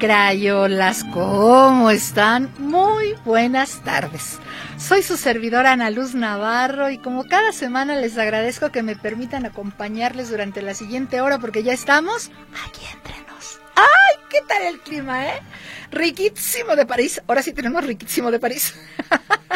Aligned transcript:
Crayolas, 0.00 1.04
¿cómo 1.12 1.90
están? 1.90 2.50
Muy 2.58 3.14
buenas 3.26 3.84
tardes. 3.84 4.38
Soy 4.78 5.02
su 5.02 5.18
servidora 5.18 5.72
Ana 5.72 5.90
Luz 5.90 6.14
Navarro 6.14 6.88
y 6.88 6.96
como 6.96 7.26
cada 7.26 7.52
semana 7.52 7.96
les 7.96 8.16
agradezco 8.16 8.72
que 8.72 8.82
me 8.82 8.96
permitan 8.96 9.44
acompañarles 9.44 10.30
durante 10.30 10.62
la 10.62 10.72
siguiente 10.72 11.20
hora 11.20 11.38
porque 11.38 11.62
ya 11.62 11.74
estamos 11.74 12.30
aquí 12.66 12.80
entre 12.94 13.14
nos. 13.30 13.60
¡Ay, 13.76 14.24
qué 14.30 14.38
tal 14.48 14.62
el 14.62 14.80
clima, 14.80 15.26
eh! 15.26 15.42
Riquísimo 15.90 16.76
de 16.76 16.86
París. 16.86 17.20
Ahora 17.28 17.42
sí 17.42 17.52
tenemos 17.52 17.84
riquísimo 17.84 18.30
de 18.30 18.40
París. 18.40 18.74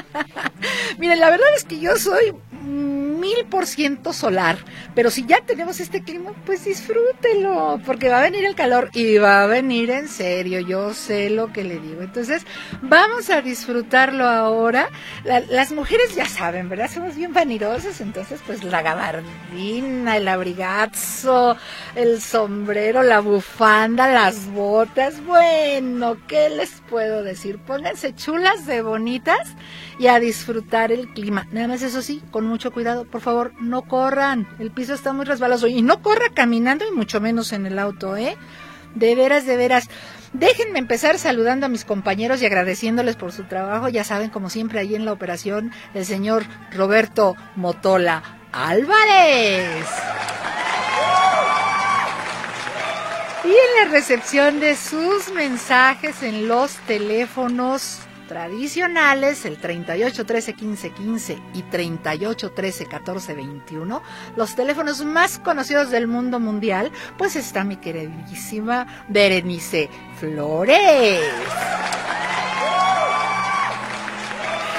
Miren, 0.98 1.20
la 1.20 1.30
verdad 1.30 1.48
es 1.56 1.64
que 1.64 1.80
yo 1.80 1.96
soy 1.96 2.34
mil 2.64 3.44
por 3.50 3.66
ciento 3.66 4.12
solar. 4.12 4.58
Pero 4.94 5.10
si 5.10 5.24
ya 5.26 5.40
tenemos 5.40 5.80
este 5.80 6.02
clima, 6.02 6.32
pues 6.44 6.64
disfrútelo, 6.64 7.80
porque 7.84 8.08
va 8.08 8.18
a 8.18 8.22
venir 8.22 8.44
el 8.44 8.54
calor 8.54 8.90
y 8.92 9.18
va 9.18 9.44
a 9.44 9.46
venir 9.46 9.90
en 9.90 10.08
serio. 10.08 10.60
Yo 10.60 10.94
sé 10.94 11.30
lo 11.30 11.52
que 11.52 11.64
le 11.64 11.78
digo. 11.78 12.02
Entonces, 12.02 12.46
vamos 12.82 13.30
a 13.30 13.42
disfrutarlo 13.42 14.24
ahora. 14.24 14.88
las 15.24 15.72
mujeres 15.72 16.14
ya 16.14 16.26
saben, 16.26 16.68
¿verdad? 16.68 16.90
Somos 16.92 17.16
bien 17.16 17.32
vanirosas. 17.32 18.00
Entonces, 18.00 18.40
pues 18.46 18.62
la 18.64 18.82
gabardina, 18.82 20.16
el 20.16 20.28
abrigazo, 20.28 21.56
el 21.94 22.20
sombrero, 22.20 23.02
la 23.02 23.20
bufanda, 23.20 24.08
las 24.12 24.46
botas. 24.50 25.24
Bueno, 25.24 26.16
¿qué 26.28 26.50
les 26.50 26.82
puedo 26.88 27.22
decir? 27.22 27.58
Pónganse 27.58 28.14
chulas 28.14 28.66
de 28.66 28.82
bonitas 28.82 29.54
y 29.98 30.06
a 30.06 30.20
disfrutar 30.20 30.92
el 30.92 31.08
clima. 31.08 31.46
Nada 31.52 31.68
más 31.68 31.82
eso 31.82 32.02
sí, 32.02 32.22
con 32.30 32.46
mucho 32.54 32.70
cuidado, 32.70 33.04
por 33.04 33.20
favor, 33.20 33.52
no 33.60 33.82
corran. 33.82 34.46
El 34.60 34.70
piso 34.70 34.94
está 34.94 35.12
muy 35.12 35.24
resbaloso 35.24 35.66
y 35.66 35.82
no 35.82 36.02
corra 36.02 36.26
caminando 36.32 36.84
y 36.86 36.94
mucho 36.94 37.20
menos 37.20 37.52
en 37.52 37.66
el 37.66 37.80
auto, 37.80 38.16
¿eh? 38.16 38.36
De 38.94 39.16
veras, 39.16 39.44
de 39.44 39.56
veras. 39.56 39.88
Déjenme 40.32 40.78
empezar 40.78 41.18
saludando 41.18 41.66
a 41.66 41.68
mis 41.68 41.84
compañeros 41.84 42.40
y 42.40 42.46
agradeciéndoles 42.46 43.16
por 43.16 43.32
su 43.32 43.42
trabajo. 43.42 43.88
Ya 43.88 44.04
saben, 44.04 44.30
como 44.30 44.50
siempre, 44.50 44.78
ahí 44.78 44.94
en 44.94 45.04
la 45.04 45.12
operación, 45.12 45.72
el 45.94 46.04
señor 46.04 46.44
Roberto 46.70 47.34
Motola 47.56 48.22
Álvarez. 48.52 49.84
Y 53.42 53.48
en 53.48 53.84
la 53.84 53.90
recepción 53.90 54.60
de 54.60 54.76
sus 54.76 55.32
mensajes 55.32 56.22
en 56.22 56.46
los 56.46 56.76
teléfonos 56.86 57.98
tradicionales, 58.26 59.44
el 59.44 59.58
38 59.58 60.26
13 60.26 60.52
15 60.54 60.90
15 60.90 61.38
y 61.54 61.62
38 61.62 62.52
13 62.52 62.86
14 62.86 63.34
21, 63.34 64.02
los 64.36 64.54
teléfonos 64.54 65.04
más 65.04 65.38
conocidos 65.38 65.90
del 65.90 66.06
mundo 66.06 66.40
mundial, 66.40 66.90
pues 67.18 67.36
está 67.36 67.64
mi 67.64 67.76
queridísima 67.76 69.04
Berenice 69.08 69.88
Flores. 70.18 71.20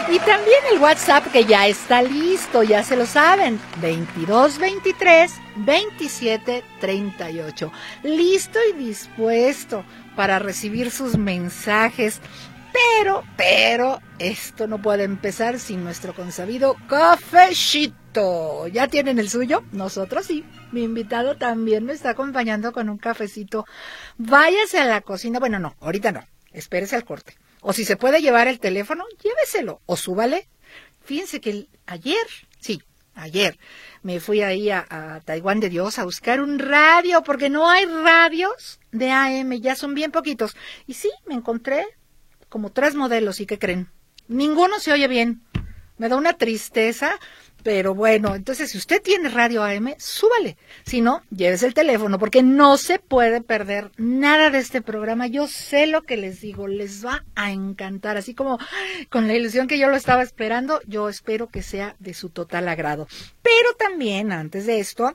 Y 0.08 0.20
también 0.20 0.60
el 0.72 0.80
WhatsApp 0.80 1.32
que 1.32 1.46
ya 1.46 1.66
está 1.66 2.04
listo, 2.04 2.62
ya 2.62 2.84
se 2.84 2.96
lo 2.96 3.08
saben, 3.08 3.60
22 3.82 4.60
23 4.60 5.32
27 5.56 6.64
38. 6.80 7.72
Listo 8.04 8.60
y 8.70 8.78
dispuesto 8.78 9.84
para 10.16 10.38
recibir 10.38 10.92
sus 10.92 11.18
mensajes 11.18 12.22
pero, 12.76 13.24
pero, 13.38 14.02
esto 14.20 14.68
no 14.68 14.82
puede 14.82 15.04
empezar 15.04 15.60
sin 15.60 15.84
nuestro 15.84 16.14
consabido 16.14 16.76
cafecito. 16.88 18.68
¿Ya 18.68 18.88
tienen 18.88 19.20
el 19.20 19.30
suyo? 19.30 19.64
Nosotros 19.72 20.26
sí. 20.26 20.44
Mi 20.72 20.84
invitado 20.84 21.38
también 21.38 21.86
me 21.86 21.94
está 21.94 22.10
acompañando 22.10 22.74
con 22.74 22.90
un 22.90 22.98
cafecito. 22.98 23.66
Váyase 24.18 24.80
a 24.80 24.86
la 24.86 25.02
cocina. 25.02 25.40
Bueno, 25.40 25.60
no, 25.60 25.76
ahorita 25.80 26.12
no. 26.12 26.24
Espérese 26.52 26.96
al 26.96 27.06
corte. 27.06 27.38
O 27.62 27.72
si 27.72 27.86
se 27.86 27.98
puede 27.98 28.22
llevar 28.22 28.48
el 28.48 28.60
teléfono, 28.60 29.06
lléveselo. 29.24 29.82
O 29.86 29.96
súbale. 29.96 30.48
Fíjense 31.04 31.40
que 31.40 31.68
ayer, 31.86 32.28
sí, 32.60 32.82
ayer, 33.14 33.58
me 34.02 34.20
fui 34.20 34.42
ahí 34.42 34.70
a, 34.70 34.86
a, 34.90 35.22
Taiwán 35.22 35.60
de 35.60 35.70
Dios 35.70 36.00
a 36.00 36.04
buscar 36.04 36.42
un 36.42 36.60
radio, 36.60 37.24
porque 37.24 37.50
no 37.50 37.70
hay 37.70 37.86
radios 37.86 38.80
de 38.92 39.12
AM, 39.12 39.54
ya 39.62 39.76
son 39.76 39.94
bien 39.94 40.12
poquitos. 40.12 40.58
Y 40.88 40.96
sí, 40.96 41.12
me 41.26 41.36
encontré 41.36 41.86
como 42.56 42.72
tres 42.72 42.96
modelos 42.96 43.42
y 43.42 43.46
¿qué 43.46 43.60
creen? 43.60 43.90
Ninguno 44.30 44.80
se 44.80 44.94
oye 44.94 45.10
bien. 45.10 45.42
Me 45.98 46.08
da 46.08 46.16
una 46.16 46.38
tristeza, 46.38 47.20
pero 47.64 47.94
bueno, 47.94 48.34
entonces 48.34 48.72
si 48.72 48.78
usted 48.78 49.02
tiene 49.02 49.28
radio 49.28 49.62
AM, 49.62 49.94
súbale. 49.98 50.56
Si 50.86 51.02
no, 51.02 51.22
llévese 51.32 51.68
el 51.68 51.74
teléfono, 51.74 52.18
porque 52.18 52.44
no 52.44 52.78
se 52.78 52.98
puede 52.98 53.42
perder 53.42 53.92
nada 53.98 54.52
de 54.52 54.60
este 54.60 54.82
programa. 54.82 55.28
Yo 55.28 55.50
sé 55.50 55.86
lo 55.86 56.04
que 56.04 56.16
les 56.16 56.40
digo, 56.40 56.70
les 56.70 57.06
va 57.06 57.26
a 57.36 57.52
encantar. 57.52 58.16
Así 58.16 58.34
como 58.34 58.58
con 59.10 59.28
la 59.28 59.34
ilusión 59.34 59.68
que 59.68 59.78
yo 59.78 59.90
lo 59.90 59.98
estaba 59.98 60.24
esperando, 60.24 60.80
yo 60.88 61.10
espero 61.10 61.50
que 61.50 61.62
sea 61.62 61.98
de 62.00 62.14
su 62.14 62.30
total 62.30 62.70
agrado. 62.70 63.10
Pero 63.42 63.74
también, 63.78 64.32
antes 64.32 64.66
de 64.66 64.80
esto, 64.80 65.14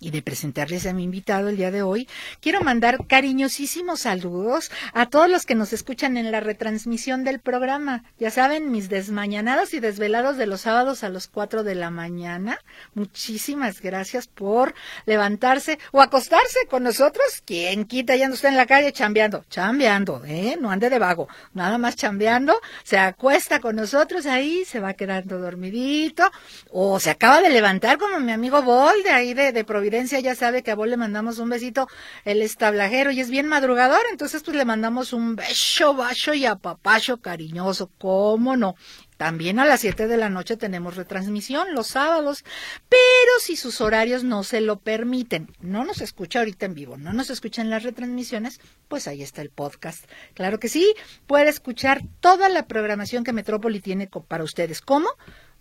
y 0.00 0.10
de 0.10 0.22
presentarles 0.22 0.86
a 0.86 0.92
mi 0.92 1.04
invitado 1.04 1.48
el 1.48 1.56
día 1.56 1.70
de 1.70 1.82
hoy, 1.82 2.08
quiero 2.40 2.60
mandar 2.62 3.06
cariñosísimos 3.06 4.00
saludos 4.00 4.70
a 4.92 5.06
todos 5.06 5.28
los 5.28 5.46
que 5.46 5.54
nos 5.54 5.72
escuchan 5.72 6.16
en 6.16 6.30
la 6.30 6.40
retransmisión 6.40 7.24
del 7.24 7.40
programa. 7.40 8.04
Ya 8.18 8.30
saben, 8.30 8.70
mis 8.70 8.88
desmañanados 8.88 9.74
y 9.74 9.80
desvelados 9.80 10.36
de 10.36 10.46
los 10.46 10.62
sábados 10.62 11.04
a 11.04 11.08
los 11.08 11.26
cuatro 11.26 11.64
de 11.64 11.74
la 11.74 11.90
mañana. 11.90 12.58
Muchísimas 12.94 13.80
gracias 13.80 14.26
por 14.26 14.74
levantarse 15.06 15.78
o 15.92 16.00
acostarse 16.00 16.66
con 16.68 16.82
nosotros. 16.82 17.42
Quien 17.44 17.84
quita 17.84 18.16
ya 18.16 18.28
no 18.28 18.34
está 18.34 18.48
en 18.48 18.56
la 18.56 18.66
calle 18.66 18.92
chambeando, 18.92 19.44
chambeando, 19.50 20.22
¿eh? 20.24 20.56
No 20.60 20.70
ande 20.70 20.90
de 20.90 20.98
vago, 20.98 21.28
nada 21.54 21.78
más 21.78 21.96
chambeando. 21.96 22.60
Se 22.84 22.98
acuesta 22.98 23.60
con 23.60 23.76
nosotros 23.76 24.26
ahí, 24.26 24.64
se 24.64 24.80
va 24.80 24.94
quedando 24.94 25.38
dormidito 25.38 26.30
o 26.70 27.00
se 27.00 27.10
acaba 27.10 27.40
de 27.40 27.50
levantar 27.50 27.98
como 27.98 28.20
mi 28.20 28.32
amigo 28.32 28.62
Boy 28.62 29.02
de 29.02 29.10
ahí 29.10 29.34
de, 29.34 29.52
de 29.52 29.64
ya 29.90 30.34
sabe 30.34 30.62
que 30.62 30.70
a 30.70 30.74
vos 30.74 30.88
le 30.88 30.96
mandamos 30.96 31.38
un 31.38 31.48
besito, 31.48 31.88
él 32.24 32.42
es 32.42 32.56
tablajero 32.56 33.10
y 33.10 33.20
es 33.20 33.30
bien 33.30 33.46
madrugador, 33.46 34.00
entonces 34.10 34.42
pues 34.42 34.56
le 34.56 34.64
mandamos 34.64 35.12
un 35.12 35.36
beso, 35.36 35.94
bacho 35.94 36.34
y 36.34 36.46
apapacho 36.46 37.18
cariñoso, 37.18 37.90
cómo 37.98 38.56
no. 38.56 38.76
También 39.16 39.58
a 39.58 39.64
las 39.64 39.80
7 39.80 40.06
de 40.06 40.16
la 40.16 40.30
noche 40.30 40.56
tenemos 40.56 40.94
retransmisión 40.94 41.74
los 41.74 41.88
sábados, 41.88 42.44
pero 42.88 43.32
si 43.40 43.56
sus 43.56 43.80
horarios 43.80 44.22
no 44.22 44.44
se 44.44 44.60
lo 44.60 44.78
permiten, 44.78 45.52
no 45.60 45.84
nos 45.84 46.00
escucha 46.00 46.38
ahorita 46.38 46.66
en 46.66 46.74
vivo, 46.74 46.96
no 46.96 47.12
nos 47.12 47.28
escucha 47.28 47.60
en 47.60 47.70
las 47.70 47.82
retransmisiones, 47.82 48.60
pues 48.86 49.08
ahí 49.08 49.22
está 49.22 49.42
el 49.42 49.50
podcast. 49.50 50.04
Claro 50.34 50.60
que 50.60 50.68
sí, 50.68 50.94
puede 51.26 51.48
escuchar 51.48 52.02
toda 52.20 52.48
la 52.48 52.68
programación 52.68 53.24
que 53.24 53.32
Metrópoli 53.32 53.80
tiene 53.80 54.06
para 54.06 54.44
ustedes. 54.44 54.80
¿Cómo? 54.80 55.08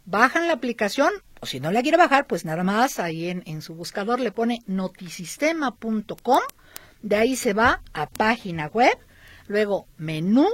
Bajan 0.08 0.48
la 0.48 0.54
aplicación 0.54 1.12
o 1.40 1.46
si 1.46 1.60
no 1.60 1.72
la 1.72 1.84
quiere 1.84 1.98
bajar, 1.98 2.26
pues 2.26 2.46
nada 2.46 2.64
más 2.64 2.98
ahí 2.98 3.30
en, 3.30 3.44
en 3.46 3.62
su 3.62 3.76
buscador 3.76 4.20
le 4.20 4.32
pone 4.32 4.64
notisistema.com, 4.66 6.40
de 7.04 7.16
ahí 7.16 7.36
se 7.36 7.54
va 7.54 7.84
a 7.94 8.10
página 8.10 8.66
web, 8.68 8.98
luego 9.46 9.88
menú, 9.98 10.48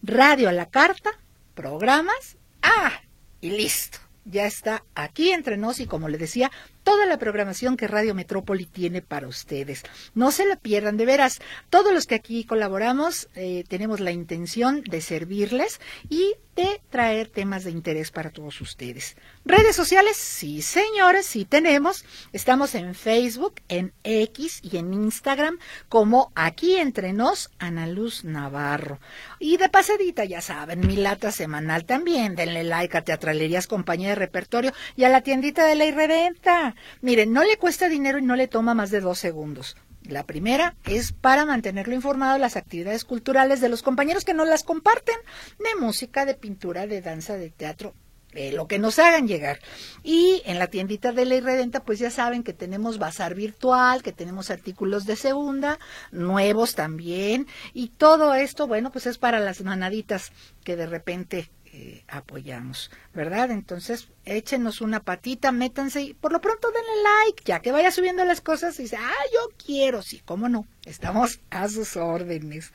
radio 0.00 0.48
a 0.48 0.52
la 0.52 0.66
carta, 0.66 1.10
programas, 1.54 2.36
ah, 2.62 2.92
y 3.40 3.50
listo 3.50 3.98
ya 4.24 4.46
está 4.46 4.84
aquí 4.94 5.30
entre 5.30 5.56
nos 5.56 5.80
y 5.80 5.86
como 5.86 6.08
le 6.08 6.18
decía, 6.18 6.50
toda 6.82 7.06
la 7.06 7.18
programación 7.18 7.76
que 7.76 7.88
Radio 7.88 8.14
Metrópoli 8.14 8.66
tiene 8.66 9.02
para 9.02 9.28
ustedes. 9.28 9.82
No 10.14 10.30
se 10.30 10.46
la 10.46 10.56
pierdan, 10.56 10.96
de 10.96 11.06
veras. 11.06 11.40
Todos 11.70 11.92
los 11.92 12.06
que 12.06 12.14
aquí 12.14 12.44
colaboramos 12.44 13.28
eh, 13.34 13.64
tenemos 13.68 14.00
la 14.00 14.10
intención 14.10 14.82
de 14.82 15.00
servirles 15.00 15.80
y 16.08 16.34
de 16.56 16.82
traer 16.90 17.28
temas 17.28 17.64
de 17.64 17.70
interés 17.70 18.10
para 18.10 18.30
todos 18.30 18.60
ustedes. 18.60 19.16
Redes 19.44 19.74
sociales, 19.74 20.16
sí 20.16 20.60
señores, 20.60 21.26
sí 21.26 21.44
tenemos. 21.44 22.04
Estamos 22.32 22.74
en 22.74 22.94
Facebook, 22.94 23.54
en 23.68 23.92
X 24.04 24.60
y 24.62 24.76
en 24.76 24.92
Instagram 24.92 25.58
como 25.88 26.30
aquí 26.34 26.76
entre 26.76 27.12
nos, 27.12 27.50
Ana 27.58 27.86
Luz 27.86 28.24
Navarro. 28.24 29.00
Y 29.38 29.56
de 29.56 29.68
pasadita, 29.70 30.24
ya 30.24 30.42
saben, 30.42 30.86
mi 30.86 30.96
lata 30.96 31.32
semanal 31.32 31.84
también. 31.86 32.34
Denle 32.34 32.64
like 32.64 32.98
a 32.98 33.02
Teatralerías 33.02 33.66
Compañía 33.66 34.10
de 34.10 34.14
Repertorio 34.16 34.72
y 34.94 35.04
a 35.04 35.08
la 35.08 35.22
tiendita 35.22 35.64
de 35.66 35.74
la 35.74 35.86
Irredenta. 35.86 36.71
Miren, 37.00 37.32
no 37.32 37.42
le 37.44 37.56
cuesta 37.56 37.88
dinero 37.88 38.18
y 38.18 38.22
no 38.22 38.36
le 38.36 38.48
toma 38.48 38.74
más 38.74 38.90
de 38.90 39.00
dos 39.00 39.18
segundos. 39.18 39.76
La 40.08 40.24
primera 40.24 40.74
es 40.84 41.12
para 41.12 41.44
mantenerlo 41.44 41.94
informado 41.94 42.34
de 42.34 42.40
las 42.40 42.56
actividades 42.56 43.04
culturales 43.04 43.60
de 43.60 43.68
los 43.68 43.82
compañeros 43.82 44.24
que 44.24 44.34
nos 44.34 44.48
las 44.48 44.64
comparten, 44.64 45.14
de 45.58 45.80
música, 45.80 46.24
de 46.24 46.34
pintura, 46.34 46.86
de 46.86 47.00
danza, 47.00 47.36
de 47.36 47.50
teatro, 47.50 47.94
de 48.32 48.50
lo 48.50 48.66
que 48.66 48.80
nos 48.80 48.98
hagan 48.98 49.28
llegar. 49.28 49.60
Y 50.02 50.42
en 50.44 50.58
la 50.58 50.66
tiendita 50.66 51.12
de 51.12 51.24
Ley 51.24 51.40
Redenta, 51.40 51.84
pues 51.84 52.00
ya 52.00 52.10
saben 52.10 52.42
que 52.42 52.52
tenemos 52.52 52.98
bazar 52.98 53.34
virtual, 53.36 54.02
que 54.02 54.12
tenemos 54.12 54.50
artículos 54.50 55.06
de 55.06 55.14
segunda, 55.14 55.78
nuevos 56.10 56.74
también, 56.74 57.46
y 57.72 57.88
todo 57.88 58.34
esto, 58.34 58.66
bueno, 58.66 58.90
pues 58.90 59.06
es 59.06 59.18
para 59.18 59.38
las 59.38 59.62
manaditas 59.62 60.32
que 60.64 60.74
de 60.74 60.86
repente 60.86 61.48
eh, 61.74 62.04
apoyamos, 62.06 62.90
¿verdad? 63.14 63.50
Entonces, 63.50 64.08
échenos 64.26 64.82
una 64.82 65.00
patita, 65.00 65.52
métanse 65.52 66.02
y 66.02 66.12
por 66.12 66.30
lo 66.30 66.40
pronto 66.42 66.70
denle 66.70 67.02
like, 67.02 67.44
ya 67.46 67.60
que 67.60 67.72
vaya 67.72 67.90
subiendo 67.90 68.26
las 68.26 68.42
cosas 68.42 68.78
y 68.78 68.82
dice, 68.82 68.96
ah, 68.96 69.24
yo 69.32 69.56
quiero, 69.56 70.02
sí, 70.02 70.20
cómo 70.24 70.50
no, 70.50 70.66
estamos 70.84 71.40
a 71.48 71.68
sus 71.68 71.96
órdenes. 71.96 72.72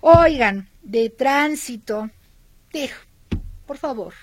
Oigan, 0.00 0.68
de 0.82 1.08
tránsito, 1.08 2.10
por 3.64 3.78
favor, 3.78 4.14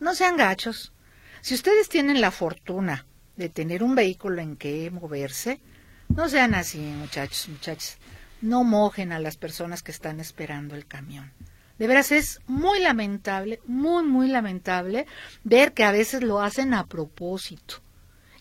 no 0.00 0.16
sean 0.16 0.36
gachos. 0.36 0.92
Si 1.40 1.54
ustedes 1.54 1.88
tienen 1.88 2.20
la 2.20 2.32
fortuna 2.32 3.06
de 3.36 3.48
tener 3.48 3.84
un 3.84 3.94
vehículo 3.94 4.42
en 4.42 4.56
que 4.56 4.90
moverse, 4.90 5.60
no 6.08 6.28
sean 6.28 6.56
así, 6.56 6.78
muchachos, 6.78 7.48
muchachos. 7.48 7.98
No 8.42 8.64
mojen 8.64 9.12
a 9.12 9.20
las 9.20 9.36
personas 9.36 9.84
que 9.84 9.92
están 9.92 10.18
esperando 10.18 10.74
el 10.74 10.86
camión. 10.86 11.32
De 11.78 11.86
veras 11.86 12.12
es 12.12 12.40
muy 12.46 12.80
lamentable, 12.80 13.60
muy, 13.66 14.04
muy 14.04 14.28
lamentable 14.28 15.06
ver 15.44 15.72
que 15.72 15.84
a 15.84 15.92
veces 15.92 16.22
lo 16.22 16.40
hacen 16.40 16.72
a 16.74 16.86
propósito. 16.86 17.82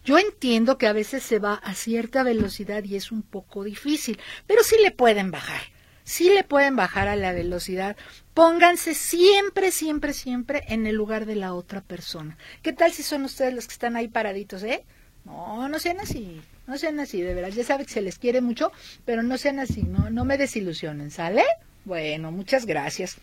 Yo 0.05 0.19
entiendo 0.19 0.77
que 0.77 0.87
a 0.87 0.93
veces 0.93 1.23
se 1.23 1.39
va 1.39 1.55
a 1.55 1.73
cierta 1.73 2.23
velocidad 2.23 2.83
y 2.83 2.95
es 2.95 3.11
un 3.11 3.23
poco 3.23 3.63
difícil, 3.63 4.19
pero 4.45 4.63
sí 4.63 4.75
le 4.81 4.91
pueden 4.91 5.31
bajar. 5.31 5.61
Sí 6.03 6.29
le 6.29 6.43
pueden 6.43 6.75
bajar 6.75 7.07
a 7.07 7.15
la 7.15 7.33
velocidad. 7.33 7.97
Pónganse 8.35 8.93
siempre, 8.93 9.71
siempre, 9.71 10.13
siempre 10.13 10.63
en 10.67 10.85
el 10.85 10.95
lugar 10.95 11.25
de 11.25 11.35
la 11.35 11.55
otra 11.55 11.81
persona. 11.81 12.37
¿Qué 12.61 12.71
tal 12.71 12.93
si 12.93 13.01
son 13.01 13.23
ustedes 13.23 13.55
los 13.55 13.65
que 13.65 13.73
están 13.73 13.95
ahí 13.95 14.07
paraditos, 14.07 14.61
eh? 14.61 14.85
No, 15.25 15.67
no 15.67 15.79
sean 15.79 15.99
así. 15.99 16.39
No 16.67 16.77
sean 16.77 16.99
así, 16.99 17.21
de 17.21 17.33
veras. 17.33 17.55
Ya 17.55 17.63
saben 17.63 17.87
que 17.87 17.93
se 17.93 18.01
les 18.01 18.19
quiere 18.19 18.41
mucho, 18.41 18.71
pero 19.03 19.23
no 19.23 19.39
sean 19.39 19.59
así. 19.59 19.81
No, 19.81 20.11
no 20.11 20.25
me 20.25 20.37
desilusionen, 20.37 21.09
¿sale? 21.09 21.43
Bueno, 21.85 22.31
muchas 22.31 22.65
gracias. 22.65 23.17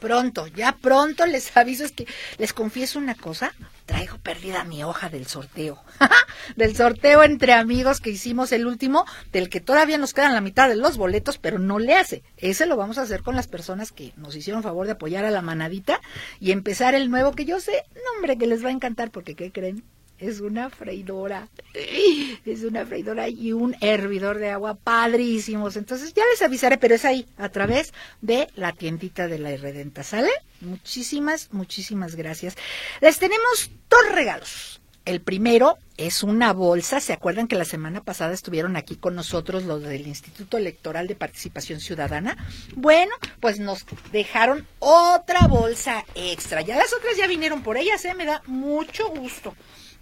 Pronto, 0.00 0.46
ya 0.48 0.72
pronto 0.72 1.24
les 1.24 1.56
aviso, 1.56 1.84
es 1.84 1.92
que 1.92 2.06
les 2.36 2.52
confieso 2.52 2.98
una 2.98 3.14
cosa, 3.14 3.54
traigo 3.86 4.18
perdida 4.18 4.64
mi 4.64 4.84
hoja 4.84 5.08
del 5.08 5.26
sorteo, 5.26 5.82
del 6.56 6.76
sorteo 6.76 7.22
entre 7.22 7.54
amigos 7.54 8.00
que 8.00 8.10
hicimos 8.10 8.52
el 8.52 8.66
último, 8.66 9.06
del 9.32 9.48
que 9.48 9.60
todavía 9.60 9.96
nos 9.96 10.12
quedan 10.12 10.34
la 10.34 10.42
mitad 10.42 10.68
de 10.68 10.76
los 10.76 10.98
boletos, 10.98 11.38
pero 11.38 11.58
no 11.58 11.78
le 11.78 11.94
hace. 11.94 12.22
Ese 12.36 12.66
lo 12.66 12.76
vamos 12.76 12.98
a 12.98 13.02
hacer 13.02 13.22
con 13.22 13.34
las 13.34 13.46
personas 13.46 13.92
que 13.92 14.12
nos 14.16 14.36
hicieron 14.36 14.62
favor 14.62 14.84
de 14.84 14.92
apoyar 14.92 15.24
a 15.24 15.30
la 15.30 15.40
manadita 15.40 16.00
y 16.38 16.52
empezar 16.52 16.94
el 16.94 17.10
nuevo 17.10 17.32
que 17.32 17.46
yo 17.46 17.60
sé, 17.60 17.84
no 17.94 18.16
hombre, 18.16 18.36
que 18.36 18.46
les 18.46 18.62
va 18.62 18.68
a 18.68 18.72
encantar 18.72 19.10
porque 19.10 19.34
¿qué 19.34 19.52
creen? 19.52 19.84
Es 20.18 20.40
una 20.40 20.70
freidora, 20.70 21.48
es 22.44 22.62
una 22.62 22.86
freidora 22.86 23.28
y 23.28 23.52
un 23.52 23.76
hervidor 23.80 24.38
de 24.38 24.50
agua 24.50 24.74
padrísimos. 24.74 25.76
Entonces 25.76 26.14
ya 26.14 26.22
les 26.30 26.42
avisaré, 26.42 26.78
pero 26.78 26.94
es 26.94 27.04
ahí, 27.04 27.26
a 27.36 27.48
través 27.48 27.92
de 28.20 28.48
la 28.54 28.72
tiendita 28.72 29.26
de 29.26 29.38
la 29.38 29.52
Irredenta, 29.52 30.02
¿sale? 30.02 30.30
Muchísimas, 30.60 31.52
muchísimas 31.52 32.14
gracias. 32.16 32.56
Les 33.00 33.18
tenemos 33.18 33.70
dos 33.88 34.12
regalos. 34.12 34.80
El 35.04 35.20
primero 35.20 35.76
es 35.98 36.22
una 36.22 36.54
bolsa. 36.54 36.98
¿Se 36.98 37.12
acuerdan 37.12 37.46
que 37.46 37.56
la 37.56 37.66
semana 37.66 38.02
pasada 38.02 38.32
estuvieron 38.32 38.74
aquí 38.76 38.96
con 38.96 39.14
nosotros 39.14 39.64
los 39.64 39.82
del 39.82 40.06
Instituto 40.06 40.56
Electoral 40.56 41.06
de 41.08 41.14
Participación 41.14 41.80
Ciudadana? 41.80 42.38
Bueno, 42.74 43.12
pues 43.38 43.60
nos 43.60 43.84
dejaron 44.12 44.66
otra 44.78 45.46
bolsa 45.46 46.06
extra. 46.14 46.62
Ya 46.62 46.76
las 46.76 46.94
otras 46.94 47.18
ya 47.18 47.26
vinieron 47.26 47.62
por 47.62 47.76
ellas, 47.76 48.02
¿eh? 48.06 48.14
Me 48.14 48.24
da 48.24 48.42
mucho 48.46 49.08
gusto. 49.10 49.54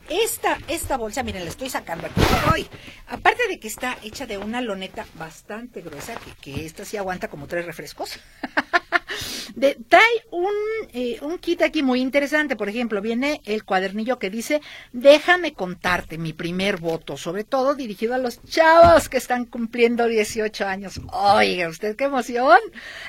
Esta, 0.09 0.59
esta 0.69 0.97
bolsa, 0.97 1.23
miren, 1.23 1.45
la 1.45 1.51
estoy 1.51 1.71
sacando 1.71 2.07
aquí 2.07 2.21
hoy. 2.53 2.67
Aparte 3.09 3.49
de 3.49 3.59
que 3.59 3.69
está 3.69 3.97
hecha 4.03 4.27
de 4.27 4.39
una 4.39 4.61
loneta 4.61 5.07
bastante 5.15 5.81
gruesa, 5.81 6.15
que, 6.17 6.33
que 6.53 6.67
esta 6.67 6.85
sí 6.85 6.97
aguanta 6.97 7.29
como 7.29 7.47
tres 7.47 7.65
refrescos. 7.65 8.19
de, 9.55 9.77
trae 9.89 10.03
un, 10.31 10.53
eh, 10.93 11.19
un 11.23 11.39
kit 11.39 11.63
aquí 11.63 11.83
muy 11.83 12.01
interesante. 12.01 12.57
Por 12.57 12.69
ejemplo, 12.69 13.01
viene 13.01 13.41
el 13.45 13.65
cuadernillo 13.65 14.19
que 14.19 14.31
dice, 14.31 14.61
déjame 14.93 15.55
contarte 15.55 16.19
mi 16.19 16.33
primer 16.33 16.79
voto, 16.79 17.17
sobre 17.17 17.45
todo 17.45 17.75
dirigido 17.75 18.15
a 18.15 18.19
los 18.19 18.43
chavos 18.45 19.09
que 19.09 19.19
están 19.19 19.45
cumpliendo 19.45 20.07
18 20.07 20.67
años. 20.67 21.01
Oiga, 21.13 21.69
usted 21.69 21.97
qué 21.97 22.05
emoción. 22.05 22.59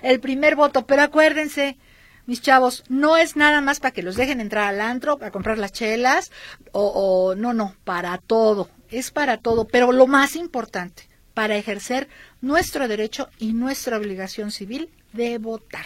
El 0.02 0.20
primer 0.20 0.56
voto, 0.56 0.86
pero 0.86 1.04
acuérdense, 1.04 1.78
mis 2.26 2.42
chavos, 2.42 2.84
no 2.90 3.18
es 3.18 3.36
nada 3.36 3.62
más 3.62 3.80
para 3.80 3.92
que 3.92 4.04
los 4.04 4.16
dejen 4.16 4.42
entrar 4.42 4.66
al 4.66 4.82
antro, 4.82 5.18
a 5.22 5.32
comprar 5.32 5.58
las 5.58 5.74
chelas, 5.74 6.32
o, 6.72 6.88
o 6.88 7.36
no, 7.36 7.54
no, 7.54 7.76
para 7.84 8.18
todo, 8.18 8.70
es 8.90 9.12
para 9.12 9.38
todo, 9.38 9.66
pero 9.66 9.92
lo 9.92 10.08
más 10.08 10.36
importante, 10.36 11.08
para 11.34 11.58
ejercer 11.58 12.08
nuestro 12.42 12.88
derecho 12.88 13.30
y 13.40 13.54
nuestra 13.54 13.98
obligación 13.98 14.52
civil 14.52 14.90
de 15.14 15.38
votar. 15.38 15.86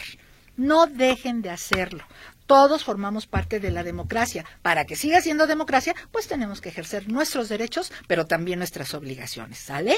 No 0.56 0.88
dejen 0.88 1.42
de 1.42 1.52
hacerlo 1.52 2.04
todos 2.48 2.84
formamos 2.84 3.28
parte 3.28 3.60
de 3.60 3.70
la 3.70 3.84
democracia. 3.84 4.46
Para 4.62 4.86
que 4.86 4.96
siga 4.96 5.22
siendo 5.22 5.46
democracia, 5.46 5.94
pues 6.12 6.28
tenemos 6.28 6.62
que 6.62 6.70
ejercer 6.70 7.10
nuestros 7.10 7.50
derechos, 7.50 7.92
pero 8.08 8.26
también 8.26 8.60
nuestras 8.60 8.94
obligaciones, 8.94 9.60
¿sale? 9.60 9.98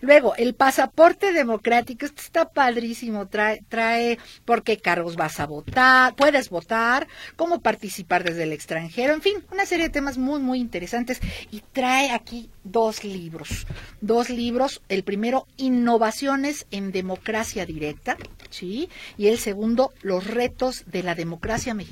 Luego, 0.00 0.34
el 0.36 0.54
pasaporte 0.54 1.32
democrático, 1.32 2.06
este 2.06 2.22
está 2.22 2.48
padrísimo, 2.48 3.28
trae, 3.28 3.62
trae 3.68 4.18
por 4.44 4.62
qué 4.62 4.78
cargos 4.78 5.14
vas 5.16 5.38
a 5.40 5.46
votar, 5.46 6.14
puedes 6.16 6.48
votar, 6.48 7.06
cómo 7.36 7.60
participar 7.60 8.24
desde 8.24 8.44
el 8.44 8.52
extranjero, 8.52 9.12
en 9.12 9.22
fin, 9.22 9.44
una 9.52 9.66
serie 9.66 9.86
de 9.86 9.92
temas 9.92 10.16
muy, 10.16 10.40
muy 10.40 10.58
interesantes. 10.58 11.20
Y 11.50 11.62
trae 11.72 12.10
aquí 12.10 12.48
dos 12.64 13.04
libros, 13.04 13.66
dos 14.00 14.30
libros, 14.30 14.80
el 14.88 15.04
primero, 15.04 15.46
Innovaciones 15.58 16.66
en 16.70 16.92
Democracia 16.92 17.66
Directa, 17.66 18.16
¿sí? 18.48 18.88
Y 19.18 19.26
el 19.26 19.38
segundo, 19.38 19.92
Los 20.00 20.26
retos 20.26 20.84
de 20.86 21.02
la 21.02 21.14
democracia 21.14 21.74
mexicana 21.74 21.89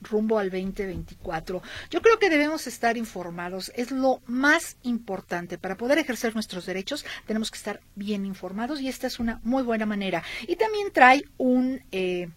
rumbo 0.00 0.38
al 0.38 0.50
2024. 0.50 1.62
Yo 1.90 2.02
creo 2.02 2.18
que 2.18 2.30
debemos 2.30 2.66
estar 2.66 2.96
informados. 2.96 3.72
Es 3.74 3.90
lo 3.90 4.20
más 4.26 4.76
importante. 4.82 5.58
Para 5.58 5.76
poder 5.76 5.98
ejercer 5.98 6.34
nuestros 6.34 6.66
derechos 6.66 7.04
tenemos 7.26 7.50
que 7.50 7.58
estar 7.58 7.80
bien 7.94 8.26
informados 8.26 8.80
y 8.80 8.88
esta 8.88 9.06
es 9.06 9.18
una 9.18 9.40
muy 9.42 9.62
buena 9.62 9.86
manera. 9.86 10.22
Y 10.46 10.56
también 10.56 10.92
trae 10.92 11.24
un... 11.38 11.82
Eh, 11.92 12.28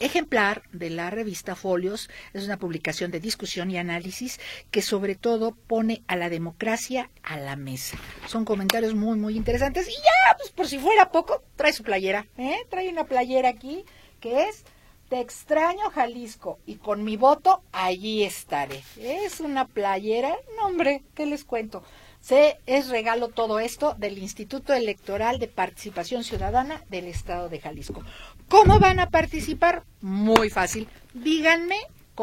ejemplar 0.00 0.62
de 0.72 0.90
la 0.90 1.10
revista 1.10 1.54
Folios. 1.54 2.10
Es 2.32 2.44
una 2.44 2.58
publicación 2.58 3.10
de 3.10 3.20
discusión 3.20 3.70
y 3.70 3.78
análisis 3.78 4.40
que 4.70 4.82
sobre 4.82 5.14
todo 5.14 5.54
pone 5.54 6.02
a 6.08 6.16
la 6.16 6.30
democracia 6.30 7.10
a 7.22 7.38
la 7.38 7.54
mesa. 7.54 7.98
Son 8.26 8.44
comentarios 8.44 8.94
muy, 8.94 9.18
muy 9.18 9.36
interesantes. 9.36 9.88
Y 9.88 9.92
ya, 9.92 10.36
pues 10.38 10.50
por 10.50 10.66
si 10.66 10.78
fuera 10.78 11.12
poco, 11.12 11.44
trae 11.54 11.72
su 11.72 11.84
playera. 11.84 12.26
¿eh? 12.36 12.56
Trae 12.70 12.88
una 12.88 13.04
playera 13.04 13.50
aquí 13.50 13.84
que 14.20 14.48
es 14.48 14.64
te 15.10 15.20
extraño 15.20 15.90
Jalisco 15.90 16.60
y 16.66 16.76
con 16.76 17.02
mi 17.02 17.16
voto 17.16 17.62
allí 17.72 18.22
estaré. 18.22 18.80
Es 18.96 19.40
una 19.40 19.66
playera, 19.66 20.36
no 20.56 20.68
hombre, 20.68 21.02
¿qué 21.16 21.26
les 21.26 21.44
cuento? 21.44 21.82
Se 22.20 22.58
es 22.66 22.88
regalo 22.88 23.28
todo 23.28 23.58
esto 23.58 23.94
del 23.98 24.18
Instituto 24.18 24.72
Electoral 24.72 25.40
de 25.40 25.48
Participación 25.48 26.22
Ciudadana 26.22 26.84
del 26.90 27.06
Estado 27.06 27.48
de 27.48 27.58
Jalisco. 27.58 28.04
¿Cómo 28.48 28.78
van 28.78 29.00
a 29.00 29.10
participar? 29.10 29.82
Muy 30.00 30.48
fácil. 30.48 30.88
Díganme, 31.12 31.78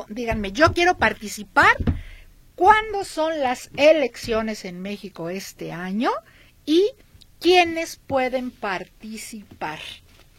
díganme, 0.07 0.53
yo 0.53 0.71
quiero 0.73 0.97
participar. 0.97 1.75
¿Cuándo 2.55 3.03
son 3.03 3.41
las 3.41 3.69
elecciones 3.75 4.63
en 4.63 4.81
México 4.81 5.29
este 5.29 5.73
año? 5.73 6.11
Y 6.65 6.91
quiénes 7.39 7.97
pueden 7.97 8.49
participar 8.49 9.79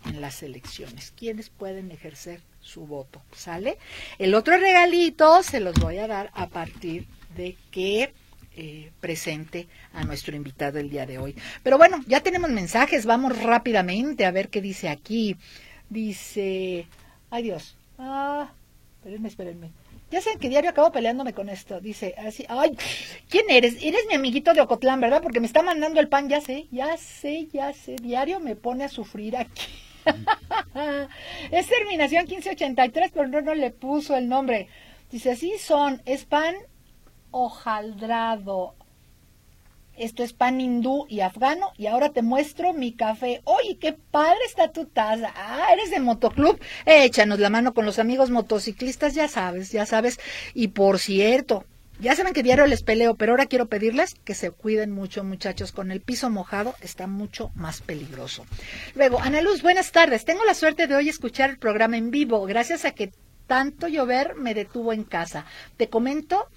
en 0.09 0.21
las 0.21 0.43
elecciones, 0.43 1.13
quiénes 1.17 1.51
pueden 1.51 1.91
ejercer 1.91 2.41
su 2.61 2.87
voto, 2.87 3.23
¿sale? 3.33 3.79
El 4.19 4.35
otro 4.35 4.57
regalito 4.59 5.43
se 5.43 5.61
los 5.61 5.75
voy 5.75 5.99
a 5.99 6.07
dar 6.07 6.31
a 6.35 6.49
partir 6.49 7.07
de 7.37 7.57
que 7.71 8.13
eh, 8.57 8.91
presente 9.01 9.69
a 9.93 10.03
nuestro 10.05 10.35
invitado 10.35 10.79
el 10.79 10.91
día 10.91 11.07
de 11.07 11.19
hoy. 11.19 11.37
Pero 11.63 11.79
bueno, 11.79 12.03
ya 12.07 12.21
tenemos 12.21 12.51
mensajes, 12.51 13.07
vamos 13.07 13.41
rápidamente 13.41 14.25
a 14.27 14.31
ver 14.33 14.49
qué 14.49 14.61
dice 14.61 14.89
aquí. 14.89 15.37
Dice, 15.89 16.87
ay 17.31 17.43
Dios, 17.45 17.77
Ah, 17.99 18.49
espérenme, 18.99 19.29
espérenme. 19.29 19.71
Ya 20.11 20.23
saben 20.23 20.39
que 20.39 20.49
diario 20.49 20.71
acabo 20.71 20.93
peleándome 20.93 21.35
con 21.35 21.49
esto. 21.49 21.81
Dice 21.81 22.15
así, 22.17 22.47
ay, 22.49 22.77
¿quién 23.29 23.45
eres? 23.51 23.77
Eres 23.83 24.07
mi 24.09 24.15
amiguito 24.15 24.55
de 24.55 24.61
Ocotlán, 24.61 25.01
¿verdad? 25.01 25.21
Porque 25.23 25.41
me 25.41 25.47
está 25.47 25.63
mandando 25.63 26.01
el 26.01 26.09
pan, 26.09 26.29
ya 26.29 26.41
sé, 26.41 26.67
ya 26.71 26.97
sé, 26.97 27.49
ya 27.53 27.75
sé. 27.75 27.97
Diario 27.97 28.41
me 28.41 28.57
pone 28.57 28.85
a 28.85 28.89
sufrir 28.89 29.37
aquí. 29.37 29.67
Es 31.51 31.67
terminación 31.69 32.25
1583, 32.25 33.11
pero 33.13 33.29
no, 33.29 33.41
no 33.41 33.55
le 33.55 33.71
puso 33.71 34.17
el 34.17 34.29
nombre. 34.29 34.69
Dice, 35.11 35.33
así 35.33 35.59
son, 35.59 36.03
es 36.05 36.25
pan 36.25 36.55
hojaldrado. 37.31 38.75
Esto 39.97 40.23
es 40.23 40.33
pan 40.33 40.61
hindú 40.61 41.07
y 41.09 41.21
afgano. 41.21 41.73
Y 41.77 41.87
ahora 41.87 42.11
te 42.11 42.23
muestro 42.23 42.73
mi 42.73 42.93
café. 42.93 43.41
Oye, 43.45 43.79
qué 43.79 43.93
padre 43.93 44.39
está 44.47 44.71
tu 44.71 44.87
taza. 44.87 45.33
Ah, 45.35 45.73
eres 45.73 45.91
de 45.91 45.99
motoclub. 45.99 46.61
Échanos 46.87 47.41
la 47.41 47.51
mano 47.51 47.75
con 47.75 47.85
los 47.85 47.99
amigos 47.99 48.31
motociclistas, 48.31 49.15
ya 49.15 49.27
sabes, 49.27 49.73
ya 49.73 49.87
sabes. 49.87 50.21
Y 50.55 50.69
por 50.69 51.01
cierto, 51.01 51.65
ya 52.01 52.15
saben 52.15 52.33
que 52.33 52.43
diario 52.43 52.67
les 52.67 52.83
peleo, 52.83 53.15
pero 53.17 53.33
ahora 53.33 53.47
quiero 53.47 53.67
pedirles 53.67 54.15
que 54.25 54.35
se 54.35 54.51
cuiden 54.51 54.93
mucho, 54.93 55.25
muchachos. 55.25 55.73
Con 55.73 55.91
el 55.91 56.01
piso 56.01 56.31
mojado 56.31 56.75
está 56.81 57.07
mucho 57.07 57.51
más 57.55 57.81
peligroso. 57.81 58.47
Luego, 58.95 59.21
Ana 59.21 59.41
Luz, 59.41 59.63
buenas 59.63 59.91
tardes. 59.91 60.25
Tengo 60.25 60.45
la 60.45 60.55
suerte 60.55 60.87
de 60.87 60.95
hoy 60.95 61.09
escuchar 61.09 61.51
el 61.51 61.59
programa 61.59 61.97
en 61.97 62.11
vivo, 62.11 62.45
gracias 62.47 62.85
a 62.85 62.93
que 62.93 63.13
tanto 63.47 63.89
llover 63.89 64.37
me 64.37 64.55
detuvo 64.55 64.93
en 64.93 65.03
casa. 65.03 65.45
Te 65.77 65.89
comento 65.89 66.49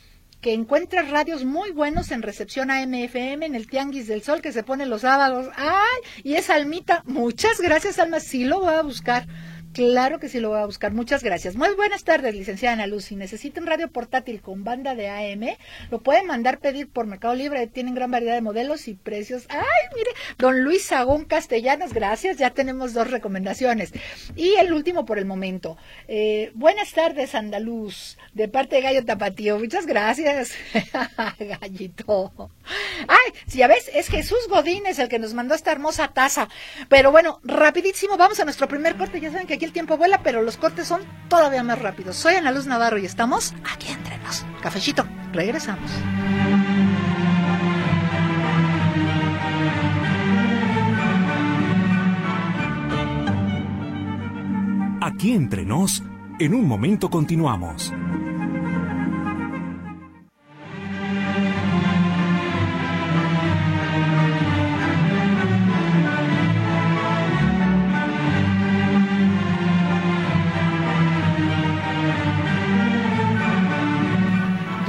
que 0.41 0.53
encuentras 0.53 1.09
radios 1.09 1.45
muy 1.45 1.71
buenos 1.71 2.11
en 2.11 2.23
recepción 2.23 2.71
AMFM 2.71 3.45
en 3.45 3.55
el 3.55 3.67
Tianguis 3.67 4.07
del 4.07 4.23
Sol 4.23 4.41
que 4.41 4.51
se 4.51 4.63
pone 4.63 4.85
los 4.85 5.01
sábados. 5.01 5.49
¡Ay! 5.55 6.21
Y 6.23 6.33
es 6.33 6.49
Almita. 6.49 7.03
Muchas 7.05 7.61
gracias, 7.61 7.99
Alma. 7.99 8.19
Sí 8.19 8.43
lo 8.43 8.59
voy 8.59 8.73
a 8.73 8.81
buscar. 8.81 9.27
Claro 9.73 10.19
que 10.19 10.27
sí 10.27 10.39
lo 10.39 10.49
voy 10.49 10.59
a 10.59 10.65
buscar. 10.65 10.91
Muchas 10.91 11.23
gracias. 11.23 11.55
Muy 11.55 11.73
buenas 11.75 12.03
tardes, 12.03 12.35
licenciada 12.35 12.73
Ana 12.73 12.87
Luz. 12.87 13.05
Si 13.05 13.15
necesita 13.15 13.61
un 13.61 13.67
radio 13.67 13.89
portátil 13.89 14.41
con 14.41 14.65
banda 14.65 14.95
de 14.95 15.09
AM, 15.09 15.55
lo 15.89 15.99
pueden 15.99 16.27
mandar 16.27 16.59
pedir 16.59 16.89
por 16.89 17.07
Mercado 17.07 17.35
Libre. 17.35 17.67
Tienen 17.67 17.95
gran 17.95 18.11
variedad 18.11 18.35
de 18.35 18.41
modelos 18.41 18.89
y 18.89 18.95
precios. 18.95 19.45
¡Ay, 19.49 19.61
mire! 19.95 20.11
Don 20.37 20.63
Luis 20.63 20.83
Sagún 20.83 21.23
Castellanos, 21.23 21.93
gracias. 21.93 22.37
Ya 22.37 22.49
tenemos 22.49 22.93
dos 22.93 23.09
recomendaciones. 23.09 23.93
Y 24.35 24.55
el 24.55 24.73
último 24.73 25.05
por 25.05 25.17
el 25.17 25.25
momento. 25.25 25.77
Eh, 26.07 26.51
buenas 26.53 26.91
tardes, 26.91 27.33
Andaluz, 27.33 28.17
de 28.33 28.49
parte 28.49 28.75
de 28.75 28.81
Gallo 28.81 29.05
Tapatío. 29.05 29.57
Muchas 29.57 29.85
gracias. 29.85 30.51
Gallito. 31.39 32.51
Ay, 33.07 33.33
si 33.47 33.59
ya 33.59 33.67
ves, 33.67 33.89
es 33.93 34.07
Jesús 34.07 34.47
Godínez 34.49 34.99
el 34.99 35.09
que 35.09 35.19
nos 35.19 35.33
mandó 35.33 35.55
esta 35.55 35.71
hermosa 35.71 36.09
taza. 36.09 36.47
Pero 36.89 37.11
bueno, 37.11 37.39
rapidísimo, 37.43 38.17
vamos 38.17 38.39
a 38.39 38.45
nuestro 38.45 38.67
primer 38.67 38.95
corte. 38.95 39.19
Ya 39.19 39.31
saben 39.31 39.47
que 39.47 39.55
aquí 39.55 39.65
el 39.65 39.73
tiempo 39.73 39.97
vuela, 39.97 40.21
pero 40.23 40.41
los 40.41 40.57
cortes 40.57 40.87
son 40.87 41.01
todavía 41.27 41.63
más 41.63 41.79
rápidos. 41.79 42.15
Soy 42.15 42.35
Ana 42.35 42.51
Luz 42.51 42.67
Navarro 42.67 42.97
y 42.97 43.05
estamos 43.05 43.53
aquí 43.71 43.91
entre 43.91 44.17
nos. 44.19 44.45
Cafecito, 44.61 45.05
regresamos. 45.33 45.91
Aquí 55.03 55.33
entre 55.33 55.65
nos, 55.65 56.03
en 56.39 56.53
un 56.53 56.67
momento 56.67 57.09
continuamos. 57.09 57.91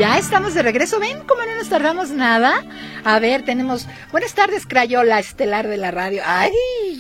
Ya 0.02 0.18
estamos 0.18 0.52
de 0.54 0.64
regreso. 0.64 0.98
Ven 0.98 1.20
cómo 1.28 1.44
no 1.46 1.54
nos 1.54 1.68
tardamos 1.68 2.10
nada. 2.10 2.64
A 3.04 3.20
ver, 3.20 3.44
tenemos. 3.44 3.86
Buenas 4.10 4.34
tardes, 4.34 4.66
Crayola 4.66 5.20
estelar 5.20 5.68
de 5.68 5.76
la 5.76 5.92
radio. 5.92 6.22
Ay, 6.26 6.50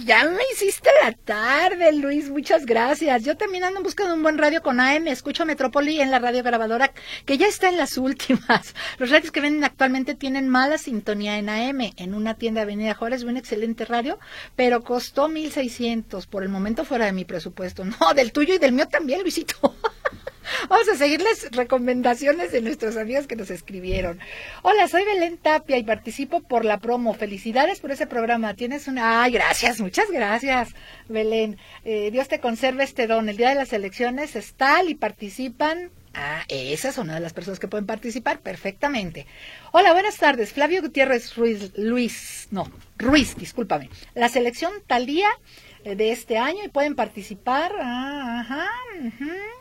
ya 0.04 0.22
me 0.22 0.42
hiciste 0.52 0.88
la 1.02 1.10
tarde, 1.10 1.92
Luis. 1.94 2.30
Muchas 2.30 2.64
gracias. 2.64 3.24
Yo 3.24 3.36
también 3.36 3.64
ando 3.64 3.82
buscando 3.82 4.14
un 4.14 4.22
buen 4.22 4.38
radio 4.38 4.62
con 4.62 4.78
AM. 4.78 5.08
Escucho 5.08 5.44
Metrópoli 5.44 6.00
en 6.00 6.12
la 6.12 6.20
radio 6.20 6.44
grabadora, 6.44 6.92
que 7.26 7.38
ya 7.38 7.48
está 7.48 7.68
en 7.68 7.76
las 7.76 7.98
últimas. 7.98 8.72
Los 8.98 9.10
radios 9.10 9.32
que 9.32 9.40
venden 9.40 9.64
actualmente 9.64 10.14
tienen 10.14 10.48
mala 10.48 10.78
sintonía 10.78 11.38
en 11.38 11.48
AM. 11.48 11.80
En 11.96 12.14
una 12.14 12.34
tienda 12.34 12.60
de 12.60 12.66
Avenida 12.66 12.94
Juárez, 12.94 13.24
un 13.24 13.36
excelente 13.36 13.84
radio, 13.84 14.20
pero 14.54 14.84
costó 14.84 15.26
1600. 15.26 16.28
Por 16.28 16.44
el 16.44 16.50
momento 16.50 16.84
fuera 16.84 17.06
de 17.06 17.12
mi 17.12 17.24
presupuesto. 17.24 17.82
No, 18.00 18.14
del 18.14 18.30
tuyo 18.30 18.54
y 18.54 18.58
del 18.58 18.70
mío 18.70 18.86
también, 18.86 19.22
Luisito. 19.22 19.74
Vamos 20.68 20.88
a 20.88 20.96
seguir 20.96 21.20
las 21.20 21.50
recomendaciones 21.52 22.52
de 22.52 22.60
nuestros 22.60 22.96
amigos 22.96 23.26
que 23.26 23.36
nos 23.36 23.50
escribieron. 23.50 24.18
Hola, 24.62 24.88
soy 24.88 25.04
Belén 25.04 25.38
Tapia 25.38 25.78
y 25.78 25.84
participo 25.84 26.40
por 26.40 26.64
la 26.64 26.78
promo. 26.78 27.14
Felicidades 27.14 27.80
por 27.80 27.90
ese 27.90 28.06
programa. 28.06 28.54
Tienes 28.54 28.88
una... 28.88 29.22
Ay, 29.22 29.32
gracias, 29.32 29.80
muchas 29.80 30.10
gracias, 30.10 30.70
Belén. 31.08 31.58
Eh, 31.84 32.10
Dios 32.10 32.28
te 32.28 32.40
conserve 32.40 32.84
este 32.84 33.06
don. 33.06 33.28
El 33.28 33.36
día 33.36 33.50
de 33.50 33.56
las 33.56 33.72
elecciones 33.72 34.36
es 34.36 34.54
tal 34.54 34.88
y 34.88 34.94
participan 34.94 35.90
Ah, 36.14 36.44
esa 36.48 36.90
es 36.90 36.98
una 36.98 37.14
de 37.14 37.20
las 37.20 37.32
personas 37.32 37.58
que 37.58 37.68
pueden 37.68 37.86
participar 37.86 38.40
perfectamente. 38.40 39.26
Hola, 39.72 39.94
buenas 39.94 40.18
tardes. 40.18 40.52
Flavio 40.52 40.82
Gutiérrez 40.82 41.34
Ruiz, 41.36 41.72
Luis, 41.76 42.48
no, 42.50 42.70
Ruiz, 42.98 43.34
discúlpame. 43.36 43.88
La 44.14 44.28
selección 44.28 44.72
tal 44.86 45.06
día 45.06 45.28
eh, 45.30 45.71
de 45.84 46.12
este 46.12 46.38
año 46.38 46.60
y 46.64 46.68
pueden 46.68 46.94
participar. 46.94 47.72
Ah, 47.80 48.40
ajá, 48.40 48.68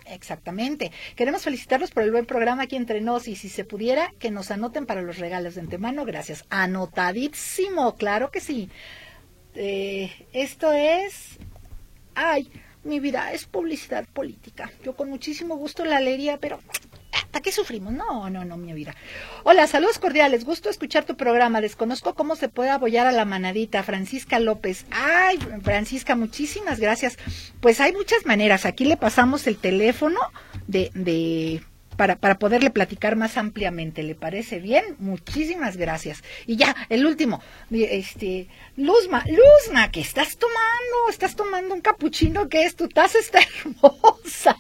exactamente. 0.06 0.92
Queremos 1.16 1.44
felicitarlos 1.44 1.92
por 1.92 2.04
el 2.04 2.12
buen 2.12 2.26
programa 2.26 2.64
aquí 2.64 2.76
entre 2.76 3.02
nos 3.02 3.28
y 3.28 3.36
si 3.36 3.50
se 3.50 3.66
pudiera 3.66 4.14
que 4.20 4.32
nos 4.32 4.52
anoten 4.52 4.86
para 4.86 5.02
los 5.02 5.18
regalos 5.18 5.56
de 5.56 5.62
antemano, 5.62 6.06
gracias. 6.06 6.46
Anotadísimo, 6.50 7.96
claro 7.96 8.32
que 8.32 8.40
sí. 8.40 8.70
Eh, 9.56 10.12
esto 10.34 10.72
es... 10.72 11.40
Ay, 12.14 12.52
mi 12.84 13.00
vida 13.00 13.32
es 13.32 13.46
publicidad 13.46 14.06
política. 14.08 14.72
Yo 14.84 14.96
con 14.96 15.10
muchísimo 15.10 15.56
gusto 15.56 15.86
la 15.86 16.00
leería, 16.00 16.38
pero 16.38 16.60
¿Para 17.32 17.42
qué 17.42 17.52
sufrimos? 17.52 17.94
No, 17.94 18.30
no, 18.30 18.46
no, 18.46 18.58
mi 18.58 18.74
vida. 18.74 18.96
Hola, 19.44 19.68
saludos 19.68 20.00
cordiales. 20.00 20.44
Gusto 20.46 20.70
escuchar 20.70 21.06
tu 21.06 21.16
programa. 21.16 21.62
Desconozco 21.62 22.14
cómo 22.14 22.36
se 22.36 22.50
puede 22.50 22.70
apoyar 22.70 23.08
a 23.08 23.12
la 23.12 23.26
manadita. 23.26 23.84
Francisca 23.84 24.40
López. 24.40 24.86
Ay, 24.92 25.38
Francisca, 25.62 26.16
muchísimas 26.16 26.80
gracias. 26.80 27.18
Pues 27.60 27.80
hay 27.80 27.94
muchas 27.94 28.26
maneras. 28.26 28.66
Aquí 28.66 28.86
le 28.86 28.98
pasamos 28.98 29.48
el 29.48 29.58
teléfono 29.58 30.20
de, 30.68 30.92
de 30.94 31.64
para, 31.96 32.16
para 32.16 32.40
poderle 32.40 32.70
platicar 32.70 33.16
más 33.16 33.38
ampliamente. 33.38 34.04
¿Le 34.04 34.16
parece 34.16 34.60
bien? 34.60 34.84
Muchísimas 35.00 35.78
gracias. 35.78 36.24
Y 36.46 36.56
ya, 36.56 36.76
el 36.90 37.06
último. 37.06 37.42
Este, 37.72 38.48
Luzma, 38.78 39.24
Luzma, 39.28 39.92
¿qué 39.92 40.02
estás 40.02 40.38
tomando? 40.38 41.10
¿Estás 41.10 41.36
tomando 41.36 41.74
un 41.74 41.82
capuchino? 41.82 42.50
¿Qué 42.50 42.64
es? 42.64 42.76
Tu 42.76 42.88
taza 42.88 43.20
está 43.20 43.40
hermosa. 43.60 44.58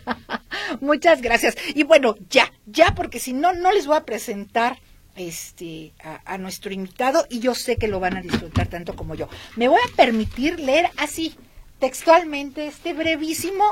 Muchas 0.79 1.21
gracias. 1.21 1.55
Y 1.73 1.83
bueno, 1.83 2.15
ya, 2.29 2.51
ya, 2.65 2.93
porque 2.95 3.19
si 3.19 3.33
no, 3.33 3.53
no 3.53 3.71
les 3.71 3.87
voy 3.87 3.97
a 3.97 4.05
presentar 4.05 4.79
este 5.15 5.93
a, 6.03 6.21
a, 6.25 6.37
nuestro 6.37 6.71
invitado 6.71 7.27
y 7.29 7.39
yo 7.39 7.53
sé 7.53 7.75
que 7.75 7.89
lo 7.89 7.99
van 7.99 8.17
a 8.17 8.21
disfrutar 8.21 8.67
tanto 8.67 8.95
como 8.95 9.15
yo. 9.15 9.27
Me 9.55 9.67
voy 9.67 9.79
a 9.79 9.95
permitir 9.95 10.59
leer 10.59 10.89
así 10.97 11.35
textualmente 11.79 12.67
este 12.67 12.93
brevísimo 12.93 13.65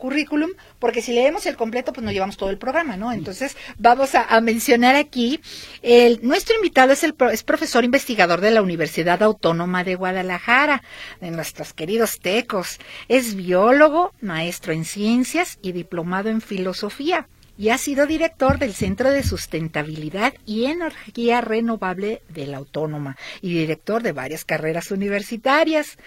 currículum, 0.00 0.50
porque 0.80 1.02
si 1.02 1.12
leemos 1.12 1.46
el 1.46 1.56
completo, 1.56 1.92
pues 1.92 2.04
no 2.04 2.10
llevamos 2.10 2.36
todo 2.36 2.50
el 2.50 2.58
programa, 2.58 2.96
¿no? 2.96 3.12
Entonces, 3.12 3.56
vamos 3.78 4.16
a, 4.16 4.40
mencionar 4.40 4.96
aquí, 4.96 5.40
el, 5.82 6.18
nuestro 6.22 6.56
invitado 6.56 6.92
es 6.92 7.04
el 7.04 7.14
es 7.30 7.44
profesor 7.44 7.84
investigador 7.84 8.40
de 8.40 8.50
la 8.50 8.62
Universidad 8.62 9.22
Autónoma 9.22 9.84
de 9.84 9.94
Guadalajara, 9.94 10.82
de 11.20 11.30
nuestros 11.30 11.72
queridos 11.72 12.18
tecos. 12.18 12.78
Es 13.06 13.36
biólogo, 13.36 14.12
maestro 14.20 14.72
en 14.72 14.84
ciencias 14.84 15.58
y 15.62 15.70
diplomado 15.72 16.30
en 16.30 16.40
filosofía 16.40 17.28
y 17.60 17.68
ha 17.68 17.76
sido 17.76 18.06
director 18.06 18.58
del 18.58 18.72
Centro 18.72 19.10
de 19.10 19.22
Sustentabilidad 19.22 20.32
y 20.46 20.64
Energía 20.64 21.42
Renovable 21.42 22.22
de 22.30 22.46
la 22.46 22.56
Autónoma 22.56 23.18
y 23.42 23.52
director 23.52 24.02
de 24.02 24.12
varias 24.12 24.46
carreras 24.46 24.90
universitarias. 24.90 25.98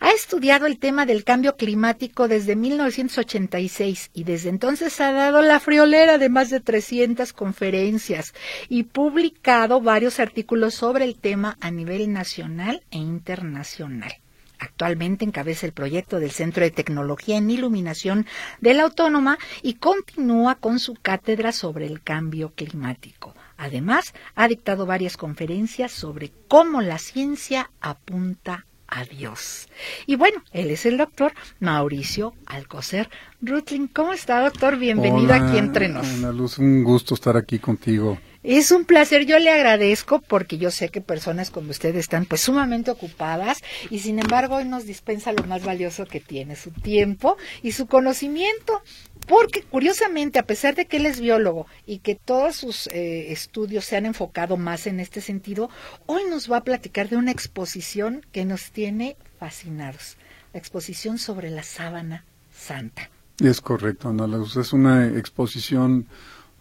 Ha 0.00 0.12
estudiado 0.12 0.64
el 0.64 0.78
tema 0.78 1.04
del 1.04 1.24
cambio 1.24 1.56
climático 1.58 2.28
desde 2.28 2.56
1986 2.56 4.08
y 4.14 4.24
desde 4.24 4.48
entonces 4.48 4.98
ha 5.02 5.12
dado 5.12 5.42
la 5.42 5.60
friolera 5.60 6.16
de 6.16 6.30
más 6.30 6.48
de 6.48 6.60
300 6.60 7.34
conferencias 7.34 8.32
y 8.70 8.84
publicado 8.84 9.82
varios 9.82 10.18
artículos 10.18 10.72
sobre 10.76 11.04
el 11.04 11.16
tema 11.16 11.58
a 11.60 11.70
nivel 11.70 12.10
nacional 12.10 12.84
e 12.90 12.96
internacional. 12.96 14.21
Actualmente 14.62 15.24
encabeza 15.24 15.66
el 15.66 15.72
proyecto 15.72 16.20
del 16.20 16.30
Centro 16.30 16.62
de 16.62 16.70
Tecnología 16.70 17.36
en 17.36 17.50
Iluminación 17.50 18.26
de 18.60 18.74
la 18.74 18.84
Autónoma 18.84 19.36
y 19.60 19.74
continúa 19.74 20.54
con 20.54 20.78
su 20.78 20.94
cátedra 20.94 21.50
sobre 21.50 21.86
el 21.86 22.00
cambio 22.00 22.52
climático. 22.54 23.34
Además, 23.56 24.14
ha 24.36 24.46
dictado 24.46 24.86
varias 24.86 25.16
conferencias 25.16 25.90
sobre 25.90 26.30
cómo 26.46 26.80
la 26.80 26.98
ciencia 26.98 27.72
apunta 27.80 28.64
a 28.86 29.04
Dios. 29.04 29.68
Y 30.06 30.14
bueno, 30.14 30.44
él 30.52 30.70
es 30.70 30.86
el 30.86 30.96
doctor 30.96 31.32
Mauricio 31.58 32.32
Alcocer 32.46 33.10
Rutling. 33.40 33.88
¿Cómo 33.88 34.12
está, 34.12 34.42
doctor? 34.42 34.78
Bienvenido 34.78 35.34
aquí 35.34 35.58
entre 35.58 35.88
nos. 35.88 36.06
Ana 36.06 36.30
Luz, 36.30 36.58
un 36.58 36.84
gusto 36.84 37.14
estar 37.14 37.36
aquí 37.36 37.58
contigo. 37.58 38.16
Es 38.42 38.72
un 38.72 38.84
placer, 38.84 39.24
yo 39.24 39.38
le 39.38 39.50
agradezco 39.50 40.20
porque 40.20 40.58
yo 40.58 40.72
sé 40.72 40.88
que 40.88 41.00
personas 41.00 41.52
como 41.52 41.70
usted 41.70 41.94
están 41.94 42.26
pues 42.26 42.40
sumamente 42.40 42.90
ocupadas 42.90 43.62
y 43.88 44.00
sin 44.00 44.18
embargo 44.18 44.56
hoy 44.56 44.64
nos 44.64 44.84
dispensa 44.84 45.32
lo 45.32 45.44
más 45.44 45.64
valioso 45.64 46.06
que 46.06 46.18
tiene, 46.18 46.56
su 46.56 46.72
tiempo 46.72 47.36
y 47.62 47.72
su 47.72 47.86
conocimiento. 47.86 48.82
Porque 49.28 49.62
curiosamente, 49.62 50.40
a 50.40 50.46
pesar 50.46 50.74
de 50.74 50.86
que 50.86 50.96
él 50.96 51.06
es 51.06 51.20
biólogo 51.20 51.68
y 51.86 51.98
que 51.98 52.16
todos 52.16 52.56
sus 52.56 52.88
eh, 52.88 53.30
estudios 53.30 53.84
se 53.84 53.96
han 53.96 54.06
enfocado 54.06 54.56
más 54.56 54.88
en 54.88 54.98
este 54.98 55.20
sentido, 55.20 55.70
hoy 56.06 56.22
nos 56.28 56.50
va 56.50 56.56
a 56.56 56.64
platicar 56.64 57.08
de 57.08 57.16
una 57.16 57.30
exposición 57.30 58.26
que 58.32 58.44
nos 58.44 58.72
tiene 58.72 59.16
fascinados, 59.38 60.16
la 60.52 60.58
exposición 60.58 61.18
sobre 61.18 61.50
la 61.50 61.62
sábana 61.62 62.24
santa. 62.52 63.10
Es 63.38 63.60
correcto, 63.60 64.08
Ana 64.08 64.26
Luz, 64.26 64.56
es 64.56 64.72
una 64.72 65.06
exposición 65.06 66.08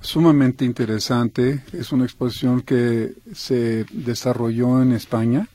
sumamente 0.02 0.66
interesante. 0.66 1.64
Es 1.74 1.92
una 1.92 2.04
exposición 2.04 2.62
que 2.62 3.14
se 3.34 3.86
desarrolló 3.92 4.82
en 4.82 4.92
España, 4.92 5.48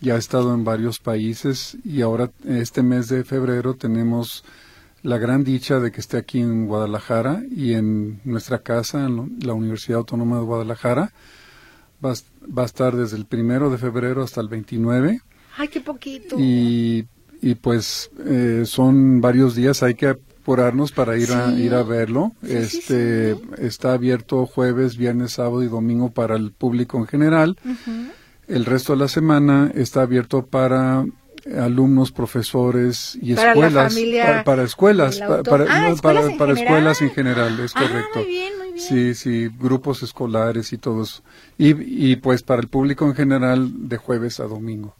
ya 0.00 0.14
ha 0.14 0.18
estado 0.18 0.54
en 0.54 0.64
varios 0.64 0.98
países 0.98 1.76
y 1.84 2.02
ahora 2.02 2.30
este 2.46 2.82
mes 2.82 3.08
de 3.08 3.24
febrero 3.24 3.74
tenemos 3.74 4.44
la 5.02 5.18
gran 5.18 5.42
dicha 5.44 5.80
de 5.80 5.90
que 5.90 6.00
esté 6.00 6.16
aquí 6.16 6.40
en 6.40 6.66
Guadalajara 6.66 7.42
y 7.50 7.74
en 7.74 8.20
nuestra 8.24 8.60
casa, 8.60 9.04
en 9.04 9.38
la 9.40 9.52
Universidad 9.52 9.98
Autónoma 9.98 10.38
de 10.38 10.44
Guadalajara. 10.44 11.12
Va, 12.04 12.10
a 12.10 12.64
estar 12.64 12.96
desde 12.96 13.16
el 13.16 13.26
primero 13.26 13.70
de 13.70 13.78
febrero 13.78 14.24
hasta 14.24 14.40
el 14.40 14.48
29. 14.48 15.20
¡Ay, 15.56 15.68
qué 15.68 15.80
poquito! 15.80 16.36
Y, 16.38 17.06
y 17.40 17.54
pues 17.54 18.10
eh, 18.26 18.64
son 18.66 19.20
varios 19.20 19.54
días, 19.54 19.84
hay 19.84 19.94
que 19.94 20.16
apurarnos 20.42 20.90
para 20.90 21.16
ir 21.16 21.32
a 21.32 21.52
ir 21.52 21.72
a 21.74 21.84
verlo. 21.84 22.32
este 22.42 23.36
está 23.58 23.92
abierto 23.92 24.44
jueves, 24.46 24.96
viernes, 24.96 25.32
sábado 25.32 25.62
y 25.62 25.68
domingo 25.68 26.10
para 26.10 26.34
el 26.34 26.50
público 26.50 26.98
en 26.98 27.06
general. 27.06 27.56
El 28.48 28.64
resto 28.64 28.92
de 28.94 28.98
la 28.98 29.08
semana 29.08 29.70
está 29.74 30.02
abierto 30.02 30.44
para 30.44 31.04
alumnos, 31.58 32.12
profesores 32.12 33.16
y 33.20 33.32
escuelas, 33.32 33.96
para, 34.44 34.62
escuelas, 34.62 35.18
para, 35.18 35.64
ah, 35.68 35.94
para, 36.00 36.52
escuelas 36.52 37.02
en 37.02 37.10
general, 37.10 37.58
es 37.60 37.72
ah, 37.74 37.80
correcto. 37.80 38.18
Muy 38.20 38.26
bien, 38.26 38.52
muy 38.58 38.72
bien. 38.72 38.86
Sí, 38.86 39.14
sí, 39.14 39.48
grupos 39.58 40.02
escolares 40.02 40.72
y 40.72 40.78
todos. 40.78 41.22
Y, 41.58 42.10
y 42.12 42.16
pues 42.16 42.42
para 42.42 42.60
el 42.60 42.68
público 42.68 43.06
en 43.06 43.14
general 43.14 43.88
de 43.88 43.96
jueves 43.96 44.40
a 44.40 44.44
domingo. 44.44 44.96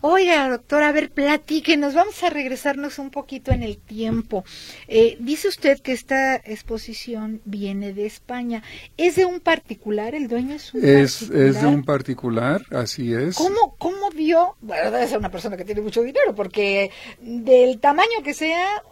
Oiga, 0.00 0.48
doctora, 0.48 0.88
a 0.88 0.92
ver, 0.92 1.10
platíquenos, 1.10 1.94
vamos 1.94 2.22
a 2.22 2.30
regresarnos 2.30 3.00
un 3.00 3.10
poquito 3.10 3.50
en 3.50 3.64
el 3.64 3.78
tiempo. 3.78 4.44
Eh, 4.86 5.16
dice 5.18 5.48
usted 5.48 5.80
que 5.80 5.92
esta 5.92 6.36
exposición 6.36 7.40
viene 7.44 7.92
de 7.92 8.06
España. 8.06 8.62
¿Es 8.96 9.16
de 9.16 9.24
un 9.24 9.40
particular? 9.40 10.14
¿El 10.14 10.28
dueño 10.28 10.54
es 10.54 10.72
un 10.72 10.84
es, 10.84 11.14
particular? 11.14 11.46
Es 11.48 11.60
de 11.60 11.66
un 11.66 11.84
particular, 11.84 12.62
así 12.70 13.12
es. 13.12 13.36
¿Cómo, 13.36 13.74
cómo 13.76 14.10
vio? 14.10 14.56
Bueno, 14.60 14.90
debe 14.92 15.08
ser 15.08 15.18
una 15.18 15.32
persona 15.32 15.56
que 15.56 15.64
tiene 15.64 15.80
mucho 15.80 16.02
dinero, 16.02 16.32
porque 16.32 16.92
del 17.20 17.80
tamaño 17.80 18.22
que 18.22 18.34
sea, 18.34 18.82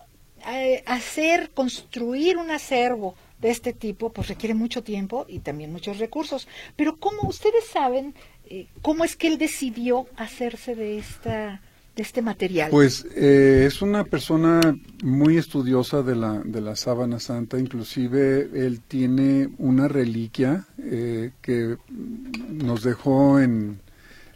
eh, 0.49 0.83
hacer, 0.87 1.51
construir 1.51 2.37
un 2.37 2.51
acervo 2.51 3.15
de 3.41 3.51
este 3.51 3.73
tipo, 3.73 4.11
pues 4.11 4.29
requiere 4.29 4.55
mucho 4.55 4.83
tiempo 4.83 5.27
y 5.29 5.41
también 5.41 5.73
muchos 5.73 5.99
recursos. 5.99 6.49
Pero 6.75 6.97
como 6.97 7.29
ustedes 7.29 7.67
saben, 7.67 8.15
eh, 8.47 8.67
¿cómo 8.83 9.05
es 9.05 9.17
que 9.17 9.29
él 9.29 9.39
decidió 9.39 10.07
hacerse 10.17 10.75
de 10.75 10.99
esta 10.99 11.61
de 11.97 12.03
este 12.03 12.21
material? 12.23 12.71
Pues 12.71 13.07
eh, 13.17 13.65
es 13.67 13.81
una 13.81 14.05
persona 14.05 14.61
muy 15.03 15.39
estudiosa 15.39 16.03
de 16.03 16.15
la, 16.15 16.41
de 16.45 16.61
la 16.61 16.77
sábana 16.77 17.19
santa, 17.19 17.59
inclusive 17.59 18.51
él 18.55 18.81
tiene 18.87 19.49
una 19.59 19.89
reliquia 19.89 20.67
eh, 20.79 21.33
que 21.41 21.79
nos 22.51 22.83
dejó 22.83 23.41
en, 23.41 23.81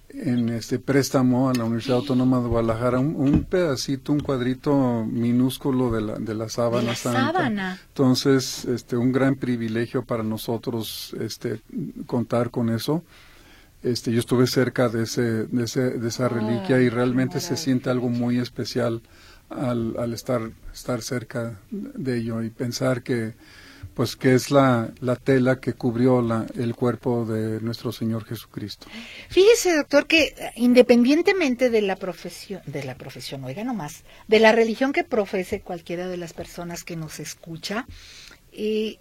en 0.09 0.49
este 0.49 0.79
préstamo 0.79 1.51
a 1.51 1.55
la 1.55 1.65
Universidad 1.65 1.99
Autónoma 1.99 2.41
de 2.41 2.49
Guadalajara 2.49 2.99
un, 2.99 3.45
pedacito, 3.45 4.13
un 4.13 4.21
cuadrito 4.21 5.05
minúsculo 5.05 5.91
de 5.91 6.01
la, 6.01 6.19
de 6.19 6.35
la 6.35 6.49
sábana 6.49 6.81
¿De 6.81 6.87
la 6.87 6.95
santa. 6.95 7.33
sábana? 7.33 7.81
Entonces, 7.89 8.65
este, 8.65 8.97
un 8.97 9.13
gran 9.13 9.37
privilegio 9.37 10.03
para 10.03 10.23
nosotros 10.23 11.15
este, 11.21 11.61
contar 12.07 12.51
con 12.51 12.71
eso. 12.71 13.05
Este, 13.83 14.13
yo 14.13 14.21
estuve 14.21 14.47
cerca 14.47 14.89
de, 14.89 15.05
ese, 15.05 15.23
de, 15.47 15.65
ese, 15.65 15.81
de 15.91 16.09
esa 16.09 16.29
reliquia 16.29 16.81
y 16.81 16.91
realmente 16.91 17.41
se 17.41 17.57
siente 17.57 17.89
algo 17.89 18.09
muy 18.11 18.39
especial 18.39 19.03
al, 19.49 19.97
al 19.99 20.13
estar, 20.13 20.51
estar 20.73 21.01
cerca 21.03 21.59
de 21.71 22.19
ello 22.19 22.43
y 22.43 22.51
pensar 22.51 23.03
que, 23.03 23.35
pues 23.95 24.17
que 24.17 24.35
es 24.35 24.51
la, 24.51 24.93
la 25.01 25.17
tela 25.17 25.61
que 25.61 25.73
cubrió 25.73 26.23
la, 26.23 26.47
el 26.55 26.75
cuerpo 26.75 27.25
de 27.25 27.61
nuestro 27.61 27.91
Señor 27.91 28.25
Jesucristo. 28.25 28.87
Fíjese, 29.29 29.75
doctor, 29.77 30.07
que 30.07 30.35
independientemente 30.57 31.71
de 31.71 31.83
la 31.83 31.97
profesión, 31.97 32.61
de 32.67 32.85
la 32.85 32.97
profesión, 32.97 33.45
oiga 33.45 33.65
nomás, 33.65 34.05
de 34.29 34.41
la 34.41 34.53
religión 34.53 34.93
que 34.93 35.05
profese 35.05 35.63
cualquiera 35.63 36.07
de 36.07 36.19
las 36.19 36.33
personas 36.33 36.85
que 36.85 36.97
nos 36.97 37.19
escucha, 37.19 37.87
eh, 38.53 38.99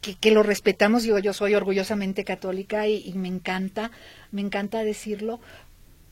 que, 0.00 0.14
que, 0.14 0.30
lo 0.30 0.42
respetamos, 0.42 1.02
digo, 1.02 1.18
yo 1.18 1.32
soy 1.32 1.54
orgullosamente 1.54 2.24
católica 2.24 2.86
y, 2.86 3.02
y, 3.04 3.12
me 3.14 3.28
encanta, 3.28 3.90
me 4.30 4.40
encanta 4.40 4.84
decirlo, 4.84 5.40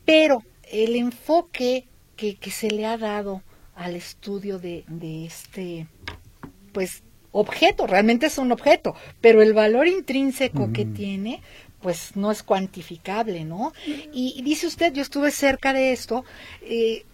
pero 0.04 0.42
el 0.70 0.96
enfoque 0.96 1.86
que, 2.16 2.36
que 2.36 2.50
se 2.50 2.70
le 2.70 2.86
ha 2.86 2.98
dado 2.98 3.42
al 3.74 3.94
estudio 3.94 4.58
de, 4.58 4.84
de 4.88 5.26
este, 5.26 5.86
pues, 6.72 7.02
objeto, 7.32 7.86
realmente 7.86 8.26
es 8.26 8.38
un 8.38 8.50
objeto, 8.50 8.94
pero 9.20 9.42
el 9.42 9.52
valor 9.52 9.86
intrínseco 9.86 10.68
mm. 10.68 10.72
que 10.72 10.84
tiene, 10.86 11.42
pues 11.82 12.16
no 12.16 12.32
es 12.32 12.42
cuantificable, 12.42 13.44
¿no? 13.44 13.72
Y, 13.86 14.34
y, 14.36 14.42
dice 14.42 14.66
usted, 14.66 14.92
yo 14.92 15.02
estuve 15.02 15.30
cerca 15.30 15.72
de 15.72 15.92
esto, 15.92 16.24
eh, 16.62 17.04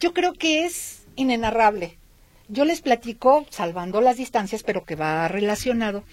yo 0.00 0.14
creo 0.14 0.32
que 0.32 0.64
es 0.64 1.02
inenarrable. 1.16 1.97
Yo 2.48 2.64
les 2.64 2.80
platico, 2.80 3.46
salvando 3.50 4.00
las 4.00 4.16
distancias, 4.16 4.62
pero 4.62 4.84
que 4.84 4.96
va 4.96 5.28
relacionado, 5.28 6.04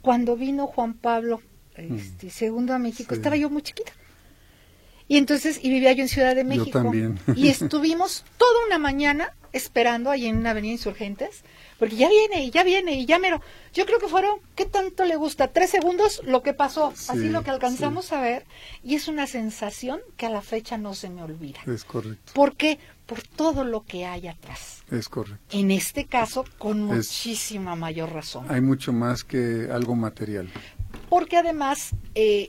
cuando 0.00 0.36
vino 0.36 0.66
Juan 0.66 0.94
Pablo 0.94 1.42
este, 1.74 2.30
segundo 2.30 2.74
a 2.74 2.78
México, 2.78 3.14
sí. 3.14 3.20
estaba 3.20 3.36
yo 3.36 3.50
muy 3.50 3.62
chiquita. 3.62 3.92
Y 5.08 5.18
entonces, 5.18 5.60
y 5.62 5.68
vivía 5.68 5.92
yo 5.92 6.02
en 6.02 6.08
Ciudad 6.08 6.34
de 6.34 6.44
México. 6.44 6.78
Yo 6.78 6.82
también. 6.84 7.18
Y 7.36 7.48
estuvimos 7.48 8.24
toda 8.38 8.66
una 8.66 8.78
mañana 8.78 9.34
esperando 9.52 10.10
ahí 10.10 10.26
en 10.26 10.46
Avenida 10.46 10.72
Insurgentes, 10.72 11.44
porque 11.82 11.96
ya 11.96 12.08
viene 12.08 12.44
y 12.44 12.52
ya 12.52 12.62
viene 12.62 12.94
y 12.94 13.06
ya 13.06 13.18
mero. 13.18 13.40
Yo 13.74 13.86
creo 13.86 13.98
que 13.98 14.06
fueron, 14.06 14.38
¿qué 14.54 14.66
tanto 14.66 15.04
le 15.04 15.16
gusta? 15.16 15.48
Tres 15.48 15.70
segundos 15.70 16.22
lo 16.24 16.40
que 16.40 16.54
pasó, 16.54 16.92
sí, 16.94 17.06
así 17.08 17.28
lo 17.28 17.42
que 17.42 17.50
alcanzamos 17.50 18.04
sí. 18.04 18.14
a 18.14 18.20
ver, 18.20 18.44
y 18.84 18.94
es 18.94 19.08
una 19.08 19.26
sensación 19.26 19.98
que 20.16 20.26
a 20.26 20.30
la 20.30 20.42
fecha 20.42 20.78
no 20.78 20.94
se 20.94 21.10
me 21.10 21.24
olvida. 21.24 21.58
Es 21.66 21.82
correcto. 21.82 22.34
¿Por 22.34 22.54
qué? 22.54 22.78
Por 23.04 23.24
todo 23.24 23.64
lo 23.64 23.82
que 23.82 24.06
hay 24.06 24.28
atrás. 24.28 24.84
Es 24.92 25.08
correcto. 25.08 25.58
En 25.58 25.72
este 25.72 26.06
caso, 26.06 26.44
con 26.56 26.88
es, 26.92 27.08
muchísima 27.08 27.74
mayor 27.74 28.12
razón. 28.12 28.46
Hay 28.48 28.60
mucho 28.60 28.92
más 28.92 29.24
que 29.24 29.68
algo 29.68 29.96
material. 29.96 30.48
Porque 31.08 31.36
además, 31.36 31.96
eh, 32.14 32.48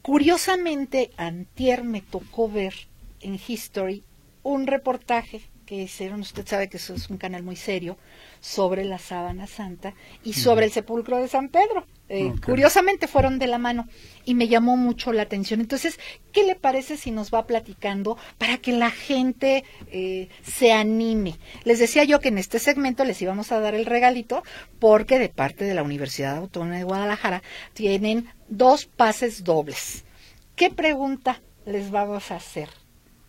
curiosamente, 0.00 1.10
antier 1.18 1.84
me 1.84 2.00
tocó 2.00 2.48
ver 2.48 2.72
en 3.20 3.38
History 3.46 4.04
un 4.42 4.66
reportaje 4.66 5.42
que 5.68 5.82
hicieron, 5.82 6.20
usted 6.20 6.46
sabe 6.46 6.70
que 6.70 6.78
eso 6.78 6.94
es 6.94 7.10
un 7.10 7.18
canal 7.18 7.42
muy 7.42 7.54
serio, 7.54 7.98
sobre 8.40 8.86
la 8.86 8.98
sábana 8.98 9.46
santa 9.46 9.92
y 10.24 10.32
sobre 10.32 10.64
el 10.64 10.72
sepulcro 10.72 11.18
de 11.18 11.28
San 11.28 11.50
Pedro. 11.50 11.84
Eh, 12.08 12.28
okay. 12.28 12.40
Curiosamente 12.40 13.06
fueron 13.06 13.38
de 13.38 13.48
la 13.48 13.58
mano 13.58 13.86
y 14.24 14.34
me 14.34 14.48
llamó 14.48 14.78
mucho 14.78 15.12
la 15.12 15.20
atención. 15.20 15.60
Entonces, 15.60 16.00
¿qué 16.32 16.44
le 16.44 16.54
parece 16.54 16.96
si 16.96 17.10
nos 17.10 17.30
va 17.30 17.46
platicando 17.46 18.16
para 18.38 18.56
que 18.56 18.72
la 18.72 18.90
gente 18.90 19.62
eh, 19.92 20.30
se 20.42 20.72
anime? 20.72 21.36
Les 21.64 21.78
decía 21.78 22.04
yo 22.04 22.18
que 22.18 22.28
en 22.28 22.38
este 22.38 22.60
segmento 22.60 23.04
les 23.04 23.20
íbamos 23.20 23.52
a 23.52 23.60
dar 23.60 23.74
el 23.74 23.84
regalito 23.84 24.42
porque 24.78 25.18
de 25.18 25.28
parte 25.28 25.66
de 25.66 25.74
la 25.74 25.82
Universidad 25.82 26.38
Autónoma 26.38 26.78
de 26.78 26.84
Guadalajara 26.84 27.42
tienen 27.74 28.26
dos 28.48 28.86
pases 28.86 29.44
dobles. 29.44 30.06
¿Qué 30.56 30.70
pregunta 30.70 31.42
les 31.66 31.90
vamos 31.90 32.30
a 32.30 32.36
hacer? 32.36 32.70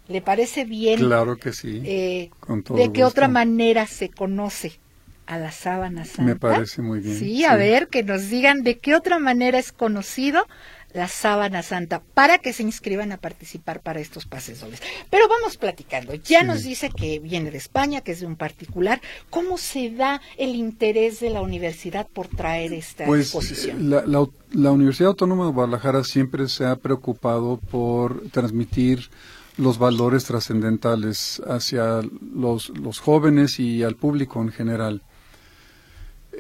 ¿Le 0.10 0.22
parece 0.22 0.66
bien? 0.66 1.00
Claro 1.00 1.38
que 1.38 1.54
sí. 1.54 1.82
Eh, 1.86 2.32
Con 2.40 2.64
todo 2.64 2.78
¿De 2.78 2.86
gusto. 2.86 2.94
qué 2.94 3.04
otra 3.06 3.28
manera 3.28 3.86
se 3.88 4.10
conoce 4.10 4.80
a 5.28 5.38
la 5.38 5.52
sábana 5.52 6.04
santa? 6.04 6.24
Me 6.24 6.36
parece 6.36 6.82
muy 6.82 7.00
bien. 7.00 7.18
Sí, 7.18 7.46
a 7.46 7.52
sí. 7.52 7.58
ver, 7.60 7.88
que 7.88 8.04
nos 8.04 8.30
digan 8.30 8.64
de 8.64 8.80
qué 8.80 8.96
otra 8.96 9.20
manera 9.20 9.60
es 9.60 9.72
conocido 9.72 10.48
la 10.92 11.08
sábana 11.08 11.62
santa 11.62 12.02
para 12.16 12.40
que 12.40 12.52
se 12.52 12.64
inscriban 12.64 13.12
a 13.12 13.18
participar 13.18 13.82
para 13.82 14.00
estos 14.00 14.26
pases 14.26 14.60
dobles. 14.62 14.82
Pero 15.12 15.28
vamos 15.28 15.56
platicando. 15.58 16.16
Ya 16.16 16.40
sí. 16.42 16.48
nos 16.48 16.64
dice 16.64 16.90
que 16.90 17.20
viene 17.20 17.52
de 17.52 17.60
España, 17.60 18.02
que 18.02 18.14
es 18.14 18.22
de 18.22 18.26
un 18.26 18.36
particular. 18.36 19.00
¿Cómo 19.30 19.60
se 19.60 19.92
da 19.92 20.20
el 20.38 20.56
interés 20.56 21.20
de 21.20 21.30
la 21.30 21.42
universidad 21.42 22.08
por 22.08 22.28
traer 22.28 22.74
esta 22.74 23.06
pues, 23.06 23.22
exposición? 23.28 23.92
La, 23.92 24.04
la, 24.08 24.26
la 24.54 24.72
Universidad 24.72 25.10
Autónoma 25.10 25.46
de 25.46 25.52
Guadalajara 25.52 26.04
siempre 26.04 26.50
se 26.50 26.66
ha 26.66 26.76
preocupado 26.78 27.58
por 27.58 28.28
transmitir 28.32 29.12
los 29.60 29.78
valores 29.78 30.24
trascendentales 30.24 31.42
hacia 31.46 32.02
los, 32.34 32.70
los 32.70 33.00
jóvenes 33.00 33.60
y 33.60 33.84
al 33.84 33.96
público 33.96 34.42
en 34.42 34.52
general. 34.52 35.02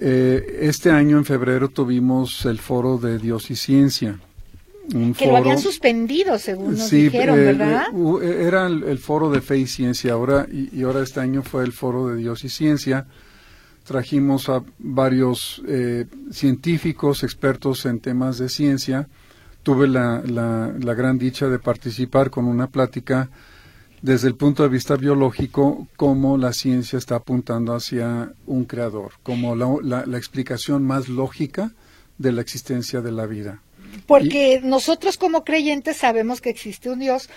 Eh, 0.01 0.59
este 0.61 0.89
año, 0.89 1.17
en 1.17 1.25
febrero, 1.25 1.67
tuvimos 1.67 2.45
el 2.45 2.59
foro 2.59 2.97
de 2.97 3.19
Dios 3.19 3.51
y 3.51 3.57
Ciencia. 3.57 4.17
que 5.17 5.27
lo 5.27 5.35
habían 5.35 5.59
suspendido, 5.59 6.39
según 6.39 6.77
nos 6.77 6.89
dijeron, 6.89 7.37
eh, 7.37 7.43
¿verdad? 7.43 7.87
Eh, 8.21 8.43
era 8.47 8.67
el, 8.67 8.97
foro 8.97 9.29
de 9.29 9.41
fe 9.41 9.57
y 9.57 9.67
ciencia, 9.67 10.13
ahora 10.13 10.47
y, 10.49 10.81
ahora 10.83 11.03
este 11.03 11.19
año 11.19 11.43
fue 11.43 11.65
el 11.65 11.73
foro 11.73 12.07
de 12.07 12.15
Dios 12.15 12.45
y 12.45 12.49
Ciencia. 12.49 13.05
Trajimos 13.83 14.47
a 14.49 14.63
varios 14.77 15.61
científicos, 16.31 17.23
expertos 17.23 17.85
en 17.85 17.99
temas 17.99 18.37
de 18.37 18.47
ciencia. 18.47 19.09
Tuve 19.63 19.87
la, 19.87 20.21
la 20.25 20.93
gran 20.93 21.17
dicha 21.17 21.47
de 21.47 21.59
participar 21.59 22.29
con 22.29 22.45
una 22.45 22.67
plática 22.67 23.29
desde 24.01 24.27
el 24.27 24.35
punto 24.35 24.63
de 24.63 24.69
vista 24.69 24.95
biológico, 24.95 25.87
cómo 25.95 26.37
la 26.37 26.53
ciencia 26.53 26.97
está 26.97 27.15
apuntando 27.15 27.73
hacia 27.73 28.31
un 28.45 28.65
creador, 28.65 29.13
como 29.23 29.55
la, 29.55 30.03
explicación 30.17 30.85
más 30.85 31.09
lógica 31.09 31.71
de 32.17 32.31
la 32.31 32.41
existencia 32.41 33.01
de 33.01 33.11
la 33.11 33.25
vida. 33.25 33.61
Porque 34.07 34.61
nosotros 34.63 35.17
como 35.17 35.43
creyentes 35.43 35.97
sabemos 35.97 36.41
que 36.41 36.49
existe 36.49 36.89
un 36.89 36.99
Dios, 36.99 37.29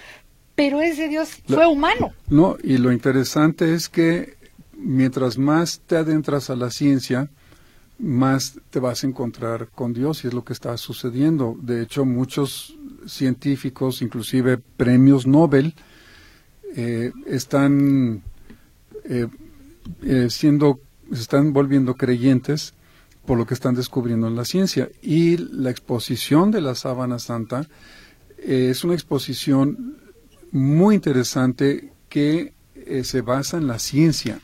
pero 0.54 0.82
ese 0.82 1.08
Dios 1.08 1.30
fue 1.46 1.66
humano. 1.66 2.12
No, 2.28 2.56
y 2.62 2.78
lo 2.78 2.92
interesante 2.92 3.74
es 3.74 3.88
que 3.88 4.36
mientras 4.76 5.38
más 5.38 5.80
te 5.86 5.96
adentras 5.96 6.50
a 6.50 6.56
la 6.56 6.70
ciencia, 6.70 7.28
más 7.98 8.58
te 8.70 8.80
vas 8.80 9.04
a 9.04 9.06
encontrar 9.06 9.68
con 9.68 9.92
Dios 9.92 10.24
y 10.24 10.28
es 10.28 10.34
lo 10.34 10.44
que 10.44 10.52
está 10.52 10.76
sucediendo. 10.76 11.56
De 11.60 11.82
hecho, 11.82 12.04
muchos 12.04 12.76
científicos, 13.06 14.02
inclusive 14.02 14.58
premios 14.58 15.26
Nobel, 15.26 15.74
eh, 16.74 17.12
están 17.26 18.22
eh, 19.04 19.26
eh, 20.02 20.26
siendo, 20.30 20.80
se 21.12 21.20
están 21.20 21.52
volviendo 21.52 21.94
creyentes 21.96 22.74
por 23.26 23.38
lo 23.38 23.46
que 23.46 23.54
están 23.54 23.74
descubriendo 23.74 24.26
en 24.26 24.36
la 24.36 24.44
ciencia. 24.44 24.88
Y 25.02 25.36
la 25.36 25.70
exposición 25.70 26.50
de 26.50 26.60
la 26.60 26.74
sábana 26.74 27.18
santa 27.18 27.68
es 28.38 28.82
una 28.82 28.94
exposición 28.94 29.96
muy 30.50 30.96
interesante 30.96 31.92
que 32.08 32.52
se 33.04 33.20
basa 33.20 33.58
en 33.58 33.68
la 33.68 33.78
ciencia. 33.78 34.40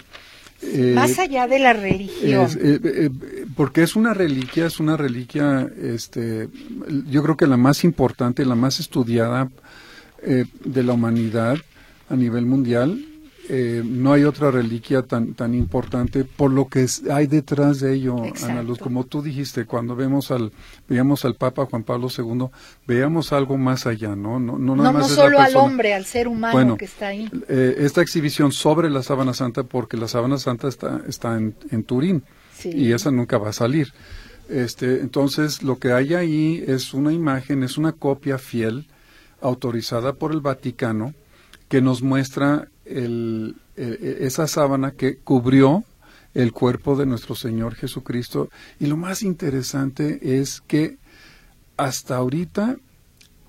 Más 0.94 1.18
allá 1.18 1.46
de 1.46 1.58
la 1.58 1.72
religión. 1.72 2.48
porque 3.56 3.82
es 3.82 3.96
una 3.96 4.14
reliquia, 4.14 4.66
es 4.66 4.80
una 4.80 4.96
reliquia, 4.96 5.68
este, 5.80 6.48
yo 7.08 7.22
creo 7.22 7.36
que 7.36 7.46
la 7.46 7.56
más 7.56 7.84
importante, 7.84 8.44
la 8.44 8.56
más 8.56 8.80
estudiada 8.80 9.50
de 10.20 10.82
la 10.82 10.92
humanidad 10.92 11.58
a 12.08 12.16
nivel 12.16 12.46
mundial. 12.46 13.04
Eh, 13.50 13.82
no 13.84 14.12
hay 14.12 14.24
otra 14.24 14.50
reliquia 14.50 15.02
tan, 15.02 15.32
tan 15.32 15.54
importante 15.54 16.24
por 16.24 16.50
lo 16.50 16.68
que 16.68 16.86
hay 17.10 17.26
detrás 17.26 17.80
de 17.80 17.94
ello, 17.94 18.16
Ana 18.44 18.62
Luz. 18.62 18.78
Como 18.78 19.04
tú 19.04 19.22
dijiste, 19.22 19.64
cuando 19.64 19.96
vemos 19.96 20.30
al, 20.30 20.52
veíamos 20.86 21.24
al 21.24 21.34
Papa 21.34 21.64
Juan 21.64 21.82
Pablo 21.82 22.08
II, 22.16 22.48
veíamos 22.86 23.32
algo 23.32 23.56
más 23.56 23.86
allá, 23.86 24.14
¿no? 24.14 24.38
No, 24.38 24.58
no, 24.58 24.76
nada 24.76 24.92
no, 24.92 25.08
solo 25.08 25.40
al 25.40 25.56
hombre, 25.56 25.94
al 25.94 26.04
ser 26.04 26.28
humano 26.28 26.76
que 26.76 26.84
está 26.84 27.08
ahí. 27.08 27.30
Eh, 27.48 27.76
esta 27.78 28.02
exhibición 28.02 28.52
sobre 28.52 28.90
la 28.90 29.02
sábana 29.02 29.32
santa, 29.32 29.62
porque 29.62 29.96
la 29.96 30.08
sábana 30.08 30.36
santa 30.36 30.68
está, 30.68 31.00
está 31.08 31.36
en, 31.36 31.54
en 31.70 31.84
Turín 31.84 32.22
y 32.64 32.92
esa 32.92 33.10
nunca 33.10 33.38
va 33.38 33.50
a 33.50 33.52
salir. 33.54 33.92
Este, 34.48 35.00
entonces, 35.00 35.62
lo 35.62 35.78
que 35.78 35.92
hay 35.92 36.14
ahí 36.14 36.64
es 36.66 36.94
una 36.94 37.12
imagen, 37.12 37.62
es 37.62 37.78
una 37.78 37.92
copia 37.92 38.38
fiel, 38.38 38.86
autorizada 39.40 40.14
por 40.14 40.32
el 40.32 40.40
Vaticano, 40.40 41.14
que 41.68 41.82
nos 41.82 42.02
muestra 42.02 42.68
el, 42.88 43.56
esa 43.76 44.46
sábana 44.46 44.92
que 44.92 45.16
cubrió 45.16 45.84
el 46.34 46.52
cuerpo 46.52 46.96
de 46.96 47.06
nuestro 47.06 47.34
Señor 47.34 47.74
Jesucristo. 47.74 48.48
Y 48.78 48.86
lo 48.86 48.96
más 48.96 49.22
interesante 49.22 50.40
es 50.40 50.60
que 50.60 50.98
hasta 51.76 52.16
ahorita 52.16 52.76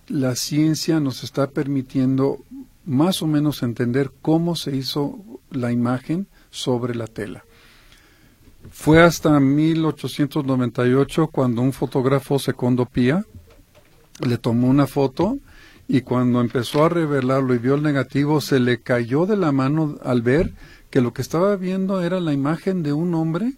la 0.08 0.36
ciencia 0.36 1.00
nos 1.00 1.24
está 1.24 1.52
permitiendo 1.52 2.40
más 2.86 3.22
o 3.22 3.28
menos 3.28 3.62
entender 3.62 4.12
cómo 4.22 4.56
se 4.56 4.76
hizo 4.76 5.20
la 5.52 5.72
imagen 5.72 6.28
sobre 6.50 6.96
la 6.96 7.08
tela. 7.08 7.46
Fue 8.72 9.02
hasta 9.02 9.40
1898 9.40 11.28
cuando 11.28 11.62
un 11.62 11.74
fotógrafo 11.74 12.40
Secondo 12.40 12.86
Pía 12.86 13.24
le 14.28 14.38
tomó 14.38 14.68
una 14.68 14.86
foto 14.88 15.38
y 15.92 16.02
cuando 16.02 16.40
empezó 16.40 16.86
a 16.86 16.90
revelarlo 16.90 17.56
y 17.56 17.58
vio 17.58 17.74
el 17.74 17.82
negativo, 17.82 18.42
se 18.42 18.60
le 18.60 18.80
cayó 18.80 19.26
de 19.26 19.36
la 19.36 19.52
mano 19.52 19.98
al 20.04 20.22
ver 20.22 20.54
que 20.92 21.02
lo 21.02 21.14
que 21.14 21.24
estaba 21.24 21.56
viendo 21.56 22.04
era 22.04 22.20
la 22.20 22.32
imagen 22.32 22.84
de 22.84 22.94
un 22.94 23.16
hombre 23.16 23.54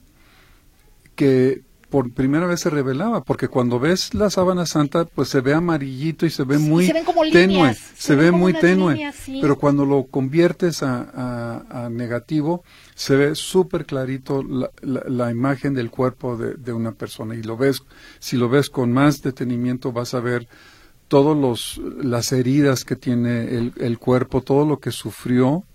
que 1.15 1.61
por 1.89 2.13
primera 2.13 2.47
vez 2.47 2.61
se 2.61 2.69
revelaba, 2.69 3.21
porque 3.21 3.49
cuando 3.49 3.81
ves 3.81 4.13
la 4.13 4.29
sábana 4.29 4.65
santa, 4.65 5.03
pues 5.03 5.27
se 5.27 5.41
ve 5.41 5.53
amarillito 5.53 6.25
y 6.25 6.29
se 6.29 6.45
ve 6.45 6.57
muy 6.57 6.89
tenue, 7.33 7.75
se, 7.97 8.15
ve 8.15 8.31
muy 8.31 8.53
tenue, 8.53 9.11
pero 9.41 9.57
cuando 9.57 9.85
lo 9.85 10.05
conviertes 10.05 10.83
a, 10.83 11.89
negativo, 11.91 12.63
se 12.95 13.17
ve 13.17 13.35
súper 13.35 13.85
clarito 13.85 14.41
la, 14.81 15.31
imagen 15.31 15.73
del 15.73 15.91
cuerpo 15.91 16.37
de, 16.37 16.53
de, 16.53 16.71
una 16.71 16.93
persona. 16.93 17.35
Y 17.35 17.43
lo 17.43 17.57
ves, 17.57 17.83
si 18.19 18.37
lo 18.37 18.47
ves 18.47 18.69
con 18.69 18.93
más 18.93 19.21
detenimiento 19.21 19.91
vas 19.91 20.13
a 20.13 20.21
ver 20.21 20.47
todas 21.11 21.77
las 22.01 22.31
heridas 22.31 22.85
que 22.85 22.95
tiene 22.95 23.43
el, 23.57 23.73
el, 23.81 23.99
cuerpo, 23.99 24.39
todo 24.39 24.65
lo 24.65 24.79
que 24.79 24.91
sufrió 24.91 25.65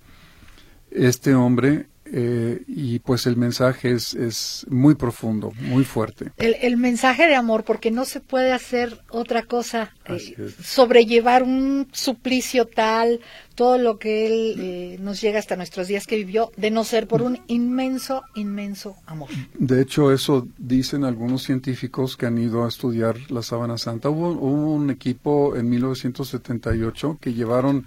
este 0.91 1.35
hombre 1.35 1.89
eh, 2.13 2.63
y 2.67 2.99
pues 3.01 3.27
el 3.27 3.37
mensaje 3.37 3.93
es, 3.93 4.15
es 4.15 4.67
muy 4.69 4.95
profundo, 4.95 5.53
muy 5.61 5.85
fuerte. 5.85 6.31
El, 6.37 6.77
mensaje 6.77 7.27
de 7.27 7.35
amor, 7.35 7.65
porque 7.65 7.91
no 7.91 8.05
se 8.05 8.21
puede 8.21 8.53
hacer 8.53 9.01
otra 9.11 9.43
cosa, 9.43 9.93
eh, 10.07 10.51
sobrellevar 10.63 11.43
un 11.43 11.89
suplicio 11.93 12.67
tal, 12.67 13.21
todo 13.55 13.79
lo 13.79 13.99
que 13.99 14.27
él 14.27 14.57
eh, 14.59 14.99
nos 15.01 15.21
llega 15.21 15.39
hasta 15.39 15.57
nuestros 15.57 15.89
días 15.89 16.07
que 16.07 16.17
vivió, 16.17 16.53
de 16.57 16.71
no 16.71 16.85
ser 16.85 17.09
por 17.09 17.23
un 17.23 17.41
inmenso, 17.49 18.23
inmenso 18.35 18.97
amor. 19.07 19.29
De 19.59 19.83
hecho, 19.83 20.13
eso 20.13 20.47
dicen 20.59 21.05
algunos 21.05 21.43
científicos 21.43 22.17
que 22.17 22.27
han 22.27 22.39
ido 22.39 22.65
a 22.65 22.69
estudiar 22.69 23.17
la 23.31 23.43
sábana 23.43 23.79
santa. 23.79 24.11
Hubo, 24.11 24.31
hubo 24.31 24.75
un 24.75 24.91
equipo 24.91 25.57
en 25.57 25.71
1978 25.71 27.19
que 27.21 27.33
llevaron 27.33 27.87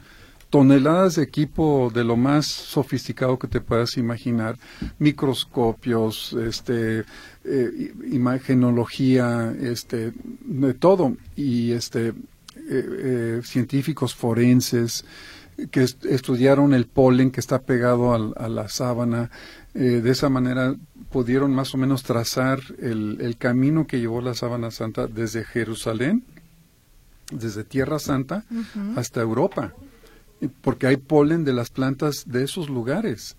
toneladas 0.49 1.15
de 1.15 1.23
equipo 1.23 1.91
de 1.93 2.03
lo 2.03 2.17
más 2.17 2.47
sofisticado 2.47 3.37
que 3.37 3.47
te 3.47 3.61
puedas 3.61 3.97
imaginar, 3.97 4.57
microscopios, 4.97 6.33
este, 6.33 7.05
eh, 7.43 7.93
imagenología, 8.11 9.53
este, 9.61 10.11
de 10.41 10.73
todo, 10.73 11.15
y 11.35 11.71
este, 11.71 12.07
eh, 12.09 12.13
eh, 12.69 13.41
científicos 13.43 14.15
forenses 14.15 15.05
que 15.71 15.81
estudiaron 15.81 16.73
el 16.73 16.87
polen 16.87 17.31
que 17.31 17.41
está 17.41 17.59
pegado 17.59 18.13
a 18.13 18.47
la 18.47 18.69
sábana. 18.69 19.29
de 19.73 20.09
esa 20.09 20.29
manera 20.29 20.73
pudieron 21.11 21.53
más 21.53 21.73
o 21.73 21.77
menos 21.77 22.03
trazar 22.03 22.59
el, 22.79 23.35
camino 23.37 23.85
que 23.85 23.99
llevó 23.99 24.21
la 24.21 24.35
sábana 24.35 24.71
santa 24.71 25.07
desde 25.07 25.43
Jerusalén, 25.43 26.23
desde 27.29 27.65
Tierra 27.65 27.99
Santa, 27.99 28.45
hasta 28.95 29.19
Europa 29.19 29.73
porque 30.61 30.87
hay 30.87 30.97
polen 30.97 31.43
de 31.43 31.53
las 31.53 31.69
plantas 31.69 32.23
de 32.27 32.43
esos 32.43 32.69
lugares. 32.69 33.35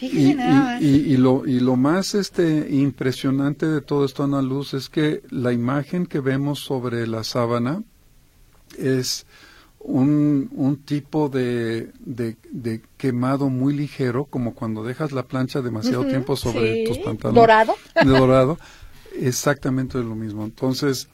Y, 0.00 0.36
y, 0.80 1.16
lo, 1.16 1.44
y 1.44 1.58
lo 1.58 1.74
más 1.74 2.14
este, 2.14 2.68
impresionante 2.70 3.66
de 3.66 3.80
todo 3.80 4.04
esto, 4.04 4.22
Ana 4.22 4.42
Luz, 4.42 4.74
es 4.74 4.88
que 4.88 5.22
la 5.30 5.52
imagen 5.52 6.06
que 6.06 6.20
vemos 6.20 6.60
sobre 6.60 7.06
la 7.08 7.24
sábana 7.24 7.82
es 8.78 9.26
un, 9.80 10.50
un 10.54 10.76
tipo 10.76 11.28
de, 11.28 11.90
de, 12.00 12.82
quemado 12.96 13.48
muy 13.48 13.74
ligero, 13.74 14.26
como 14.26 14.54
cuando 14.54 14.84
dejas 14.84 15.10
la 15.10 15.24
plancha 15.26 15.62
demasiado 15.62 16.04
tiempo 16.06 16.36
sobre 16.36 16.84
tus 16.86 16.98
pantalones. 16.98 17.40
Dorado. 17.40 17.74
dorado. 18.04 18.58
Exactamente 19.16 19.98
lo 19.98 20.14
mismo. 20.14 20.44
Entonces, 20.44 21.08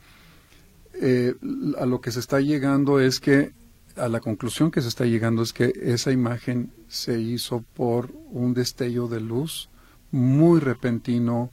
eh, 1.00 1.34
a 1.78 1.87
lo 1.87 2.00
que 2.00 2.10
se 2.10 2.20
está 2.20 2.40
llegando 2.40 3.00
es 3.00 3.18
que 3.18 3.52
a 3.96 4.09
la 4.09 4.20
conclusión 4.20 4.70
que 4.70 4.83
se 4.83 4.88
está 4.88 5.04
llegando 5.04 5.42
es 5.42 5.52
que 5.52 5.72
esa 5.83 6.12
imagen 6.12 6.72
se 6.88 7.20
hizo 7.20 7.64
por 7.74 8.11
un 8.30 8.54
destello 8.54 9.09
de 9.09 9.20
luz 9.20 9.68
muy 10.11 10.61
repentino, 10.61 11.50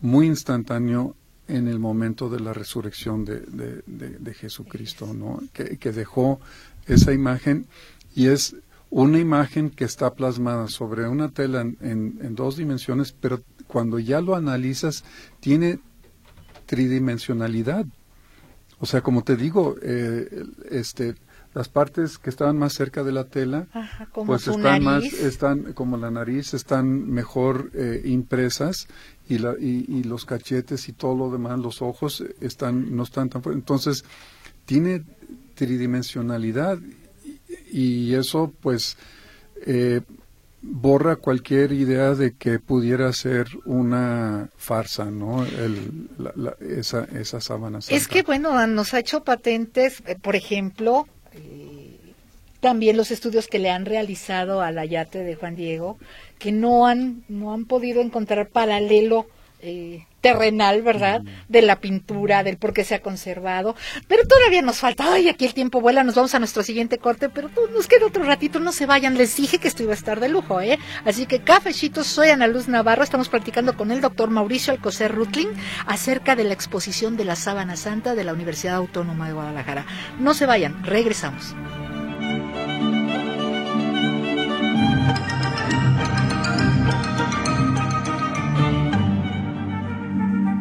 muy 0.00 0.26
instantáneo 0.26 1.16
en 1.48 1.68
el 1.68 1.78
momento 1.78 2.28
de 2.28 2.40
la 2.40 2.52
resurrección 2.52 3.24
de, 3.24 3.40
de, 3.86 4.34
Jesucristo, 4.34 5.12
¿no? 5.12 5.42
Que, 5.52 5.92
dejó 5.92 6.40
esa 6.86 7.12
imagen 7.12 7.66
y 8.14 8.28
es 8.28 8.56
una 8.90 9.18
imagen 9.18 9.70
que 9.70 9.84
está 9.84 10.14
plasmada 10.14 10.68
sobre 10.68 11.06
una 11.08 11.30
tela 11.30 11.60
en, 11.60 11.76
en, 11.80 12.34
dos 12.34 12.56
dimensiones, 12.56 13.12
pero 13.12 13.42
cuando 13.66 13.98
ya 13.98 14.20
lo 14.20 14.36
analizas 14.36 15.04
tiene 15.40 15.80
tridimensionalidad. 16.66 17.86
O 18.78 18.86
sea, 18.86 19.02
como 19.02 19.22
te 19.22 19.36
digo, 19.36 19.76
eh, 19.82 20.44
este, 20.70 21.14
las 21.54 21.68
partes 21.68 22.18
que 22.18 22.30
estaban 22.30 22.58
más 22.58 22.72
cerca 22.74 23.02
de 23.04 23.12
la 23.12 23.24
tela, 23.24 23.66
Ajá, 23.72 24.06
como 24.12 24.26
pues 24.26 24.48
están 24.48 24.82
más, 24.82 25.04
están 25.04 25.72
como 25.72 25.96
la 25.96 26.10
nariz, 26.10 26.52
están 26.52 27.08
mejor 27.10 27.70
eh, 27.74 28.02
impresas 28.04 28.88
y, 29.28 29.38
la, 29.38 29.54
y, 29.58 29.84
y 29.88 30.02
los 30.02 30.24
cachetes 30.24 30.88
y 30.88 30.92
todo 30.92 31.14
lo 31.16 31.30
demás, 31.30 31.58
los 31.60 31.80
ojos 31.80 32.20
eh, 32.20 32.34
están, 32.40 32.94
no 32.96 33.04
están 33.04 33.28
tan 33.28 33.42
fuertes. 33.42 33.60
Entonces, 33.60 34.04
tiene 34.66 35.02
tridimensionalidad 35.54 36.78
y, 37.70 37.80
y 38.10 38.14
eso 38.14 38.52
pues 38.60 38.96
eh, 39.66 40.00
borra 40.62 41.16
cualquier 41.16 41.72
idea 41.72 42.14
de 42.14 42.32
que 42.34 42.58
pudiera 42.58 43.12
ser 43.12 43.46
una 43.64 44.48
farsa, 44.56 45.04
¿no? 45.10 45.44
El, 45.44 46.08
la- 46.18 46.32
la- 46.36 46.56
esa, 46.60 47.04
esa 47.04 47.40
sábana 47.40 47.80
Es 47.88 48.08
que, 48.08 48.22
bueno, 48.22 48.66
nos 48.66 48.94
ha 48.94 48.98
hecho 48.98 49.24
patentes, 49.24 50.02
eh, 50.06 50.16
por 50.20 50.36
ejemplo, 50.36 51.06
también 52.60 52.96
los 52.96 53.10
estudios 53.10 53.46
que 53.46 53.58
le 53.58 53.70
han 53.70 53.84
realizado 53.84 54.62
al 54.62 54.78
ayate 54.78 55.18
de 55.18 55.34
Juan 55.34 55.54
Diego, 55.54 55.98
que 56.38 56.50
no 56.50 56.86
han, 56.86 57.22
no 57.28 57.52
han 57.52 57.66
podido 57.66 58.00
encontrar 58.00 58.48
paralelo 58.48 59.26
eh, 59.66 60.06
terrenal, 60.20 60.82
¿verdad? 60.82 61.22
De 61.48 61.62
la 61.62 61.80
pintura, 61.80 62.42
del 62.42 62.58
por 62.58 62.74
qué 62.74 62.84
se 62.84 62.94
ha 62.94 63.00
conservado. 63.00 63.74
Pero 64.08 64.26
todavía 64.26 64.60
nos 64.60 64.78
falta, 64.78 65.12
ay, 65.12 65.28
aquí 65.28 65.46
el 65.46 65.54
tiempo 65.54 65.80
vuela, 65.80 66.04
nos 66.04 66.14
vamos 66.14 66.34
a 66.34 66.38
nuestro 66.38 66.62
siguiente 66.62 66.98
corte, 66.98 67.30
pero 67.30 67.50
nos 67.72 67.86
queda 67.86 68.06
otro 68.06 68.24
ratito, 68.24 68.60
no 68.60 68.72
se 68.72 68.84
vayan, 68.84 69.16
les 69.16 69.36
dije 69.36 69.58
que 69.58 69.68
esto 69.68 69.82
iba 69.82 69.92
a 69.92 69.96
estar 69.96 70.20
de 70.20 70.28
lujo, 70.28 70.60
¿eh? 70.60 70.78
Así 71.06 71.24
que 71.24 71.40
cafecitos, 71.40 72.06
soy 72.06 72.28
Ana 72.28 72.46
Luz 72.46 72.68
Navarro, 72.68 73.02
estamos 73.02 73.30
practicando 73.30 73.74
con 73.74 73.90
el 73.90 74.02
doctor 74.02 74.28
Mauricio 74.30 74.72
Alcocer 74.72 75.12
Rutling 75.12 75.48
acerca 75.86 76.36
de 76.36 76.44
la 76.44 76.52
exposición 76.52 77.16
de 77.16 77.24
la 77.24 77.36
sábana 77.36 77.76
santa 77.76 78.14
de 78.14 78.24
la 78.24 78.34
Universidad 78.34 78.76
Autónoma 78.76 79.28
de 79.28 79.34
Guadalajara. 79.34 79.86
No 80.18 80.34
se 80.34 80.44
vayan, 80.46 80.84
regresamos. 80.84 81.54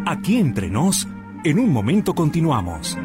Aquí 0.05 0.35
entre 0.35 0.69
nos, 0.69 1.07
en 1.45 1.59
un 1.59 1.71
momento 1.71 2.13
continuamos. 2.13 2.97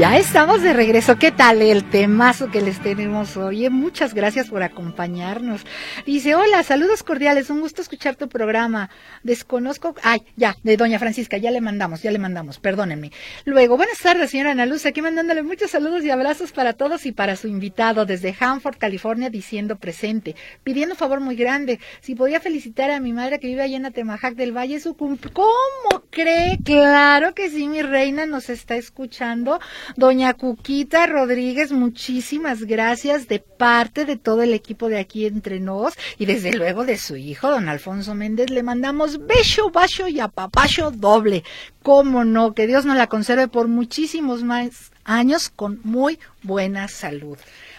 Ya 0.00 0.16
estamos 0.16 0.62
de 0.62 0.72
regreso. 0.72 1.16
¿Qué 1.18 1.30
tal 1.30 1.60
el 1.60 1.84
temazo 1.90 2.50
que 2.50 2.62
les 2.62 2.80
tenemos 2.80 3.36
hoy? 3.36 3.66
Eh, 3.66 3.70
Muchas 3.70 4.14
gracias 4.14 4.48
por 4.48 4.62
acompañarnos. 4.62 5.66
Dice, 6.06 6.34
hola, 6.34 6.62
saludos 6.62 7.02
cordiales, 7.02 7.50
un 7.50 7.60
gusto 7.60 7.82
escuchar 7.82 8.16
tu 8.16 8.26
programa. 8.26 8.88
Desconozco, 9.24 9.94
ay, 10.02 10.22
ya, 10.36 10.56
de 10.62 10.78
doña 10.78 10.98
Francisca, 10.98 11.36
ya 11.36 11.50
le 11.50 11.60
mandamos, 11.60 12.00
ya 12.00 12.10
le 12.12 12.18
mandamos, 12.18 12.58
perdónenme. 12.58 13.12
Luego, 13.44 13.76
buenas 13.76 13.98
tardes, 13.98 14.30
señora 14.30 14.52
Ana 14.52 14.64
Luz, 14.64 14.86
aquí 14.86 15.02
mandándole 15.02 15.42
muchos 15.42 15.70
saludos 15.70 16.02
y 16.02 16.08
abrazos 16.08 16.52
para 16.52 16.72
todos 16.72 17.04
y 17.04 17.12
para 17.12 17.36
su 17.36 17.48
invitado 17.48 18.06
desde 18.06 18.34
Hanford, 18.40 18.78
California, 18.78 19.28
diciendo 19.28 19.76
presente, 19.76 20.34
pidiendo 20.64 20.94
un 20.94 20.98
favor 20.98 21.20
muy 21.20 21.36
grande, 21.36 21.78
si 22.00 22.14
podía 22.14 22.40
felicitar 22.40 22.90
a 22.90 23.00
mi 23.00 23.12
madre 23.12 23.38
que 23.38 23.48
vive 23.48 23.64
allá 23.64 23.76
en 23.76 23.84
Atemajac 23.84 24.34
del 24.34 24.56
Valle, 24.56 24.80
su 24.80 24.96
cumple. 24.96 25.30
¿Cómo 25.30 26.04
cree? 26.08 26.58
Claro 26.64 27.34
que 27.34 27.50
sí, 27.50 27.68
mi 27.68 27.82
reina 27.82 28.24
nos 28.24 28.48
está 28.48 28.76
escuchando. 28.76 29.60
Doña 29.96 30.34
Cuquita 30.34 31.06
Rodríguez, 31.06 31.72
muchísimas 31.72 32.64
gracias 32.64 33.28
de 33.28 33.40
parte 33.40 34.04
de 34.04 34.16
todo 34.16 34.42
el 34.42 34.54
equipo 34.54 34.88
de 34.88 34.98
aquí 34.98 35.26
entre 35.26 35.60
nos 35.60 35.94
y 36.18 36.26
desde 36.26 36.52
luego 36.52 36.84
de 36.84 36.98
su 36.98 37.16
hijo, 37.16 37.50
don 37.50 37.68
Alfonso 37.68 38.14
Méndez. 38.14 38.50
Le 38.50 38.62
mandamos 38.62 39.26
beso, 39.26 39.70
bacho 39.70 40.08
y 40.08 40.20
apapacho 40.20 40.90
doble. 40.90 41.44
Cómo 41.82 42.24
no, 42.24 42.54
que 42.54 42.66
Dios 42.66 42.84
nos 42.84 42.96
la 42.96 43.08
conserve 43.08 43.48
por 43.48 43.68
muchísimos 43.68 44.42
más 44.42 44.92
años 45.04 45.50
con 45.50 45.80
muy 45.82 46.18
buena 46.42 46.88
salud. 46.88 47.38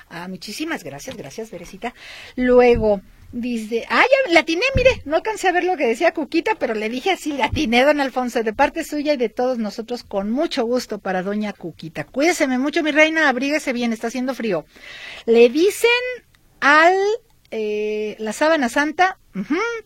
Ah, 0.10 0.28
muchísimas 0.28 0.84
gracias, 0.84 1.16
gracias, 1.16 1.52
Berecita. 1.52 1.94
Luego, 2.36 3.02
dice, 3.32 3.86
ah, 3.90 4.04
ya 4.28 4.34
la 4.34 4.46
mire, 4.76 5.02
no 5.06 5.16
alcancé 5.16 5.48
a 5.48 5.52
ver 5.52 5.64
lo 5.64 5.78
que 5.78 5.88
decía 5.88 6.14
Cuquita, 6.14 6.56
pero 6.56 6.74
le 6.74 6.90
dije 6.90 7.12
así, 7.12 7.34
la 7.34 7.50
don 7.86 8.02
Alfonso, 8.02 8.44
de 8.44 8.54
parte 8.54 8.84
suya 8.84 9.14
y 9.14 9.18
de 9.18 9.30
todos 9.30 9.58
nosotros, 9.58 10.04
con 10.04 10.32
mucho 10.32 10.66
gusto 10.66 11.00
para 11.00 11.24
doña 11.24 11.54
Cuquita. 11.54 12.04
Cuídeseme 12.04 12.58
mucho, 12.58 12.84
mi 12.84 12.92
reina, 12.92 13.30
abríguese 13.30 13.74
bien, 13.74 13.94
está 13.94 14.08
haciendo 14.08 14.34
frío. 14.34 14.66
Le 15.26 15.50
dicen 15.50 15.90
al 16.60 16.96
eh, 17.52 18.16
la 18.20 18.34
sábana 18.34 18.70
santa, 18.70 19.20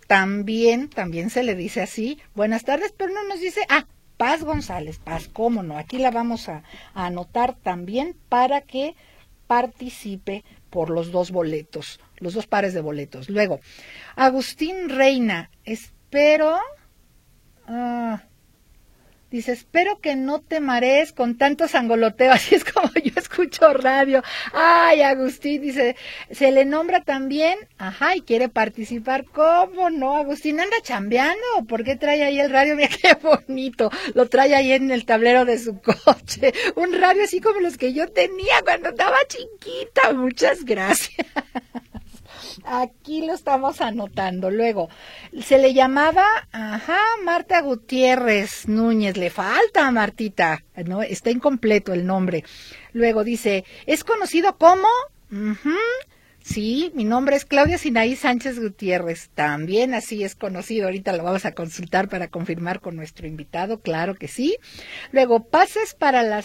también, 0.07 0.89
también 0.89 1.29
se 1.29 1.43
le 1.43 1.55
dice 1.55 1.81
así. 1.81 2.19
Buenas 2.35 2.63
tardes, 2.63 2.93
pero 2.95 3.13
no 3.13 3.23
nos 3.23 3.39
dice, 3.39 3.61
ah, 3.69 3.85
Paz 4.17 4.43
González, 4.43 4.99
Paz, 4.99 5.29
cómo 5.31 5.61
no, 5.61 5.77
aquí 5.77 5.97
la 5.97 6.11
vamos 6.11 6.47
a, 6.47 6.63
a 6.93 7.07
anotar 7.07 7.55
también 7.55 8.15
para 8.29 8.61
que 8.61 8.95
participe 9.47 10.43
por 10.69 10.89
los 10.89 11.11
dos 11.11 11.31
boletos, 11.31 11.99
los 12.17 12.33
dos 12.33 12.47
pares 12.47 12.73
de 12.73 12.81
boletos. 12.81 13.29
Luego, 13.29 13.59
Agustín 14.15 14.89
Reina, 14.89 15.49
espero, 15.63 16.57
ah, 17.67 18.23
dice, 19.35 19.51
espero 19.51 19.99
que 19.99 20.15
no 20.15 20.39
te 20.39 20.61
marees 20.61 21.11
con 21.11 21.37
tanto 21.37 21.67
sangoloteo, 21.67 22.31
así 22.33 22.55
es 22.55 22.63
como 22.63 22.89
yo 22.93 23.11
escucho 23.17 23.73
radio. 23.73 24.23
Ay, 24.53 25.01
Agustín, 25.01 25.61
dice, 25.61 25.95
se 26.31 26.51
le 26.51 26.65
nombra 26.65 27.01
también, 27.01 27.57
ajá, 27.77 28.15
y 28.15 28.21
quiere 28.21 28.49
participar, 28.49 29.25
¿cómo 29.25 29.89
no? 29.89 30.15
Agustín 30.15 30.59
anda 30.59 30.77
chambeando, 30.81 31.65
¿por 31.67 31.83
qué 31.83 31.95
trae 31.95 32.23
ahí 32.23 32.39
el 32.39 32.49
radio? 32.49 32.75
Mira 32.77 32.89
qué 32.89 33.15
bonito, 33.15 33.91
lo 34.13 34.29
trae 34.29 34.55
ahí 34.55 34.71
en 34.71 34.91
el 34.91 35.05
tablero 35.05 35.45
de 35.45 35.59
su 35.59 35.81
coche, 35.81 36.53
un 36.75 36.93
radio 36.93 37.23
así 37.23 37.41
como 37.41 37.59
los 37.59 37.77
que 37.77 37.93
yo 37.93 38.07
tenía 38.07 38.61
cuando 38.63 38.89
estaba 38.89 39.17
chiquita, 39.27 40.13
muchas 40.13 40.63
gracias. 40.63 41.27
Aquí 42.63 43.25
lo 43.25 43.33
estamos 43.33 43.81
anotando. 43.81 44.49
Luego, 44.49 44.89
se 45.41 45.57
le 45.57 45.73
llamaba, 45.73 46.25
ajá, 46.51 46.99
Marta 47.23 47.61
Gutiérrez 47.61 48.67
Núñez. 48.67 49.17
Le 49.17 49.29
falta, 49.29 49.89
Martita. 49.91 50.63
No, 50.85 51.01
está 51.01 51.31
incompleto 51.31 51.93
el 51.93 52.05
nombre. 52.05 52.43
Luego 52.93 53.23
dice, 53.23 53.65
es 53.85 54.03
conocido 54.03 54.57
como, 54.57 54.87
sí, 56.41 56.91
mi 56.95 57.03
nombre 57.03 57.35
es 57.35 57.45
Claudia 57.45 57.77
Sinaí 57.77 58.15
Sánchez 58.15 58.59
Gutiérrez. 58.59 59.29
También 59.35 59.93
así 59.93 60.23
es 60.23 60.35
conocido. 60.35 60.85
Ahorita 60.85 61.15
lo 61.15 61.23
vamos 61.23 61.45
a 61.45 61.53
consultar 61.53 62.07
para 62.07 62.29
confirmar 62.29 62.79
con 62.79 62.95
nuestro 62.95 63.27
invitado. 63.27 63.79
Claro 63.79 64.15
que 64.15 64.27
sí. 64.27 64.57
Luego, 65.11 65.43
pases 65.43 65.93
para 65.93 66.23
la 66.23 66.39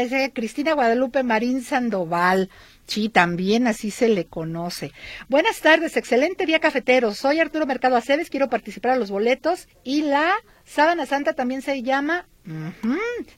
ese, 0.00 0.32
Cristina 0.32 0.74
Guadalupe 0.74 1.22
Marín 1.22 1.62
Sandoval. 1.62 2.50
Sí, 2.90 3.08
también 3.08 3.68
así 3.68 3.92
se 3.92 4.08
le 4.08 4.26
conoce. 4.26 4.90
Buenas 5.28 5.60
tardes, 5.60 5.96
excelente 5.96 6.44
día 6.44 6.58
cafetero. 6.58 7.14
Soy 7.14 7.38
Arturo 7.38 7.64
Mercado 7.64 7.94
Aceves, 7.94 8.30
quiero 8.30 8.50
participar 8.50 8.90
a 8.90 8.96
los 8.96 9.12
boletos 9.12 9.68
y 9.84 10.02
la 10.02 10.34
sábana 10.64 11.06
santa 11.06 11.34
también 11.34 11.62
se 11.62 11.84
llama, 11.84 12.26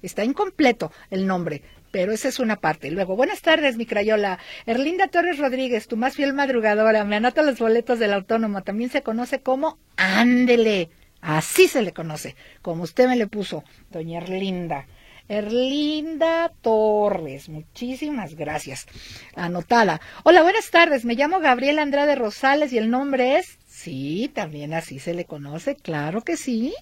está 0.00 0.24
incompleto 0.24 0.90
el 1.10 1.26
nombre, 1.26 1.60
pero 1.90 2.12
esa 2.12 2.28
es 2.28 2.38
una 2.38 2.60
parte. 2.60 2.90
Luego, 2.90 3.14
buenas 3.14 3.42
tardes, 3.42 3.76
mi 3.76 3.84
crayola. 3.84 4.38
Erlinda 4.64 5.08
Torres 5.08 5.36
Rodríguez, 5.36 5.86
tu 5.86 5.98
más 5.98 6.16
fiel 6.16 6.32
madrugadora, 6.32 7.04
me 7.04 7.16
anota 7.16 7.42
los 7.42 7.58
boletos 7.58 7.98
del 7.98 8.14
autónomo, 8.14 8.62
también 8.62 8.88
se 8.88 9.02
conoce 9.02 9.42
como 9.42 9.78
Ándele. 9.98 10.88
Así 11.20 11.68
se 11.68 11.82
le 11.82 11.92
conoce, 11.92 12.36
como 12.62 12.84
usted 12.84 13.06
me 13.06 13.16
le 13.16 13.26
puso, 13.26 13.64
doña 13.90 14.20
Erlinda. 14.20 14.86
Erlinda 15.28 16.52
Torres, 16.60 17.48
muchísimas 17.48 18.34
gracias. 18.34 18.86
Anotada. 19.34 20.00
Hola, 20.24 20.42
buenas 20.42 20.70
tardes. 20.70 21.04
Me 21.04 21.14
llamo 21.14 21.40
Gabriela 21.40 21.82
Andrade 21.82 22.14
Rosales 22.14 22.72
y 22.72 22.78
el 22.78 22.90
nombre 22.90 23.38
es. 23.38 23.58
Sí, 23.82 24.30
también 24.32 24.74
así 24.74 25.00
se 25.00 25.12
le 25.12 25.24
conoce, 25.24 25.74
claro 25.74 26.22
que 26.22 26.36
sí. 26.36 26.72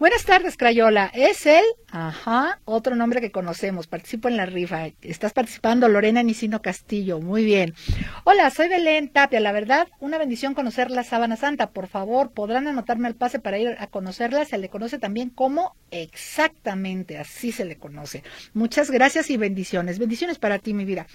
Buenas 0.00 0.24
tardes, 0.24 0.56
Crayola. 0.56 1.08
Es 1.14 1.46
él, 1.46 1.62
ajá, 1.92 2.58
otro 2.64 2.96
nombre 2.96 3.20
que 3.20 3.30
conocemos. 3.30 3.86
Participo 3.86 4.26
en 4.26 4.36
la 4.36 4.46
rifa. 4.46 4.88
Estás 5.00 5.32
participando, 5.32 5.86
Lorena 5.86 6.24
Nicino 6.24 6.60
Castillo. 6.60 7.20
Muy 7.20 7.44
bien. 7.44 7.74
Hola, 8.24 8.50
soy 8.50 8.68
Belén 8.68 9.10
Tapia. 9.10 9.38
La 9.38 9.52
verdad, 9.52 9.86
una 10.00 10.18
bendición 10.18 10.54
conocer 10.54 10.90
la 10.90 11.04
Sábana 11.04 11.36
Santa. 11.36 11.70
Por 11.70 11.86
favor, 11.86 12.32
podrán 12.32 12.66
anotarme 12.66 13.06
el 13.06 13.14
pase 13.14 13.38
para 13.38 13.60
ir 13.60 13.76
a 13.78 13.86
conocerla. 13.86 14.44
Se 14.44 14.58
le 14.58 14.70
conoce 14.70 14.98
también 14.98 15.30
como 15.30 15.76
exactamente, 15.92 17.16
así 17.16 17.52
se 17.52 17.64
le 17.64 17.76
conoce. 17.76 18.24
Muchas 18.54 18.90
gracias 18.90 19.30
y 19.30 19.36
bendiciones. 19.36 20.00
Bendiciones 20.00 20.40
para 20.40 20.58
ti, 20.58 20.74
mi 20.74 20.84
vida. 20.84 21.06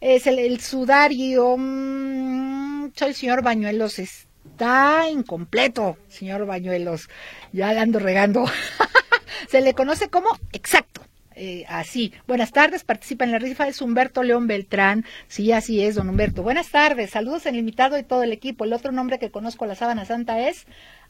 Es 0.00 0.26
el, 0.26 0.60
sudario. 0.60 1.56
mm, 1.58 2.92
soy 2.94 3.08
el 3.08 3.14
señor 3.14 3.42
Bañuelos. 3.42 3.98
Está 4.46 5.08
incompleto, 5.08 5.96
señor 6.08 6.46
Bañuelos. 6.46 7.08
Ya 7.52 7.72
la 7.72 7.82
ando 7.82 7.98
regando. 7.98 8.44
se 9.48 9.60
le 9.60 9.74
conoce 9.74 10.08
como 10.08 10.28
exacto. 10.52 11.02
eh, 11.34 11.64
así. 11.68 12.12
Buenas 12.26 12.50
tardes, 12.52 12.84
participa 12.84 13.24
en 13.24 13.32
la 13.32 13.38
rifa, 13.38 13.68
es 13.68 13.80
Humberto 13.80 14.22
León 14.22 14.46
Beltrán. 14.46 15.04
Sí, 15.28 15.52
así 15.52 15.82
es, 15.84 15.94
don 15.94 16.08
Humberto. 16.08 16.42
Buenas 16.42 16.70
tardes, 16.70 17.10
saludos 17.10 17.46
el 17.46 17.56
invitado 17.56 17.96
y 17.98 18.02
todo 18.02 18.24
el 18.24 18.32
equipo. 18.32 18.64
El 18.64 18.72
otro 18.72 18.92
nombre 18.92 19.18
que 19.18 19.30
conozco 19.30 19.66
la 19.66 19.74
sábana 19.76 20.04
santa 20.04 20.48
es... 20.48 20.66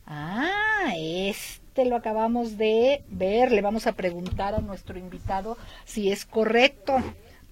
Ah, 0.07 0.93
este 0.97 1.85
lo 1.85 1.97
acabamos 1.97 2.57
de 2.57 3.03
ver. 3.09 3.53
Le 3.53 3.61
vamos 3.61 3.87
a 3.87 3.93
preguntar 3.93 4.55
a 4.55 4.61
nuestro 4.61 4.99
invitado 4.99 5.59
si 5.85 6.11
es 6.11 6.25
correcto. 6.25 7.03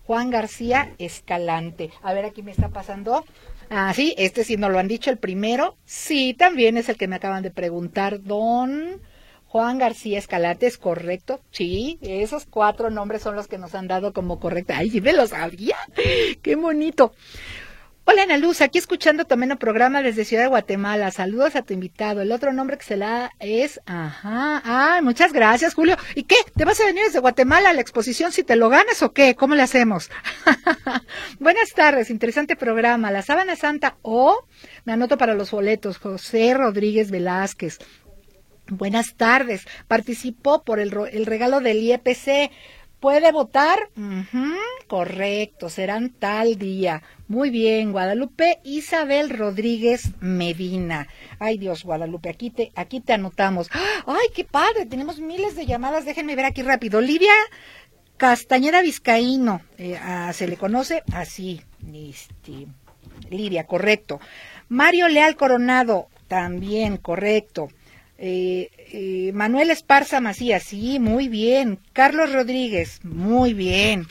Juan 0.06 0.30
García 0.30 0.90
Escalante. 0.98 1.90
A 2.02 2.14
ver, 2.14 2.24
aquí 2.24 2.42
me 2.42 2.52
está 2.52 2.68
pasando. 2.68 3.24
Ah, 3.70 3.92
sí, 3.94 4.14
este 4.16 4.44
sí 4.44 4.56
no 4.56 4.68
lo 4.68 4.78
han 4.78 4.88
dicho, 4.88 5.10
el 5.10 5.18
primero. 5.18 5.76
Sí, 5.84 6.34
también 6.34 6.76
es 6.76 6.88
el 6.88 6.96
que 6.96 7.08
me 7.08 7.16
acaban 7.16 7.42
de 7.42 7.50
preguntar, 7.50 8.22
don 8.22 9.00
Juan 9.46 9.78
García 9.78 10.18
Escalante, 10.18 10.66
¿es 10.66 10.78
correcto? 10.78 11.40
Sí, 11.50 11.98
esos 12.02 12.46
cuatro 12.46 12.90
nombres 12.90 13.22
son 13.22 13.34
los 13.36 13.48
que 13.48 13.58
nos 13.58 13.74
han 13.74 13.88
dado 13.88 14.12
como 14.12 14.38
correcto. 14.38 14.72
Ay, 14.76 14.90
sí 14.90 15.00
me 15.00 15.12
lo 15.12 15.26
sabía. 15.26 15.76
Qué 16.42 16.56
bonito. 16.56 17.12
Hola 18.08 18.22
Ana 18.22 18.38
Luz, 18.38 18.60
aquí 18.60 18.78
escuchando 18.78 19.24
también 19.24 19.50
el 19.50 19.58
programa 19.58 20.00
desde 20.00 20.24
Ciudad 20.24 20.44
de 20.44 20.48
Guatemala. 20.48 21.10
Saludos 21.10 21.56
a 21.56 21.62
tu 21.62 21.74
invitado. 21.74 22.22
El 22.22 22.30
otro 22.30 22.52
nombre 22.52 22.78
que 22.78 22.84
se 22.84 22.96
le 22.96 23.04
da 23.04 23.32
es, 23.40 23.80
ajá, 23.84 24.62
ah, 24.64 25.00
muchas 25.02 25.32
gracias 25.32 25.74
Julio. 25.74 25.96
¿Y 26.14 26.22
qué? 26.22 26.36
¿Te 26.54 26.64
vas 26.64 26.80
a 26.80 26.86
venir 26.86 27.02
desde 27.02 27.18
Guatemala 27.18 27.70
a 27.70 27.72
la 27.72 27.80
exposición 27.80 28.30
si 28.30 28.44
te 28.44 28.54
lo 28.54 28.68
ganas 28.68 29.02
o 29.02 29.12
qué? 29.12 29.34
¿Cómo 29.34 29.56
le 29.56 29.62
hacemos? 29.62 30.08
Buenas 31.40 31.72
tardes, 31.72 32.08
interesante 32.08 32.54
programa. 32.54 33.10
La 33.10 33.22
Sábana 33.22 33.56
Santa 33.56 33.96
o, 34.02 34.46
me 34.84 34.92
anoto 34.92 35.18
para 35.18 35.34
los 35.34 35.50
boletos, 35.50 35.98
José 35.98 36.54
Rodríguez 36.54 37.10
Velázquez. 37.10 37.80
Buenas 38.68 39.16
tardes. 39.16 39.66
Participó 39.88 40.62
por 40.62 40.78
el, 40.78 40.96
el 41.10 41.26
regalo 41.26 41.58
del 41.58 41.78
IEPC. 41.78 42.52
¿Puede 43.00 43.30
votar? 43.32 43.78
correcto, 44.86 45.68
serán 45.68 46.10
tal 46.10 46.56
día. 46.58 47.02
Muy 47.28 47.50
bien, 47.50 47.92
Guadalupe 47.92 48.60
Isabel 48.64 49.30
Rodríguez 49.30 50.12
Medina. 50.20 51.08
Ay 51.38 51.58
Dios, 51.58 51.84
Guadalupe, 51.84 52.28
aquí 52.28 52.50
te, 52.50 52.72
aquí 52.74 53.00
te 53.00 53.12
anotamos. 53.12 53.68
Ay, 54.06 54.28
qué 54.34 54.44
padre, 54.44 54.86
tenemos 54.86 55.20
miles 55.20 55.56
de 55.56 55.66
llamadas. 55.66 56.04
Déjenme 56.04 56.36
ver 56.36 56.44
aquí 56.44 56.62
rápido. 56.62 57.00
Lidia 57.00 57.32
Castañeda 58.16 58.80
Vizcaíno, 58.80 59.60
eh, 59.76 59.98
ah, 60.00 60.32
se 60.32 60.48
le 60.48 60.56
conoce 60.56 61.02
así. 61.12 61.60
Este, 61.92 62.66
Lidia, 63.28 63.66
correcto. 63.66 64.20
Mario 64.68 65.08
Leal 65.08 65.36
Coronado, 65.36 66.08
también 66.28 66.96
correcto. 66.96 67.68
Eh, 68.18 68.70
eh, 68.92 69.32
Manuel 69.34 69.70
Esparza 69.70 70.20
Macías, 70.20 70.62
sí, 70.62 70.98
muy 70.98 71.28
bien. 71.28 71.78
Carlos 71.92 72.32
Rodríguez, 72.32 73.00
muy 73.04 73.54
bien. 73.54 74.06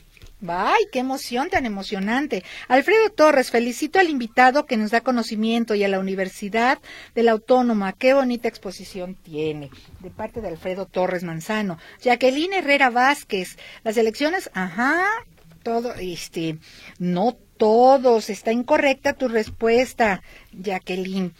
¡Ay, 0.47 0.83
qué 0.91 0.99
emoción 0.99 1.49
tan 1.49 1.65
emocionante! 1.65 2.43
Alfredo 2.67 3.09
Torres, 3.09 3.51
felicito 3.51 3.99
al 3.99 4.09
invitado 4.09 4.65
que 4.65 4.77
nos 4.77 4.91
da 4.91 5.01
conocimiento 5.01 5.75
y 5.75 5.83
a 5.83 5.87
la 5.87 5.99
Universidad 5.99 6.79
de 7.15 7.23
la 7.23 7.31
Autónoma. 7.31 7.93
¡Qué 7.93 8.13
bonita 8.13 8.47
exposición 8.47 9.15
tiene! 9.15 9.71
De 10.01 10.11
parte 10.11 10.41
de 10.41 10.49
Alfredo 10.49 10.85
Torres 10.85 11.23
Manzano. 11.23 11.79
Jacqueline 12.01 12.53
Herrera 12.53 12.89
Vázquez, 12.89 13.57
las 13.83 13.97
elecciones, 13.97 14.51
ajá, 14.53 15.05
todo, 15.63 15.95
este, 15.95 16.59
no 16.99 17.35
todos, 17.57 18.29
está 18.29 18.51
incorrecta 18.51 19.13
tu 19.13 19.27
respuesta, 19.27 20.21
Jacqueline. 20.51 21.33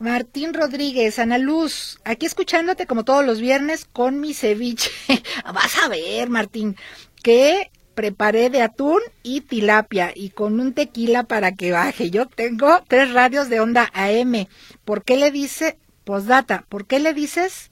Martín 0.00 0.54
Rodríguez, 0.54 1.18
Ana 1.18 1.36
Luz, 1.36 2.00
aquí 2.06 2.24
escuchándote 2.24 2.86
como 2.86 3.04
todos 3.04 3.22
los 3.22 3.38
viernes 3.38 3.84
con 3.84 4.18
mi 4.18 4.32
ceviche. 4.32 4.90
Vas 5.44 5.76
a 5.76 5.88
ver, 5.88 6.30
Martín, 6.30 6.74
que 7.22 7.70
preparé 7.94 8.48
de 8.48 8.62
atún 8.62 9.00
y 9.22 9.42
tilapia 9.42 10.10
y 10.14 10.30
con 10.30 10.58
un 10.58 10.72
tequila 10.72 11.24
para 11.24 11.52
que 11.52 11.72
baje. 11.72 12.10
Yo 12.10 12.24
tengo 12.24 12.82
tres 12.88 13.12
radios 13.12 13.50
de 13.50 13.60
onda 13.60 13.90
AM. 13.92 14.46
¿Por 14.86 15.04
qué 15.04 15.18
le 15.18 15.30
dice, 15.30 15.76
postdata, 16.04 16.64
por 16.70 16.86
qué 16.86 16.98
le 16.98 17.12
dices 17.12 17.70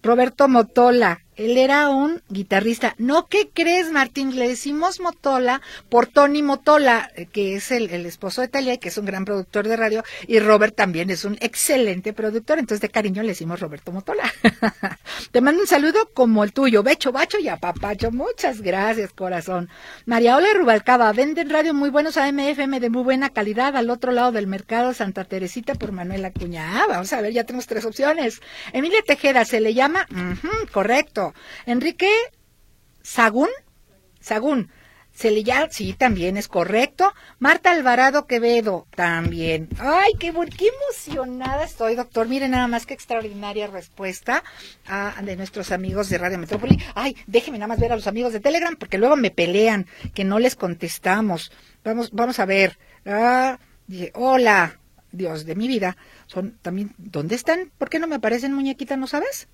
Roberto 0.00 0.46
Motola? 0.46 1.23
Él 1.36 1.58
era 1.58 1.88
un 1.88 2.22
guitarrista. 2.28 2.94
No, 2.98 3.26
¿qué 3.26 3.50
crees, 3.52 3.90
Martín? 3.90 4.36
Le 4.36 4.48
decimos 4.48 5.00
Motola 5.00 5.60
por 5.88 6.06
Tony 6.06 6.42
Motola, 6.42 7.10
eh, 7.16 7.26
que 7.26 7.56
es 7.56 7.70
el, 7.70 7.90
esposo 8.06 8.40
de 8.40 8.48
Talia, 8.48 8.76
que 8.78 8.88
es 8.88 8.98
un 8.98 9.06
gran 9.06 9.24
productor 9.24 9.66
de 9.66 9.76
radio, 9.76 10.04
y 10.26 10.38
Robert 10.38 10.74
también 10.74 11.10
es 11.10 11.24
un 11.24 11.36
excelente 11.40 12.12
productor. 12.12 12.58
Entonces, 12.58 12.80
de 12.80 12.88
cariño 12.88 13.22
le 13.22 13.28
decimos 13.28 13.60
Roberto 13.60 13.90
Motola. 13.92 14.32
Te 15.32 15.40
mando 15.40 15.62
un 15.62 15.66
saludo 15.66 16.10
como 16.14 16.44
el 16.44 16.52
tuyo, 16.52 16.82
Becho, 16.82 17.12
Bacho 17.12 17.38
y 17.38 17.48
Apapacho. 17.48 18.10
Muchas 18.10 18.60
gracias, 18.60 19.12
corazón. 19.12 19.68
María 20.06 20.36
Ola 20.36 20.48
Rubalcaba, 20.54 21.12
venden 21.12 21.50
radio 21.50 21.74
muy 21.74 21.90
buenos 21.90 22.16
AMFM 22.16 22.80
de 22.80 22.90
muy 22.90 23.02
buena 23.02 23.30
calidad 23.30 23.76
al 23.76 23.90
otro 23.90 24.12
lado 24.12 24.32
del 24.32 24.46
mercado 24.46 24.94
Santa 24.94 25.24
Teresita 25.24 25.74
por 25.74 25.92
Manuel 25.92 26.24
Acuña. 26.24 26.80
Ah, 26.82 26.86
vamos 26.88 27.12
a 27.12 27.20
ver, 27.20 27.32
ya 27.32 27.44
tenemos 27.44 27.66
tres 27.66 27.84
opciones. 27.84 28.40
Emilia 28.72 29.02
Tejeda, 29.06 29.44
se 29.44 29.60
le 29.60 29.74
llama, 29.74 30.06
correcto. 30.72 31.23
Enrique 31.64 32.10
Sagún, 33.02 33.48
Sagún, 34.20 34.70
llama, 35.44 35.68
sí, 35.70 35.94
también 35.94 36.36
es 36.36 36.48
correcto. 36.48 37.12
Marta 37.38 37.70
Alvarado 37.70 38.26
Quevedo, 38.26 38.86
también. 38.94 39.68
Ay, 39.78 40.12
qué, 40.18 40.32
qué 40.56 40.68
emocionada 40.68 41.64
estoy, 41.64 41.94
doctor. 41.94 42.28
Miren 42.28 42.50
nada 42.50 42.66
más 42.66 42.84
qué 42.84 42.94
extraordinaria 42.94 43.66
respuesta 43.66 44.42
a, 44.86 45.14
de 45.22 45.36
nuestros 45.36 45.72
amigos 45.72 46.08
de 46.08 46.18
Radio 46.18 46.38
Metrópoli. 46.38 46.78
Ay, 46.94 47.16
déjenme 47.26 47.58
nada 47.58 47.68
más 47.68 47.80
ver 47.80 47.92
a 47.92 47.96
los 47.96 48.06
amigos 48.06 48.32
de 48.32 48.40
Telegram, 48.40 48.76
porque 48.76 48.98
luego 48.98 49.16
me 49.16 49.30
pelean 49.30 49.86
que 50.14 50.24
no 50.24 50.38
les 50.38 50.56
contestamos. 50.56 51.52
Vamos, 51.84 52.10
vamos 52.12 52.38
a 52.38 52.44
ver. 52.44 52.78
Ah, 53.06 53.58
hola, 54.14 54.78
Dios 55.12 55.46
de 55.46 55.54
mi 55.54 55.68
vida. 55.68 55.96
Son 56.26 56.58
también, 56.60 56.92
¿dónde 56.98 57.34
están? 57.36 57.70
¿Por 57.78 57.88
qué 57.88 57.98
no 57.98 58.06
me 58.06 58.16
aparecen 58.16 58.52
muñequita, 58.52 58.96
no 58.96 59.06
sabes? 59.06 59.48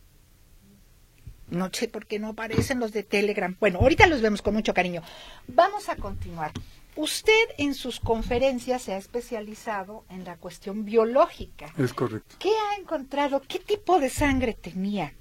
No 1.50 1.70
sé 1.72 1.88
por 1.88 2.06
qué 2.06 2.18
no 2.18 2.28
aparecen 2.28 2.78
los 2.78 2.92
de 2.92 3.02
Telegram. 3.02 3.56
Bueno, 3.58 3.80
ahorita 3.80 4.06
los 4.06 4.22
vemos 4.22 4.42
con 4.42 4.54
mucho 4.54 4.74
cariño. 4.74 5.02
Vamos 5.48 5.88
a 5.88 5.96
continuar. 5.96 6.52
Usted 6.96 7.44
en 7.58 7.74
sus 7.74 8.00
conferencias 8.00 8.82
se 8.82 8.92
ha 8.92 8.98
especializado 8.98 10.04
en 10.10 10.24
la 10.24 10.36
cuestión 10.36 10.84
biológica. 10.84 11.72
Es 11.78 11.92
correcto. 11.92 12.36
¿Qué 12.38 12.50
ha 12.50 12.80
encontrado? 12.80 13.42
¿Qué 13.46 13.58
tipo 13.58 13.98
de 14.00 14.10
sangre 14.10 14.54
tenía 14.54 15.12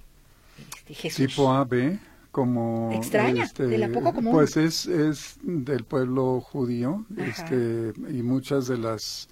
este 0.75 0.93
Jesús? 0.93 1.27
Tipo 1.27 1.51
AB, 1.51 1.99
como... 2.31 2.91
Extraña, 2.93 3.43
este, 3.43 3.67
de 3.67 3.77
la 3.77 3.89
poco 3.89 4.13
común. 4.13 4.33
Pues 4.33 4.57
es, 4.57 4.87
es 4.87 5.37
del 5.43 5.83
pueblo 5.83 6.41
judío 6.41 7.05
este, 7.17 7.93
y 8.09 8.23
muchas 8.23 8.67
de 8.67 8.77
las, 8.77 9.29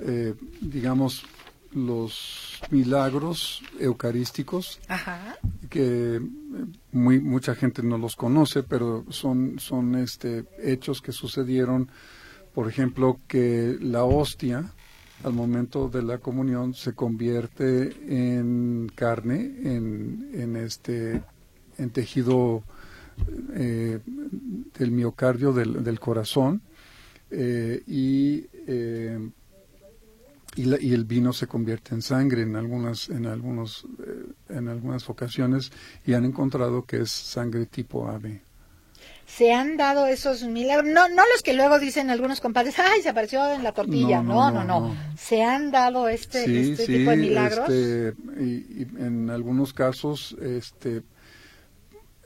eh, 0.00 0.34
digamos, 0.60 1.24
los 1.74 2.60
milagros 2.70 3.62
eucarísticos, 3.80 4.80
que 5.68 6.16
eh, 6.16 6.20
muy, 6.92 7.20
mucha 7.20 7.54
gente 7.54 7.82
no 7.82 7.98
los 7.98 8.16
conoce, 8.16 8.62
pero 8.62 9.04
son, 9.10 9.58
son 9.58 9.96
este, 9.96 10.44
hechos 10.62 11.02
que 11.02 11.12
sucedieron, 11.12 11.90
por 12.54 12.68
ejemplo, 12.68 13.18
que 13.26 13.76
la 13.80 14.04
hostia 14.04 14.72
al 15.24 15.32
momento 15.32 15.88
de 15.88 16.02
la 16.02 16.18
comunión 16.18 16.74
se 16.74 16.94
convierte 16.94 17.94
en 18.08 18.90
carne, 18.94 19.54
en, 19.64 20.30
en 20.34 20.56
este, 20.56 21.22
en 21.78 21.90
tejido 21.90 22.62
eh, 23.54 24.00
del 24.78 24.90
miocardio 24.90 25.52
del, 25.52 25.82
del 25.82 25.98
corazón, 25.98 26.62
eh, 27.30 27.82
y 27.86 28.46
y, 30.56 30.92
el 30.94 31.04
vino 31.04 31.32
se 31.32 31.46
convierte 31.46 31.94
en 31.94 32.02
sangre 32.02 32.42
en 32.42 32.56
algunas 32.56 33.08
en 33.08 33.26
algunos 33.26 33.86
eh, 34.06 34.26
en 34.50 34.68
algunas 34.68 35.08
ocasiones 35.08 35.72
y 36.06 36.14
han 36.14 36.24
encontrado 36.24 36.84
que 36.84 37.02
es 37.02 37.10
sangre 37.10 37.66
tipo 37.66 38.08
ave 38.08 38.42
se 39.26 39.52
han 39.52 39.76
dado 39.76 40.06
esos 40.06 40.42
milagros 40.44 40.92
no 40.92 41.08
no 41.08 41.22
los 41.32 41.42
que 41.42 41.54
luego 41.54 41.78
dicen 41.78 42.10
algunos 42.10 42.40
compadres 42.40 42.78
ay 42.78 43.02
se 43.02 43.08
apareció 43.08 43.52
en 43.52 43.62
la 43.62 43.72
tortilla 43.72 44.22
no 44.22 44.50
no 44.50 44.64
no, 44.64 44.94
se 45.16 45.42
han 45.42 45.70
dado 45.70 46.08
este, 46.08 46.72
este 46.72 46.86
tipo 46.86 47.10
de 47.10 47.16
milagros 47.16 47.68
este, 47.68 48.14
y, 48.38 48.82
y 48.82 48.88
en 48.98 49.30
algunos 49.30 49.72
casos 49.72 50.36
este 50.40 51.02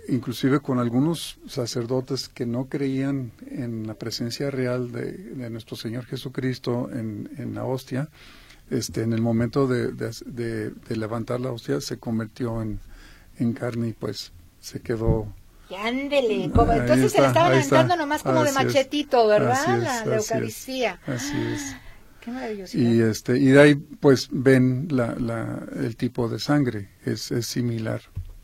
inclusive 0.08 0.60
con 0.60 0.78
algunos 0.78 1.38
sacerdotes 1.46 2.28
que 2.28 2.46
no 2.46 2.66
creían 2.68 3.32
en 3.50 3.86
la 3.86 3.94
presencia 3.94 4.50
real 4.50 4.92
de, 4.92 5.50
nuestro 5.50 5.76
Señor 5.76 6.04
Jesucristo 6.06 6.90
en, 6.92 7.30
en, 7.38 7.54
la 7.54 7.64
hostia, 7.64 8.08
este, 8.70 9.02
en 9.02 9.12
el 9.12 9.20
momento 9.20 9.66
de, 9.66 9.92
de, 9.92 10.96
levantar 10.96 11.40
la 11.40 11.52
hostia 11.52 11.80
se 11.80 11.98
convirtió 11.98 12.62
en, 12.62 12.80
en 13.38 13.52
carne 13.52 13.88
y 13.88 13.92
pues 13.92 14.32
se 14.60 14.80
quedó 14.80 15.32
ándele, 15.76 16.44
entonces 16.44 17.12
se 17.12 17.20
le 17.20 17.26
estaban 17.26 17.52
aventando 17.52 17.96
nomás 17.96 18.22
como 18.22 18.42
de 18.42 18.52
machetito, 18.52 19.26
¿verdad? 19.26 20.04
la, 20.06 20.16
Eucaristía. 20.16 20.98
Así 21.06 21.36
es. 21.52 21.76
Maravilloso. 22.26 22.76
Y, 22.76 23.00
este, 23.00 23.38
y 23.38 23.46
de 23.46 23.60
ahí 23.60 23.74
pues 23.74 24.28
ven 24.30 24.88
la, 24.90 25.14
la, 25.14 25.62
el 25.76 25.96
tipo 25.96 26.28
de 26.28 26.38
sangre, 26.38 26.90
es, 27.04 27.30
es 27.30 27.46
similar. 27.46 28.02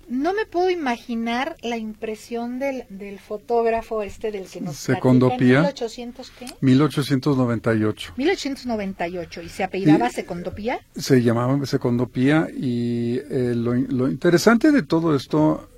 No 0.08 0.34
me 0.34 0.46
puedo 0.46 0.70
imaginar 0.70 1.56
la 1.62 1.76
impresión 1.76 2.58
del, 2.58 2.84
del 2.88 3.18
fotógrafo 3.18 4.02
este 4.02 4.30
del 4.30 4.46
que 4.46 4.60
nos 4.60 4.76
Secondopía. 4.76 5.36
platica, 5.38 5.56
¿en 5.56 5.62
1800 5.62 6.30
qué? 6.38 6.46
1898. 6.60 8.12
1898 8.16 9.42
y 9.42 9.48
se 9.48 9.64
apellidaba 9.64 10.08
Y- 10.08 10.12
Secondopía. 10.12 10.80
Se 10.96 11.22
llamaba 11.22 11.64
Secondopía 11.66 12.48
y 12.54 13.18
eh, 13.30 13.52
lo, 13.56 13.74
lo 13.74 14.08
interesante 14.10 14.70
de 14.72 14.82
todo 14.82 15.14
esto, 15.16 15.68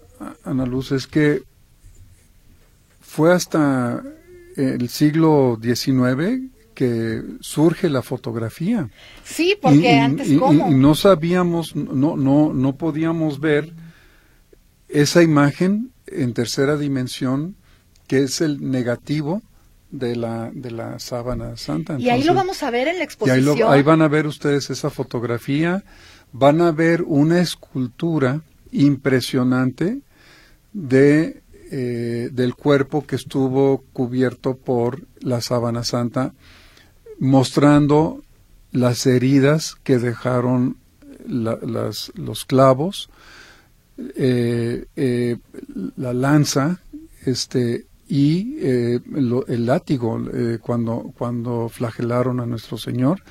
Ana 0.45 0.67
Luz, 0.67 0.93
es 0.93 1.07
que 1.07 1.43
fue 3.01 3.33
hasta 3.33 4.03
el 4.57 4.89
siglo 4.89 5.59
XIX 5.63 6.51
que 6.75 7.23
surge 7.41 7.89
la 7.89 8.03
fotografía. 8.03 8.89
Sí, 9.25 9.57
porque 9.61 9.93
y- 9.95 9.99
antes 9.99 10.29
y- 10.31 10.37
cómo. 10.37 10.71
y 10.71 10.75
no 10.75 10.95
sabíamos, 10.95 11.75
no, 11.75 12.17
no, 12.17 12.53
no 12.53 12.77
podíamos 12.77 13.41
ver 13.41 13.73
esa 14.89 15.23
imagen 15.23 15.91
en 16.07 16.33
tercera 16.35 16.77
dimensión 16.77 17.57
que 18.07 18.23
es 18.23 18.41
el 18.41 18.71
negativo 18.71 19.43
de 19.91 20.15
la, 20.17 20.51
de 20.53 20.71
la 20.71 20.99
sábana 20.99 21.57
santa. 21.57 21.97
y 21.99 22.11
ahí 22.11 22.23
lo 22.25 22.35
vamos 22.35 22.63
a 22.63 22.71
ver 22.71 22.89
en 22.89 22.95
la 22.95 22.99
y 22.99 23.01
ahí, 23.01 23.05
exposición. 23.05 23.59
lo- 23.59 23.71
ahí 23.71 23.83
van 23.83 24.03
a 24.03 24.09
ver 24.09 24.27
ustedes 24.27 24.71
esa 24.71 24.91
fotografía, 24.91 25.85
van 26.33 26.61
a 26.61 26.71
ver 26.73 27.03
una 27.03 27.41
escultura 27.41 28.43
impresionante 28.73 30.01
de, 30.73 31.43
eh, 31.71 32.29
del 32.33 32.55
cuerpo 32.55 33.07
que 33.07 33.17
estuvo 33.17 33.83
cubierto 33.93 34.57
por 34.57 35.03
la 35.21 35.41
sábana 35.41 35.83
santa, 35.85 36.33
mostrando 37.19 38.23
las 38.73 39.07
heridas 39.07 39.77
que 39.83 39.99
dejaron 39.99 40.77
la- 41.27 41.59
las- 41.63 42.13
los 42.15 42.45
clavos, 42.45 43.09
eh, 43.99 44.87
eh, 44.97 45.37
la 45.97 46.13
lanza, 46.13 46.81
este 47.25 47.87
y 48.09 48.57
eh, 48.61 49.01
lo- 49.11 49.47
el 49.49 49.67
látigo 49.67 50.23
eh, 50.33 50.59
cuando 50.61 51.13
cuando 51.19 51.69
flagelaron 51.69 52.39
a 52.41 52.47
nuestro 52.47 52.79
Señor 52.79 53.23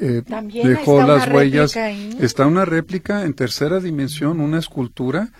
eh, 0.00 0.22
dejó 0.64 1.02
las 1.06 1.28
huellas 1.28 1.76
ahí. 1.76 2.16
está 2.20 2.46
una 2.46 2.64
réplica 2.64 3.24
en 3.24 3.34
tercera 3.34 3.80
dimensión 3.80 4.40
una 4.40 4.58
escultura 4.58 5.30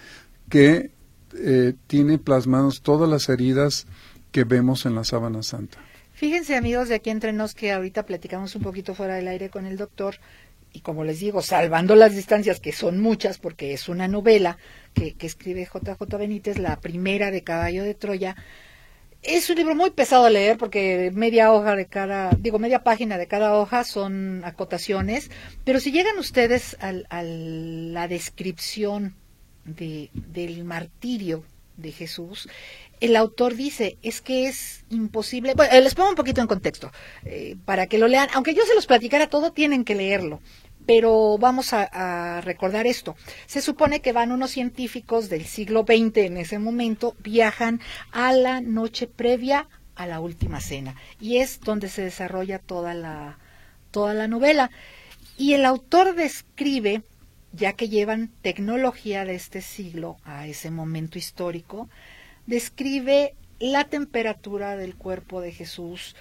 que 0.50 0.90
eh, 1.36 1.72
tiene 1.86 2.18
plasmadas 2.18 2.82
todas 2.82 3.08
las 3.08 3.28
heridas 3.30 3.86
que 4.32 4.44
vemos 4.44 4.84
en 4.86 4.94
la 4.94 5.04
sábana 5.04 5.42
santa 5.42 5.78
Fíjense 6.12 6.54
amigos 6.54 6.88
de 6.88 6.94
aquí 6.96 7.10
entre 7.10 7.32
nos 7.32 7.54
que 7.54 7.72
ahorita 7.72 8.04
platicamos 8.06 8.54
un 8.54 8.62
poquito 8.62 8.94
fuera 8.94 9.14
del 9.14 9.26
aire 9.28 9.48
con 9.50 9.64
el 9.66 9.76
doctor 9.76 10.16
y 10.74 10.80
como 10.80 11.04
les 11.04 11.20
digo, 11.20 11.40
salvando 11.40 11.94
las 11.94 12.14
distancias 12.14 12.58
que 12.58 12.72
son 12.72 13.00
muchas 13.00 13.38
porque 13.38 13.72
es 13.72 13.88
una 13.88 14.08
novela 14.08 14.58
que, 14.92 15.14
que 15.14 15.26
escribe 15.26 15.66
JJ 15.72 16.18
Benítez, 16.18 16.58
la 16.58 16.80
primera 16.80 17.30
de 17.30 17.44
Caballo 17.44 17.84
de 17.84 17.94
Troya. 17.94 18.36
Es 19.22 19.48
un 19.48 19.56
libro 19.56 19.76
muy 19.76 19.90
pesado 19.92 20.24
de 20.24 20.32
leer 20.32 20.58
porque 20.58 21.12
media 21.14 21.52
hoja 21.52 21.76
de 21.76 21.86
cada, 21.86 22.30
digo, 22.38 22.58
media 22.58 22.82
página 22.82 23.16
de 23.16 23.28
cada 23.28 23.54
hoja 23.54 23.84
son 23.84 24.42
acotaciones, 24.44 25.30
pero 25.64 25.78
si 25.78 25.92
llegan 25.92 26.18
ustedes 26.18 26.76
a 26.80 27.22
la 27.22 28.08
descripción 28.08 29.14
de, 29.64 30.10
del 30.12 30.64
martirio 30.64 31.44
de 31.76 31.92
Jesús, 31.92 32.48
el 33.00 33.16
autor 33.16 33.54
dice, 33.54 33.98
es 34.02 34.20
que 34.20 34.46
es 34.46 34.84
imposible, 34.90 35.54
bueno, 35.54 35.72
eh, 35.72 35.80
les 35.80 35.94
pongo 35.94 36.10
un 36.10 36.14
poquito 36.14 36.40
en 36.40 36.46
contexto, 36.46 36.90
eh, 37.24 37.56
para 37.64 37.86
que 37.86 37.98
lo 37.98 38.08
lean, 38.08 38.28
aunque 38.34 38.54
yo 38.54 38.64
se 38.64 38.74
los 38.74 38.86
platicara 38.86 39.28
todo, 39.28 39.52
tienen 39.52 39.84
que 39.84 39.94
leerlo. 39.94 40.40
Pero 40.86 41.38
vamos 41.38 41.72
a, 41.72 42.40
recordar 42.42 42.86
esto. 42.86 43.16
Se 43.46 43.60
supone 43.62 44.00
que 44.00 44.12
van 44.12 44.32
unos 44.32 44.50
científicos 44.50 45.28
del 45.28 45.46
siglo 45.46 45.84
XX 45.86 46.16
en 46.18 46.36
ese 46.36 46.58
momento, 46.58 47.16
viajan 47.20 47.80
a 48.12 48.32
la 48.32 48.60
noche 48.60 49.06
previa 49.06 49.68
a 49.94 50.06
la 50.06 50.20
última 50.20 50.60
cena. 50.60 50.94
Y 51.20 51.38
es 51.38 51.60
donde 51.60 51.88
se 51.88 52.02
desarrolla 52.02 52.58
toda 52.58 52.94
la, 52.94 53.38
toda 53.90 54.12
la 54.12 54.28
novela. 54.28 54.70
Y 55.38 55.54
el 55.54 55.64
autor 55.64 56.14
describe, 56.14 57.02
ya 57.52 57.72
que 57.72 57.88
llevan 57.88 58.30
tecnología 58.42 59.24
de 59.24 59.34
este 59.34 59.62
siglo 59.62 60.18
a 60.24 60.46
ese 60.46 60.70
momento 60.70 61.18
histórico, 61.18 61.88
describe 62.46 63.34
la 63.58 63.84
temperatura 63.84 64.76
del 64.76 64.96
cuerpo 64.96 65.40
de 65.40 65.52
Jesús, 65.52 66.14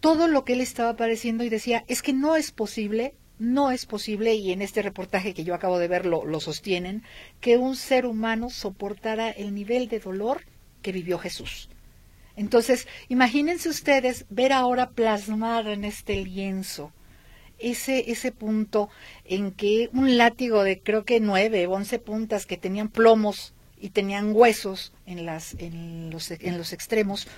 todo 0.00 0.28
lo 0.28 0.44
que 0.44 0.54
él 0.54 0.60
estaba 0.60 0.96
padeciendo 0.96 1.44
y 1.44 1.48
decía, 1.48 1.84
es 1.88 2.02
que 2.02 2.12
no 2.12 2.36
es 2.36 2.50
posible, 2.52 3.14
no 3.40 3.72
es 3.72 3.86
posible, 3.86 4.34
y 4.34 4.52
en 4.52 4.62
este 4.62 4.82
reportaje 4.82 5.34
que 5.34 5.42
yo 5.42 5.54
acabo 5.54 5.78
de 5.78 5.88
ver 5.88 6.06
lo, 6.06 6.24
lo 6.24 6.38
sostienen, 6.38 7.02
que 7.40 7.56
un 7.56 7.74
ser 7.74 8.06
humano 8.06 8.50
soportara 8.50 9.30
el 9.30 9.54
nivel 9.54 9.88
de 9.88 9.98
dolor 9.98 10.42
que 10.82 10.92
vivió 10.92 11.18
Jesús. 11.18 11.68
Entonces, 12.36 12.86
imagínense 13.08 13.68
ustedes 13.68 14.26
ver 14.30 14.52
ahora 14.52 14.90
plasmado 14.90 15.72
en 15.72 15.84
este 15.84 16.24
lienzo 16.24 16.92
ese, 17.58 18.10
ese 18.10 18.32
punto 18.32 18.88
en 19.24 19.52
que 19.52 19.90
un 19.92 20.16
látigo 20.16 20.62
de 20.62 20.80
creo 20.80 21.04
que 21.04 21.20
nueve 21.20 21.66
o 21.66 21.72
once 21.72 21.98
puntas 21.98 22.46
que 22.46 22.56
tenían 22.56 22.88
plomos 22.88 23.52
y 23.78 23.90
tenían 23.90 24.32
huesos 24.34 24.92
en, 25.06 25.26
las, 25.26 25.54
en, 25.54 26.10
los, 26.10 26.30
en 26.30 26.58
los 26.58 26.72
extremos, 26.72 27.28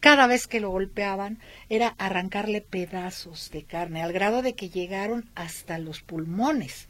cada 0.00 0.26
vez 0.26 0.46
que 0.46 0.60
lo 0.60 0.70
golpeaban 0.70 1.38
era 1.68 1.94
arrancarle 1.98 2.60
pedazos 2.60 3.50
de 3.50 3.64
carne, 3.64 4.02
al 4.02 4.12
grado 4.12 4.42
de 4.42 4.54
que 4.54 4.70
llegaron 4.70 5.28
hasta 5.34 5.78
los 5.78 6.00
pulmones. 6.02 6.88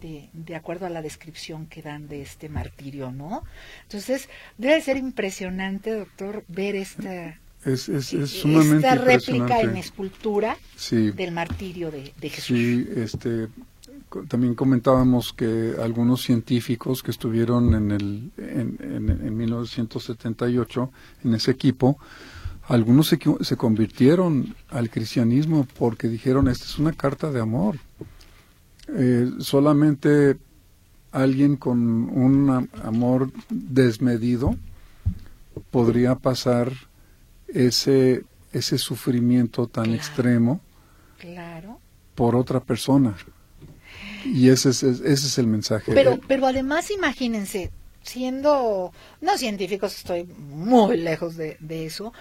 De, 0.00 0.30
de, 0.32 0.56
acuerdo 0.56 0.86
a 0.86 0.88
la 0.88 1.02
descripción 1.02 1.66
que 1.66 1.82
dan 1.82 2.08
de 2.08 2.22
este 2.22 2.48
martirio, 2.48 3.12
¿no? 3.12 3.44
Entonces, 3.82 4.30
debe 4.56 4.80
ser 4.80 4.96
impresionante, 4.96 5.90
doctor, 5.94 6.46
ver 6.48 6.76
esta, 6.76 7.38
es, 7.64 7.90
es, 7.90 8.12
es 8.14 8.30
sumamente 8.30 8.76
esta 8.88 8.94
réplica 8.94 9.60
en 9.60 9.76
escultura 9.76 10.56
Sí. 10.76 11.10
del 11.10 11.32
martirio 11.32 11.90
de, 11.90 12.12
de 12.18 12.28
Jesús. 12.30 12.56
Sí, 12.56 12.88
este, 12.96 13.48
también 14.28 14.54
comentábamos 14.54 15.32
que 15.32 15.74
algunos 15.80 16.22
científicos 16.22 17.02
que 17.02 17.10
estuvieron 17.10 17.74
en, 17.74 17.90
el, 17.92 18.30
en, 18.38 18.78
en, 18.80 19.10
en 19.26 19.36
1978 19.36 20.90
en 21.24 21.34
ese 21.34 21.50
equipo, 21.50 21.98
algunos 22.68 23.08
se, 23.08 23.18
se 23.40 23.56
convirtieron 23.56 24.54
al 24.70 24.88
cristianismo 24.90 25.66
porque 25.78 26.08
dijeron, 26.08 26.48
esta 26.48 26.64
es 26.64 26.78
una 26.78 26.92
carta 26.92 27.30
de 27.30 27.40
amor. 27.40 27.76
Eh, 28.88 29.30
solamente 29.40 30.36
alguien 31.10 31.56
con 31.56 31.78
un 31.80 32.50
am- 32.50 32.68
amor 32.82 33.30
desmedido 33.50 34.56
podría 35.70 36.14
pasar 36.14 36.72
ese, 37.48 38.24
ese 38.52 38.78
sufrimiento 38.78 39.66
tan 39.66 39.84
Claro. 39.84 39.96
extremo 39.98 40.60
Claro. 41.18 41.78
por 42.14 42.34
otra 42.36 42.60
persona. 42.60 43.16
Y 44.24 44.48
ese 44.48 44.70
es, 44.70 44.82
es- 44.82 45.00
ese 45.00 45.26
es 45.26 45.38
el 45.38 45.46
mensaje. 45.46 45.92
Pero, 45.92 46.18
pero 46.26 46.46
además 46.46 46.90
imagínense, 46.90 47.70
siendo, 48.02 48.92
no 49.20 49.38
científicos, 49.38 49.96
estoy 49.96 50.24
muy 50.24 50.96
lejos 50.96 51.36
de, 51.36 51.56
de 51.60 51.86
eso, 51.86 52.12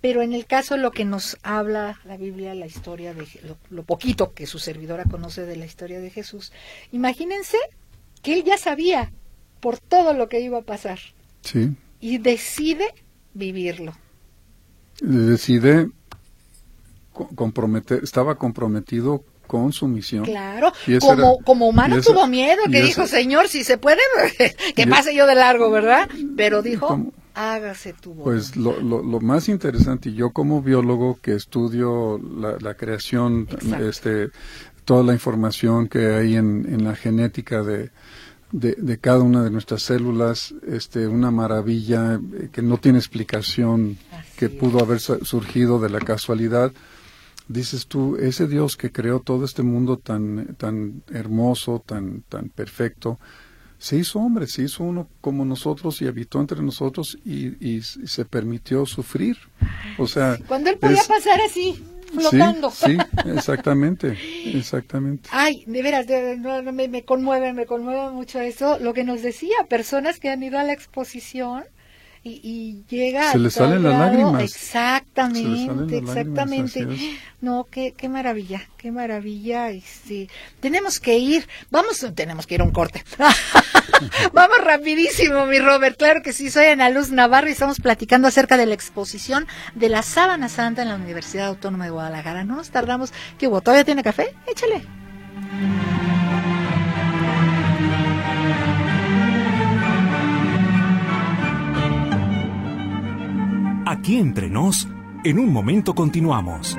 pero 0.00 0.22
en 0.22 0.32
el 0.32 0.46
caso 0.46 0.76
lo 0.76 0.90
que 0.92 1.04
nos 1.04 1.36
habla 1.42 2.00
la 2.04 2.16
Biblia, 2.16 2.54
la 2.54 2.66
historia 2.66 3.12
de 3.14 3.26
lo, 3.44 3.58
lo 3.70 3.82
poquito 3.84 4.32
que 4.32 4.46
su 4.46 4.58
servidora 4.58 5.04
conoce 5.04 5.44
de 5.44 5.56
la 5.56 5.66
historia 5.66 6.00
de 6.00 6.10
Jesús, 6.10 6.52
imagínense 6.92 7.58
que 8.22 8.34
él 8.34 8.44
ya 8.44 8.56
sabía 8.58 9.12
por 9.60 9.78
todo 9.78 10.14
lo 10.14 10.28
que 10.28 10.40
iba 10.40 10.58
a 10.58 10.62
pasar 10.62 10.98
sí, 11.42 11.70
y 12.00 12.18
decide 12.18 12.86
vivirlo. 13.34 13.94
decide 15.00 15.88
co- 17.12 17.28
comprometer, 17.34 18.02
estaba 18.02 18.36
comprometido 18.36 19.24
con 19.46 19.72
su 19.72 19.88
misión. 19.88 20.24
Claro, 20.24 20.72
como, 21.00 21.12
era- 21.34 21.44
como 21.44 21.68
humano 21.68 22.00
tuvo 22.00 22.26
miedo, 22.28 22.62
que 22.70 22.82
dijo, 22.82 23.06
Señor, 23.06 23.48
si 23.48 23.64
se 23.64 23.78
puede, 23.78 23.98
que 24.76 24.86
pase 24.86 25.14
yo 25.14 25.26
de 25.26 25.34
largo, 25.34 25.70
¿verdad? 25.70 26.08
Pero 26.36 26.62
dijo, 26.62 26.86
como- 26.86 27.12
hágase 27.34 27.92
tu 27.92 28.10
voluntad. 28.14 28.24
Pues 28.24 28.56
lo, 28.56 28.80
lo, 28.80 29.02
lo 29.02 29.20
más 29.20 29.48
interesante, 29.48 30.10
y 30.10 30.14
yo 30.14 30.30
como 30.30 30.62
biólogo 30.62 31.18
que 31.22 31.34
estudio 31.34 32.18
la, 32.18 32.56
la 32.60 32.74
creación, 32.74 33.48
Exacto. 33.50 33.88
este, 33.88 34.28
toda 34.84 35.02
la 35.04 35.12
información 35.12 35.88
que 35.88 36.06
hay 36.14 36.36
en, 36.36 36.66
en 36.68 36.84
la 36.84 36.94
genética 36.96 37.62
de, 37.62 37.90
de, 38.52 38.74
de 38.76 38.98
cada 38.98 39.20
una 39.20 39.42
de 39.44 39.50
nuestras 39.50 39.82
células, 39.82 40.54
este, 40.66 41.06
una 41.06 41.30
maravilla 41.30 42.14
eh, 42.14 42.48
que 42.52 42.62
no 42.62 42.78
tiene 42.78 42.98
explicación, 42.98 43.98
Así 44.10 44.28
que 44.36 44.46
es. 44.46 44.50
pudo 44.52 44.80
haber 44.80 44.98
surgido 45.00 45.78
de 45.80 45.90
la 45.90 46.00
casualidad. 46.00 46.72
Dices 47.48 47.86
tú, 47.88 48.16
ese 48.16 48.46
Dios 48.46 48.76
que 48.76 48.92
creó 48.92 49.18
todo 49.20 49.44
este 49.44 49.62
mundo 49.64 49.96
tan, 49.96 50.54
tan 50.56 51.02
hermoso, 51.12 51.82
tan, 51.84 52.22
tan 52.28 52.48
perfecto, 52.48 53.18
se 53.80 53.96
hizo 53.96 54.20
hombre, 54.20 54.46
se 54.46 54.62
hizo 54.62 54.84
uno 54.84 55.08
como 55.20 55.44
nosotros 55.44 56.00
y 56.02 56.06
habitó 56.06 56.38
entre 56.38 56.62
nosotros 56.62 57.18
y, 57.24 57.46
y- 57.66 57.78
y 57.78 57.82
se 57.82 58.24
permitió 58.24 58.84
sufrir. 58.86 59.36
O 59.98 60.06
sea, 60.06 60.38
Cuando 60.46 60.70
él 60.70 60.78
podía 60.78 61.00
es- 61.00 61.08
pasar 61.08 61.40
así, 61.40 61.82
flotando. 62.14 62.70
Sí, 62.70 62.96
exactamente, 63.26 64.16
exactamente. 64.44 65.28
Ay, 65.32 65.64
de 65.66 65.82
veras, 65.82 66.06
me, 66.72 66.88
me, 66.88 67.04
conmueve, 67.04 67.52
me 67.52 67.66
conmueve 67.66 68.10
mucho 68.10 68.38
eso. 68.40 68.78
Lo 68.78 68.92
que 68.94 69.04
nos 69.04 69.22
decía, 69.22 69.54
personas 69.68 70.20
que 70.20 70.28
han 70.28 70.42
ido 70.42 70.58
a 70.58 70.64
la 70.64 70.72
exposición 70.72 71.64
y, 72.22 72.84
llega 72.88 73.32
se 73.32 73.38
le 73.38 73.50
salen 73.50 73.82
las 73.82 73.98
lágrimas. 73.98 74.42
Exactamente 74.42 75.98
exactamente. 75.98 76.86
No 77.40 77.66
qué, 77.70 77.94
qué 77.96 78.08
maravilla 78.08 78.62
qué 78.76 78.92
maravilla 78.92 79.70
este 79.70 80.28
tenemos 80.60 81.00
que 81.00 81.18
ir. 81.18 81.48
Vamos 81.70 82.04
tenemos 82.14 82.46
que 82.46 82.56
ir 82.56 82.60
a 82.60 82.64
un 82.64 82.72
corte. 82.72 83.04
Vamos 84.32 84.58
rapidísimo 84.62 85.46
mi 85.46 85.58
Robert. 85.58 85.96
Claro 85.96 86.22
que 86.22 86.32
sí 86.32 86.50
soy 86.50 86.66
Ana 86.66 86.90
Luz 86.90 87.10
Navarro 87.10 87.48
y 87.48 87.52
estamos 87.52 87.80
platicando 87.80 88.28
acerca 88.28 88.56
de 88.56 88.66
la 88.66 88.74
exposición 88.74 89.46
de 89.74 89.88
la 89.88 90.02
sábana 90.02 90.48
santa 90.48 90.82
en 90.82 90.88
la 90.88 90.96
Universidad 90.96 91.46
Autónoma 91.46 91.84
de 91.84 91.90
Guadalajara. 91.90 92.44
No 92.44 92.56
nos 92.56 92.70
tardamos. 92.70 93.12
Qué 93.38 93.48
hubo 93.48 93.60
todavía 93.60 93.84
tiene 93.84 94.02
café 94.02 94.34
échale 94.46 94.82
Aquí 103.90 104.18
entre 104.18 104.48
nos, 104.48 104.86
en 105.24 105.40
un 105.40 105.52
momento 105.52 105.96
continuamos. 105.96 106.78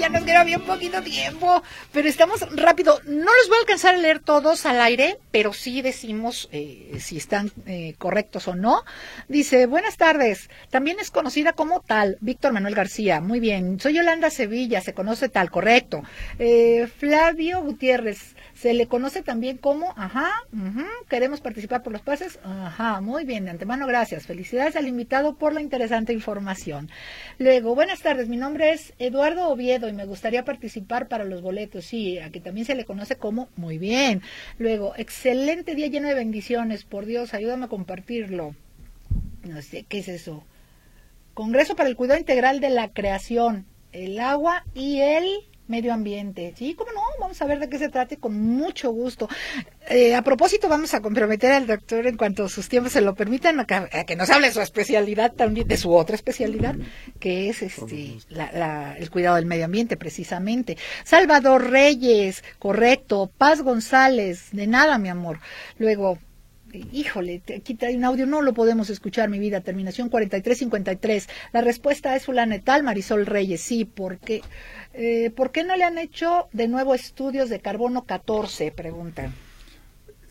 Ya 0.00 0.08
nos 0.08 0.24
queda 0.24 0.44
bien 0.44 0.62
poquito 0.62 1.02
tiempo, 1.02 1.62
pero 1.92 2.08
estamos 2.08 2.40
rápido. 2.56 3.00
No 3.04 3.34
los 3.36 3.48
voy 3.48 3.58
a 3.58 3.60
alcanzar 3.60 3.94
a 3.94 3.98
leer 3.98 4.18
todos 4.20 4.64
al 4.64 4.80
aire, 4.80 5.18
pero 5.30 5.52
sí 5.52 5.82
decimos 5.82 6.48
eh, 6.52 6.96
si 7.00 7.18
están 7.18 7.52
eh, 7.66 7.94
correctos 7.98 8.48
o 8.48 8.54
no. 8.54 8.82
Dice, 9.28 9.66
buenas 9.66 9.98
tardes, 9.98 10.48
también 10.70 10.98
es 11.00 11.10
conocida 11.10 11.52
como 11.52 11.80
tal, 11.80 12.16
Víctor 12.22 12.54
Manuel 12.54 12.74
García. 12.74 13.20
Muy 13.20 13.40
bien, 13.40 13.78
soy 13.78 13.94
Yolanda 13.94 14.30
Sevilla, 14.30 14.80
se 14.80 14.94
conoce 14.94 15.28
tal, 15.28 15.50
correcto. 15.50 16.02
Eh, 16.38 16.88
Flavio 16.98 17.60
Gutiérrez, 17.60 18.34
se 18.60 18.74
le 18.74 18.88
conoce 18.88 19.22
también 19.22 19.56
como, 19.56 19.94
ajá, 19.96 20.28
queremos 21.08 21.40
participar 21.40 21.82
por 21.82 21.94
los 21.94 22.02
pases, 22.02 22.38
ajá, 22.44 23.00
muy 23.00 23.24
bien, 23.24 23.46
de 23.46 23.52
antemano 23.52 23.86
gracias. 23.86 24.26
Felicidades 24.26 24.76
al 24.76 24.86
invitado 24.86 25.36
por 25.36 25.54
la 25.54 25.62
interesante 25.62 26.12
información. 26.12 26.90
Luego, 27.38 27.74
buenas 27.74 28.02
tardes, 28.02 28.28
mi 28.28 28.36
nombre 28.36 28.72
es 28.72 28.92
Eduardo 28.98 29.48
Oviedo 29.48 29.88
y 29.88 29.94
me 29.94 30.04
gustaría 30.04 30.44
participar 30.44 31.08
para 31.08 31.24
los 31.24 31.40
boletos, 31.40 31.86
sí, 31.86 32.18
a 32.18 32.28
que 32.28 32.40
también 32.40 32.66
se 32.66 32.74
le 32.74 32.84
conoce 32.84 33.16
como, 33.16 33.48
muy 33.56 33.78
bien. 33.78 34.20
Luego, 34.58 34.92
excelente 34.98 35.74
día 35.74 35.86
lleno 35.86 36.08
de 36.08 36.14
bendiciones, 36.14 36.84
por 36.84 37.06
Dios, 37.06 37.32
ayúdame 37.32 37.64
a 37.64 37.68
compartirlo. 37.68 38.54
No 39.42 39.62
sé, 39.62 39.86
¿qué 39.88 40.00
es 40.00 40.08
eso? 40.08 40.44
Congreso 41.32 41.76
para 41.76 41.88
el 41.88 41.96
Cuidado 41.96 42.20
Integral 42.20 42.60
de 42.60 42.68
la 42.68 42.88
Creación, 42.88 43.64
el 43.92 44.20
agua 44.20 44.66
y 44.74 45.00
el 45.00 45.24
medio 45.70 45.94
ambiente. 45.94 46.52
Sí, 46.56 46.74
cómo 46.74 46.92
no, 46.92 47.00
vamos 47.20 47.40
a 47.40 47.46
ver 47.46 47.60
de 47.60 47.68
qué 47.68 47.78
se 47.78 47.88
trate 47.88 48.18
con 48.18 48.38
mucho 48.38 48.90
gusto. 48.90 49.28
Eh, 49.88 50.14
a 50.14 50.22
propósito, 50.22 50.68
vamos 50.68 50.92
a 50.92 51.00
comprometer 51.00 51.52
al 51.52 51.66
doctor 51.66 52.06
en 52.06 52.16
cuanto 52.16 52.48
sus 52.48 52.68
tiempos 52.68 52.92
se 52.92 53.00
lo 53.00 53.14
permitan, 53.14 53.60
a 53.60 53.66
que, 53.66 54.16
nos 54.16 54.28
hable 54.30 54.48
de 54.48 54.52
su 54.52 54.60
especialidad 54.60 55.32
también, 55.32 55.66
de 55.66 55.76
su 55.76 55.94
otra 55.94 56.16
especialidad, 56.16 56.74
que 57.18 57.48
es 57.48 57.62
este 57.62 58.18
el 58.98 59.10
cuidado 59.10 59.36
del 59.36 59.46
medio 59.46 59.64
ambiente, 59.64 59.96
precisamente. 59.96 60.76
Salvador 61.04 61.70
Reyes, 61.70 62.44
correcto. 62.58 63.30
Paz 63.38 63.62
González, 63.62 64.48
de 64.52 64.66
nada, 64.66 64.98
mi 64.98 65.08
amor. 65.08 65.38
Luego, 65.78 66.18
híjole, 66.92 67.42
aquí 67.56 67.74
trae 67.74 67.96
un 67.96 68.04
audio, 68.04 68.26
no 68.26 68.42
lo 68.42 68.54
podemos 68.54 68.90
escuchar, 68.90 69.28
mi 69.28 69.38
vida, 69.38 69.60
terminación 69.60 70.08
4353. 70.08 71.28
La 71.52 71.60
respuesta 71.60 72.14
es 72.16 72.24
fulana 72.24 72.58
tal, 72.60 72.82
Marisol 72.82 73.26
Reyes, 73.26 73.60
sí, 73.60 73.84
porque 73.84 74.42
eh, 74.92 75.30
¿Por 75.34 75.52
qué 75.52 75.64
no 75.64 75.76
le 75.76 75.84
han 75.84 75.98
hecho 75.98 76.48
de 76.52 76.68
nuevo 76.68 76.94
estudios 76.94 77.48
de 77.48 77.60
carbono 77.60 78.04
14? 78.04 78.72
Preguntan. 78.72 79.32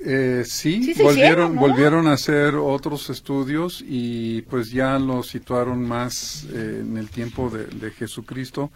Eh, 0.02 0.44
sí, 0.46 0.94
volvieron, 1.02 1.56
volvieron 1.58 2.08
a 2.08 2.14
hacer 2.14 2.56
otros 2.56 3.10
estudios 3.10 3.84
y 3.86 4.44
pues 4.44 4.72
ya 4.72 4.98
lo 4.98 5.24
situaron 5.24 5.86
más 5.86 6.46
eh, 6.54 6.80
en 6.82 6.98
el 6.98 7.10
tiempo 7.10 7.50
de, 7.50 7.92
Jesucristo 7.92 8.72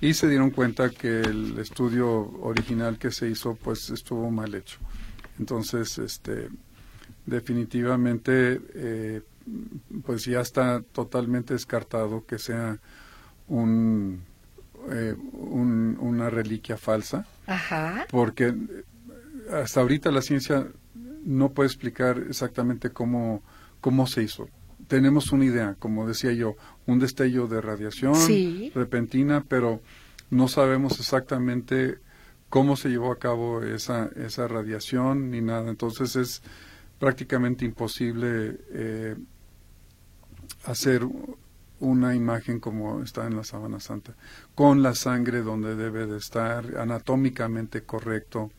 y 0.00 0.14
se 0.14 0.28
dieron 0.28 0.50
cuenta 0.50 0.90
que 0.90 1.20
el 1.20 1.58
estudio 1.58 2.08
original 2.42 2.96
que 2.96 3.10
se 3.10 3.28
hizo 3.28 3.56
pues 3.56 3.90
estuvo 3.90 4.30
mal 4.30 4.54
hecho. 4.54 4.78
Entonces, 5.40 5.98
este, 5.98 6.48
definitivamente, 7.28 8.60
eh, 8.74 9.22
pues 10.04 10.24
ya 10.24 10.40
está 10.40 10.82
totalmente 10.92 11.54
descartado 11.54 12.24
que 12.26 12.38
sea 12.38 12.78
un 13.48 14.22
eh, 14.90 15.14
una 15.38 16.30
reliquia 16.30 16.76
falsa, 16.78 17.26
porque 18.10 18.54
hasta 19.52 19.80
ahorita 19.80 20.10
la 20.10 20.22
ciencia 20.22 20.66
no 21.24 21.50
puede 21.50 21.66
explicar 21.66 22.24
exactamente 22.28 22.90
cómo, 22.90 23.42
cómo 23.80 24.06
se 24.06 24.22
hizo. 24.22 24.48
Tenemos 24.86 25.32
una 25.32 25.44
idea, 25.44 25.76
como 25.78 26.06
decía 26.06 26.32
yo, 26.32 26.56
un 26.86 26.98
destello 27.00 27.48
de 27.48 27.60
radiación 27.60 28.14
repentina, 28.74 29.44
pero 29.46 29.82
no 30.30 30.48
sabemos 30.48 30.98
exactamente 31.00 31.98
cómo 32.48 32.76
se 32.76 32.88
llevó 32.88 33.12
a 33.12 33.18
cabo 33.18 33.62
esa, 33.62 34.08
esa 34.16 34.48
radiación 34.48 35.30
ni 35.30 35.42
nada. 35.42 35.68
Entonces 35.68 36.16
es 36.16 36.42
prácticamente 36.98 37.64
imposible 37.64 38.58
eh, 38.70 39.16
hacer 40.64 41.02
una 41.80 42.14
imagen 42.14 42.58
como 42.58 43.02
está 43.02 43.26
en 43.26 43.36
la 43.36 43.44
sábana 43.44 43.80
santa, 43.80 44.14
con 44.54 44.82
la 44.82 44.94
sangre 44.94 45.42
donde 45.42 45.76
debe 45.76 46.06
de 46.06 46.18
estar, 46.18 46.76
anatómicamente 46.76 47.82
correcto. 47.82 48.50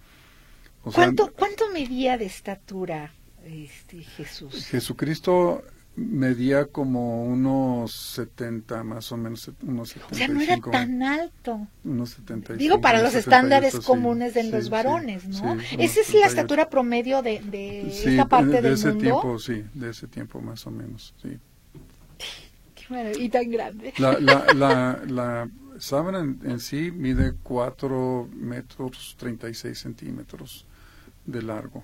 ¿Cuánto, 0.83 1.33
¿Cuánto 1.33 1.69
medía 1.71 2.17
de 2.17 2.25
estatura 2.25 3.11
este 3.43 4.03
Jesús? 4.03 4.67
Jesucristo 4.67 5.63
medía 5.99 6.65
como 6.65 7.23
unos 7.25 7.91
70 7.93 8.83
más 8.83 9.11
o 9.11 9.17
menos, 9.17 9.51
unos 9.63 9.89
75. 9.89 10.09
O 10.11 10.15
sea, 10.15 10.27
no 10.27 10.41
era 10.41 10.57
tan 10.71 11.03
alto. 11.03 11.67
Unos 11.83 12.11
75. 12.11 12.57
Digo, 12.57 12.81
para 12.81 13.01
los 13.01 13.15
estándares 13.15 13.79
comunes 13.81 14.33
de 14.33 14.43
los 14.43 14.69
varones, 14.69 15.27
¿no? 15.27 15.57
Esa 15.77 16.01
es 16.01 16.13
la 16.13 16.27
estatura 16.27 16.69
promedio 16.69 17.21
de, 17.21 17.39
de 17.39 17.87
esta 17.89 18.27
parte 18.27 18.61
de, 18.61 18.69
de 18.69 18.73
ese 18.73 18.93
tiempo, 18.93 19.37
sí, 19.39 19.63
de 19.73 19.89
ese 19.89 20.07
tiempo 20.07 20.41
más 20.41 20.65
o 20.65 20.71
menos, 20.71 21.13
sí 21.21 21.39
y 23.19 23.29
tan 23.29 23.49
grande. 23.49 23.93
La, 23.97 24.19
la, 24.19 24.99
la, 25.07 25.49
sábana 25.79 26.19
en, 26.19 26.59
sí 26.59 26.91
mide 26.91 27.33
4 27.43 28.29
metros 28.33 29.15
36 29.17 29.77
centímetros 29.77 30.65
de 31.25 31.41
largo 31.41 31.83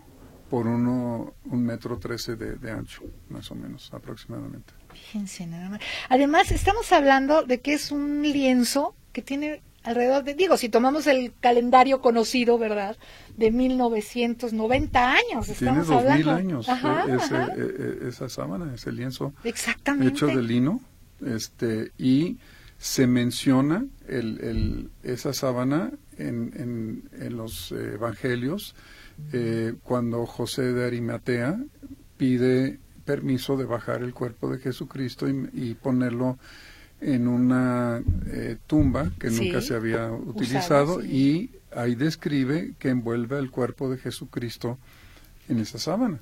por 0.49 0.67
uno, 0.67 1.33
un 1.45 1.63
metro 1.63 1.97
13 1.97 2.35
de, 2.35 2.55
de 2.55 2.71
ancho, 2.71 3.03
más 3.29 3.49
o 3.51 3.55
menos, 3.55 3.91
aproximadamente. 3.93 4.73
Fíjense 4.93 5.45
nada 5.47 5.69
más. 5.69 5.81
Además, 6.09 6.51
estamos 6.51 6.91
hablando 6.91 7.43
de 7.43 7.59
que 7.59 7.73
es 7.73 7.91
un 7.91 8.21
lienzo 8.21 8.95
que 9.11 9.21
tiene 9.21 9.61
alrededor 9.85 10.23
de, 10.23 10.33
digo, 10.33 10.57
si 10.57 10.67
tomamos 10.69 11.07
el 11.07 11.33
calendario 11.39 12.01
conocido, 12.01 12.57
¿verdad? 12.57 12.97
De 13.37 13.51
1990 13.51 15.11
años, 15.11 15.49
estamos 15.49 15.87
Tiene 15.87 16.03
2000 16.03 16.29
años 16.29 16.67
ese, 16.67 17.35
e, 17.35 18.05
e, 18.05 18.09
esa 18.09 18.27
sábana, 18.27 18.73
ese 18.73 18.91
lienzo 18.91 19.33
hecho 19.43 20.27
de 20.27 20.41
lino 20.41 20.81
este, 21.25 21.91
y 21.97 22.37
se 22.77 23.07
menciona 23.07 23.85
el, 24.07 24.39
el, 24.41 24.89
esa 25.03 25.33
sábana 25.33 25.91
en, 26.17 27.01
en, 27.11 27.37
los 27.37 27.71
evangelios 27.71 28.75
eh, 29.31 29.73
cuando 29.83 30.25
José 30.25 30.73
de 30.73 30.85
Arimatea 30.85 31.59
pide 32.17 32.79
permiso 33.05 33.57
de 33.57 33.65
bajar 33.65 34.01
el 34.01 34.13
cuerpo 34.13 34.49
de 34.49 34.59
Jesucristo 34.59 35.27
y, 35.29 35.75
ponerlo 35.75 36.37
en 37.01 37.27
una 37.27 38.01
eh, 38.27 38.57
tumba 38.65 39.11
que 39.19 39.29
nunca 39.29 39.61
se 39.61 39.75
había 39.75 40.11
utilizado 40.11 41.03
y 41.03 41.51
ahí 41.71 41.95
describe 41.95 42.73
que 42.79 42.89
envuelve 42.89 43.37
el 43.37 43.51
cuerpo 43.51 43.89
de 43.89 43.97
Jesucristo 43.97 44.79
en 45.47 45.59
esa 45.59 45.77
sábana. 45.77 46.19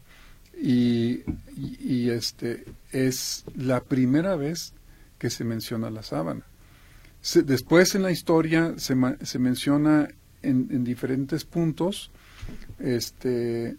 Y, 0.60 1.22
y, 1.58 2.10
este 2.10 2.66
es 2.91 3.46
la 3.56 3.82
primera 3.82 4.36
vez 4.36 4.74
que 5.18 5.30
se 5.30 5.44
menciona 5.44 5.89
la 5.89 6.04
sábana. 6.04 6.44
después 7.46 7.96
en 7.96 8.04
la 8.04 8.12
historia 8.12 8.74
se, 8.78 8.96
se 9.24 9.39
menciona 9.39 10.10
en, 10.44 10.84
diferentes 10.84 11.46
puntos, 11.46 12.12
este, 12.80 13.78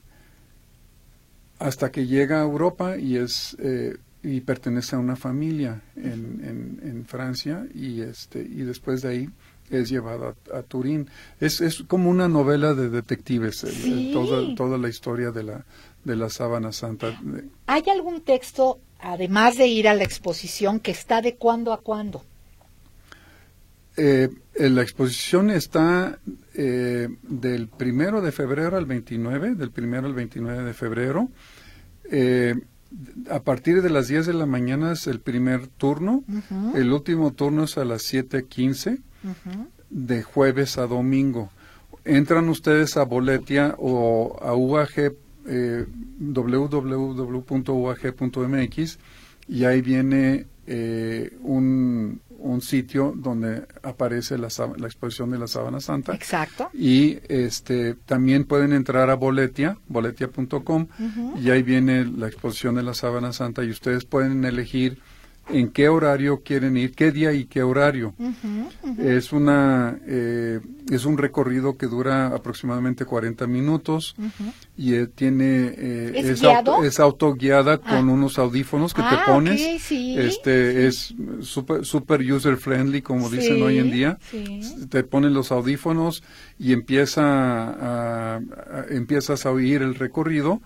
hasta 1.59 1.91
que 1.91 2.07
llega 2.07 2.41
a 2.41 2.45
Europa 2.45 2.97
y 2.97 3.17
es 3.17 3.57
eh, 3.61 3.97
y 4.23 4.41
pertenece 4.41 4.97
a 4.97 4.99
una 4.99 5.17
familia 5.17 5.83
en, 5.97 6.81
en, 6.83 7.05
Francia 7.05 7.67
y 7.75 8.01
este 8.01 8.41
y 8.41 8.63
después 8.63 9.03
de 9.03 9.09
ahí 9.09 9.31
es 9.71 9.91
llevado 9.91 10.35
a, 10.53 10.63
Turín. 10.63 11.09
Es, 11.41 11.61
es 11.61 11.83
como 11.87 12.11
una 12.11 12.29
novela 12.29 12.75
de 12.75 12.89
detectives, 12.89 13.65
toda, 14.13 14.55
toda 14.55 14.79
la 14.79 14.89
historia 14.89 15.31
de 15.31 15.43
la, 15.43 15.65
de 16.05 16.17
la 16.17 16.29
sábana 16.31 16.73
santa. 16.73 17.19
¿Hay 17.67 17.83
algún 17.91 18.23
texto, 18.23 18.79
además 19.01 19.57
de 19.57 19.67
ir 19.67 19.89
a 19.89 19.95
la 19.95 20.05
exposición, 20.05 20.81
que 20.81 20.91
está 20.91 21.23
de 21.23 21.37
cuándo 21.37 21.73
a 21.73 21.81
cuándo? 21.81 22.25
Eh, 23.97 24.29
la 24.57 24.83
exposición 24.83 25.51
está 25.51 26.19
eh, 26.55 27.09
del 27.23 27.69
primero 27.69 28.21
de 28.21 28.33
febrero 28.33 28.77
al 28.77 28.87
29, 28.87 29.55
del 29.55 29.71
primero 29.71 30.07
al 30.07 30.15
29 30.15 30.65
de 30.65 30.75
febrero. 30.75 31.29
Eh, 32.11 32.55
a 33.31 33.41
partir 33.41 33.83
de 33.83 33.91
las 33.91 34.09
10 34.09 34.27
de 34.27 34.35
la 34.35 34.47
mañana 34.47 34.93
es 34.93 35.07
el 35.07 35.21
primer 35.21 35.67
turno, 35.67 36.23
el 36.75 36.93
último 36.93 37.33
turno 37.33 37.65
es 37.65 37.77
a 37.77 37.85
las 37.85 38.03
7.15, 38.03 39.01
de 39.91 40.23
jueves 40.23 40.79
a 40.79 40.87
domingo. 40.87 41.51
Entran 42.05 42.49
ustedes 42.49 42.97
a 42.97 43.05
Boletia 43.05 43.75
o 43.79 44.39
a 44.43 44.55
UAG, 44.55 45.15
eh, 45.47 45.87
www.uag.mx 46.19 46.89
y 49.49 49.65
ahí 49.65 49.83
viene 49.83 50.47
eh, 50.67 51.37
un, 51.43 52.21
un 52.45 52.61
sitio 52.61 53.15
donde 53.17 53.67
aparece 53.83 54.37
la, 54.37 54.49
la, 54.77 54.87
exposición 54.87 55.31
de 55.31 55.39
la 55.39 55.47
sábana 55.47 55.81
santa. 55.81 56.15
Exacto. 56.15 56.71
Y 56.75 57.19
este 57.29 57.95
también 57.95 58.45
pueden 58.45 58.73
entrar 58.75 59.09
a 59.09 59.15
Boletia, 59.15 59.79
boletia.com, 59.89 60.87
y 61.41 61.51
ahí 61.51 61.63
viene 61.63 62.05
la 62.05 62.27
exposición 62.27 62.75
de 62.75 62.83
la 62.83 62.93
sábana 62.93 63.33
santa 63.33 63.65
y 63.65 63.71
ustedes 63.71 64.05
pueden 64.05 64.45
elegir 64.45 65.01
en 65.49 65.71
qué 65.71 65.89
horario 65.89 66.43
quieren 66.43 66.77
ir, 66.77 66.93
qué 66.93 67.13
día 67.13 67.33
y 67.33 67.45
qué 67.45 67.63
horario. 67.63 68.15
Es 68.99 69.33
una 69.33 69.99
eh, 70.07 70.61
es 70.91 71.05
un 71.05 71.19
recorrido 71.19 71.77
que 71.77 71.87
dura 71.87 72.29
aproximadamente 72.29 73.05
40 73.05 73.47
minutos 73.47 74.17
y 74.77 74.95
eh, 74.95 75.07
tiene 75.07 75.75
eh, 75.77 76.13
¿Es, 76.15 76.43
es, 76.43 77.01
autoguiada 77.01 77.75
ah. 77.75 77.79
con 77.79 78.09
unos 78.09 78.39
audífonos 78.39 78.95
que 78.95 79.03
te 79.03 79.09
ah, 79.09 79.25
pones. 79.27 79.91
este 79.91 80.87
es 80.87 81.15
super 81.41 81.85
super 81.85 82.21
user 82.21 82.57
friendly 82.57 83.03
como 83.03 83.29
dicen 83.29 83.63
hoy 83.63 83.79
en 83.79 83.91
día. 83.91 84.19
Te 84.89 85.05
ponen 85.05 85.35
los 85.35 85.53
audífonos 85.53 86.23
y 86.59 86.73
empieza 86.73 87.23
a, 87.25 88.41
empiezas 88.89 89.47
a 89.47 89.51
oír 89.51 89.83
el 89.83 89.95
recorrido 89.95 90.61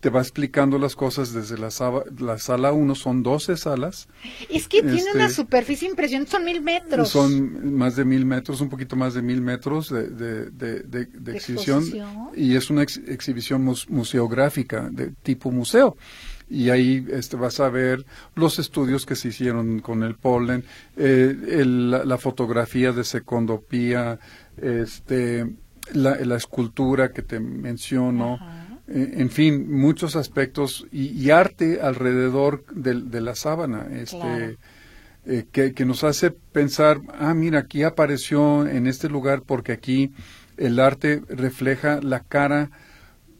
te 0.00 0.10
va 0.10 0.20
explicando 0.20 0.78
las 0.78 0.94
cosas 0.94 1.32
desde 1.32 1.58
la, 1.58 1.70
la 2.18 2.38
sala 2.38 2.72
1, 2.72 2.94
son 2.94 3.22
12 3.22 3.56
salas. 3.56 4.08
Es 4.50 4.68
que 4.68 4.82
tiene 4.82 5.12
una 5.14 5.26
este, 5.26 5.36
superficie 5.36 5.88
impresionante, 5.88 6.32
son 6.32 6.44
mil 6.44 6.62
metros. 6.62 7.08
Son 7.08 7.74
más 7.74 7.96
de 7.96 8.04
mil 8.04 8.24
metros, 8.24 8.60
un 8.60 8.68
poquito 8.68 8.96
más 8.96 9.14
de 9.14 9.22
mil 9.22 9.40
metros 9.40 9.90
de, 9.90 10.50
de, 10.50 11.34
exhibición, 11.34 11.84
Y 12.34 12.56
es 12.56 12.70
una 12.70 12.82
exhibición 12.82 13.64
museográfica 13.88 14.88
de 14.90 15.12
tipo 15.22 15.50
museo. 15.50 15.96
Y 16.48 16.70
ahí 16.70 17.04
este, 17.10 17.36
vas 17.36 17.58
a 17.58 17.68
ver 17.68 18.06
los 18.34 18.58
estudios 18.58 19.04
que 19.04 19.16
se 19.16 19.28
hicieron 19.28 19.80
con 19.80 20.04
el 20.04 20.14
polen, 20.14 20.64
eh, 20.96 21.64
la, 21.66 22.18
fotografía 22.18 22.92
de 22.92 23.02
secondopía, 23.02 24.20
este, 24.56 25.46
la, 25.92 26.36
escultura 26.36 27.12
que 27.12 27.22
te 27.22 27.40
menciono. 27.40 28.38
En 28.88 29.30
fin, 29.30 29.70
muchos 29.70 30.14
aspectos 30.14 30.86
y, 30.92 31.30
arte 31.30 31.80
alrededor 31.80 32.64
de, 32.72 33.20
la 33.20 33.34
sábana, 33.34 33.88
este, 33.92 34.58
eh, 35.26 35.44
que, 35.50 35.84
nos 35.84 36.04
hace 36.04 36.30
pensar, 36.30 37.00
ah, 37.18 37.34
mira, 37.34 37.60
aquí 37.60 37.82
apareció 37.82 38.66
en 38.66 38.86
este 38.86 39.08
lugar 39.08 39.42
porque 39.44 39.72
aquí 39.72 40.12
el 40.56 40.78
arte 40.78 41.22
refleja 41.28 42.00
la 42.00 42.20
cara 42.20 42.70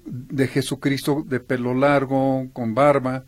de 0.05 0.49
Jesucristo 0.49 1.25
de 1.27 1.39
pelo 1.39 1.75
largo, 1.75 2.49
con 2.53 2.75
barba, 2.75 3.25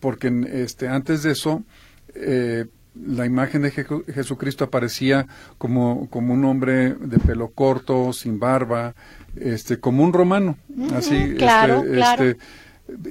porque 0.00 0.32
este, 0.52 0.88
antes 0.88 1.22
de 1.22 1.32
eso, 1.32 1.64
eh, 2.14 2.66
la 2.94 3.26
imagen 3.26 3.62
de 3.62 3.70
Jesucristo 3.70 4.64
aparecía 4.64 5.26
como, 5.56 6.08
como 6.10 6.34
un 6.34 6.44
hombre 6.44 6.94
de 6.94 7.18
pelo 7.18 7.50
corto, 7.50 8.12
sin 8.12 8.40
barba, 8.40 8.94
este, 9.42 9.80
como 9.80 10.04
un 10.04 10.12
romano, 10.12 10.56
así, 10.94 11.36
este, 11.38 12.00
este, 12.00 12.36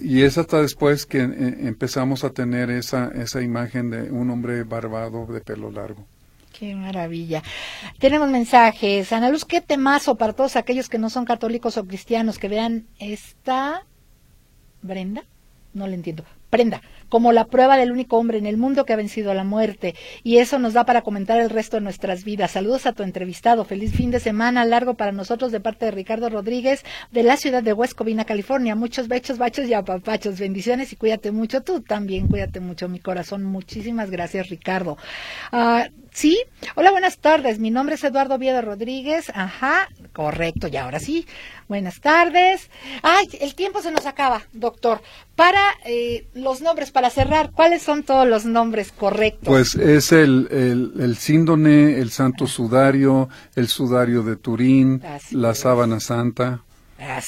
y 0.02 0.24
es 0.24 0.38
hasta 0.38 0.62
después 0.62 1.06
que 1.06 1.20
eh, 1.20 1.58
empezamos 1.62 2.24
a 2.24 2.32
tener 2.32 2.70
esa, 2.70 3.10
esa 3.10 3.42
imagen 3.42 3.90
de 3.90 4.12
un 4.12 4.30
hombre 4.30 4.64
barbado 4.64 5.26
de 5.28 5.42
pelo 5.42 5.72
largo. 5.72 6.06
Qué 6.58 6.74
maravilla. 6.74 7.44
Tenemos 8.00 8.30
mensajes. 8.30 9.14
Ana 9.14 9.30
Luz, 9.30 9.46
qué 9.46 9.62
temazo 9.62 10.16
para 10.16 10.34
todos 10.34 10.56
aquellos 10.56 10.90
que 10.90 10.98
no 10.98 11.12
son 11.12 11.26
católicos 11.26 11.78
o 11.78 11.86
cristianos 11.86 12.40
que 12.40 12.48
vean 12.48 12.88
esta. 12.98 13.86
Brenda, 14.82 15.24
no 15.74 15.86
le 15.86 15.94
entiendo. 15.94 16.24
Prenda, 16.50 16.82
como 17.10 17.32
la 17.32 17.46
prueba 17.46 17.78
del 17.78 17.92
único 17.92 18.18
hombre 18.18 18.38
en 18.38 18.46
el 18.46 18.58
mundo 18.58 18.86
que 18.86 18.94
ha 18.94 18.98
vencido 18.98 19.32
a 19.32 19.36
la 19.36 19.44
muerte. 19.44 19.96
Y 20.24 20.38
eso 20.38 20.60
nos 20.60 20.74
da 20.74 20.86
para 20.86 21.02
comentar 21.02 21.40
el 21.40 21.50
resto 21.50 21.78
de 21.78 21.82
nuestras 21.82 22.24
vidas. 22.24 22.52
Saludos 22.52 22.86
a 22.86 22.94
tu 22.94 23.04
entrevistado. 23.04 23.66
Feliz 23.66 23.94
fin 23.94 24.12
de 24.12 24.20
semana 24.20 24.66
largo 24.66 24.96
para 24.96 25.12
nosotros 25.12 25.52
de 25.52 25.60
parte 25.60 25.86
de 25.86 25.92
Ricardo 25.92 26.30
Rodríguez 26.30 26.84
de 27.12 27.24
la 27.24 27.38
ciudad 27.38 27.64
de 27.64 27.74
West 27.74 27.94
Covina, 27.94 28.26
California. 28.26 28.76
Muchos 28.76 29.08
bechos, 29.08 29.38
bachos 29.38 29.68
y 29.68 29.74
apapachos. 29.74 30.40
Bendiciones 30.40 30.94
y 30.94 30.96
cuídate 30.96 31.32
mucho. 31.32 31.62
Tú 31.62 31.82
también 31.82 32.28
cuídate 32.28 32.60
mucho, 32.60 32.90
mi 32.90 33.00
corazón. 33.00 33.44
Muchísimas 33.44 34.10
gracias, 34.12 34.50
Ricardo. 34.50 34.98
Ah, 35.52 35.88
Sí, 36.18 36.42
hola, 36.74 36.90
buenas 36.90 37.20
tardes. 37.20 37.60
Mi 37.60 37.70
nombre 37.70 37.94
es 37.94 38.04
Eduardo 38.04 38.40
Viedo 38.40 38.60
Rodríguez. 38.64 39.32
Ajá, 39.36 39.88
correcto, 40.14 40.68
y 40.68 40.76
ahora 40.76 41.00
sí. 41.00 41.28
Buenas 41.68 42.02
tardes. 42.02 42.72
Ay, 43.04 43.28
el 43.40 43.54
tiempo 43.54 43.84
se 43.84 43.92
nos 43.92 44.08
acaba, 44.08 44.42
doctor. 44.52 45.04
Para 45.36 45.62
eh, 45.86 46.28
los 46.34 46.62
nombres, 46.62 46.90
para 46.90 47.12
cerrar, 47.12 47.52
¿cuáles 47.52 47.84
son 47.84 48.02
todos 48.02 48.28
los 48.28 48.46
nombres 48.46 48.92
correctos? 48.92 49.46
Pues 49.46 49.76
es 49.76 50.12
el, 50.12 50.48
el, 50.50 50.94
el 51.00 51.18
síndone, 51.18 52.00
el 52.00 52.10
santo 52.10 52.48
sudario, 52.48 53.30
el 53.54 53.68
sudario 53.68 54.24
de 54.24 54.38
Turín, 54.38 55.04
la 55.30 55.54
sábana 55.54 56.00
santa 56.00 56.64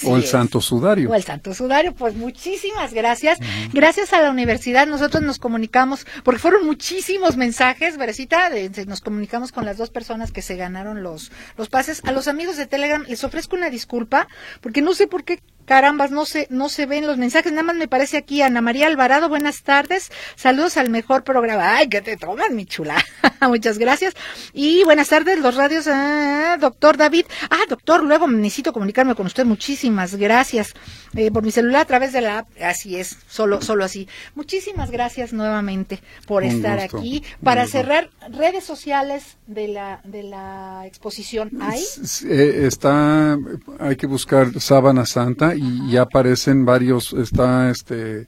o 0.04 0.18
el 0.18 0.24
Santo 0.26 0.62
Sudario. 0.62 1.10
O 1.10 1.16
el 1.16 1.24
Santo 1.24 1.54
Sudario, 1.54 1.94
pues 1.94 2.16
muchísimas 2.16 2.94
gracias. 2.94 3.40
Gracias 3.74 4.14
a 4.14 4.22
la 4.22 4.32
universidad 4.32 4.88
nosotros 4.88 5.24
nos 5.24 5.40
comunicamos, 5.40 6.06
porque 6.24 6.40
fueron 6.40 6.66
muchísimos 6.66 7.38
mensajes, 7.38 7.98
Verecita, 7.98 8.50
nos 8.88 9.02
comunicamos 9.02 9.52
con 9.52 9.66
las 9.66 9.78
dos 9.78 9.90
personas 9.90 10.32
que 10.32 10.42
se 10.42 10.56
ganaron 10.56 11.04
los, 11.04 11.32
los 11.58 11.70
pases. 11.70 12.02
A 12.06 12.12
los 12.12 12.28
amigos 12.28 12.58
de 12.58 12.66
Telegram 12.66 13.04
les 13.08 13.24
ofrezco 13.24 13.56
una 13.56 13.70
disculpa, 13.70 14.28
porque 14.62 14.82
no 14.82 14.94
sé 14.94 15.08
por 15.08 15.24
qué 15.24 15.40
Carambas, 15.70 16.10
no 16.10 16.26
se, 16.26 16.48
no 16.50 16.68
se 16.68 16.88
ven 16.88 17.06
los 17.06 17.20
mensajes. 17.20 17.52
Nada 17.52 17.62
más 17.62 17.76
me 17.76 17.88
parece 17.88 18.18
aquí 18.18 18.42
Ana 18.42 18.60
María 18.60 18.88
Alvarado. 18.88 19.30
Buenas 19.30 19.62
tardes. 19.62 20.12
Saludos 20.36 20.78
al 20.78 20.90
mejor 20.90 21.24
programa. 21.24 21.76
Ay, 21.76 21.88
que 21.90 22.02
te 22.02 22.18
toman, 22.18 22.56
mi 22.56 22.66
chula. 22.66 22.96
Muchas 23.42 23.78
gracias. 23.78 24.16
Y 24.52 24.84
buenas 24.84 25.10
tardes, 25.10 25.38
los 25.38 25.54
radios. 25.54 25.86
Ah, 25.88 26.58
doctor 26.60 26.98
David. 26.98 27.28
Ah, 27.52 27.66
doctor, 27.70 28.04
luego 28.04 28.28
necesito 28.28 28.74
comunicarme 28.74 29.14
con 29.14 29.28
usted. 29.28 29.46
Muchísimas 29.46 30.16
gracias. 30.16 30.74
Eh, 31.16 31.32
por 31.32 31.44
mi 31.44 31.52
celular 31.52 31.82
a 31.82 31.86
través 31.86 32.14
de 32.14 32.22
la 32.22 32.40
app. 32.40 32.48
Así 32.62 32.96
es, 32.96 33.18
solo, 33.28 33.62
solo 33.62 33.84
así. 33.84 34.08
Muchísimas 34.36 34.92
gracias 34.92 35.34
nuevamente 35.34 36.02
por 36.28 36.44
estar 36.44 36.80
aquí. 36.80 37.24
Para 37.44 37.66
cerrar, 37.66 38.10
redes 38.32 38.64
sociales 38.64 39.38
de 39.48 39.70
la, 39.70 40.02
de 40.04 40.24
la 40.24 40.84
exposición. 40.86 41.52
¿Hay? 41.62 41.84
Eh, 42.26 42.66
está, 42.68 43.38
hay 43.80 43.96
que 43.96 44.08
buscar 44.08 44.60
Sábana 44.60 45.06
Santa 45.06 45.56
y 45.56 45.92
ya 45.92 46.04
aparecen 46.04 46.66
varios, 46.66 47.14
está 47.14 47.72
este 47.72 48.28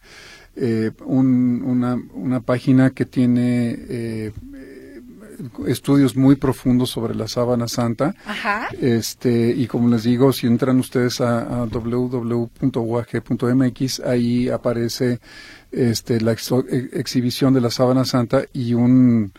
eh, 0.55 0.91
una, 1.05 1.97
una, 2.13 2.41
página 2.41 2.89
que 2.89 3.05
tiene 3.05 3.77
eh, 3.87 4.33
estudios 5.67 6.15
muy 6.15 6.35
profundos 6.35 6.89
sobre 6.89 7.15
la 7.15 7.27
sábana 7.27 7.67
santa. 7.67 8.15
Este, 8.79 9.53
y 9.55 9.67
como 9.67 9.89
les 9.89 10.03
digo, 10.03 10.31
si 10.33 10.47
entran 10.47 10.79
ustedes 10.79 11.21
a, 11.21 11.61
a 11.61 11.65
www.uag.mx, 11.65 12.59
ahí 14.01 14.49
aparece 14.49 15.19
este, 15.71 16.21
la 16.21 16.31
exhibición 16.33 17.53
de 17.53 17.61
la 17.61 17.69
sábana 17.69 18.05
santa 18.05 18.43
y 18.53 18.73
un, 18.73 19.31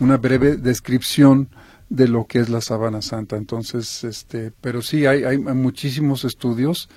una 0.00 0.16
breve 0.16 0.56
descripción 0.56 1.48
de 1.88 2.08
lo 2.08 2.26
que 2.26 2.40
es 2.40 2.48
la 2.48 2.60
sábana 2.60 3.02
santa. 3.02 3.36
Entonces, 3.36 4.04
este, 4.04 4.52
pero 4.60 4.82
sí 4.82 5.06
hay, 5.06 5.24
hay 5.24 5.38
muchísimos 5.38 6.24
estudios 6.24 6.88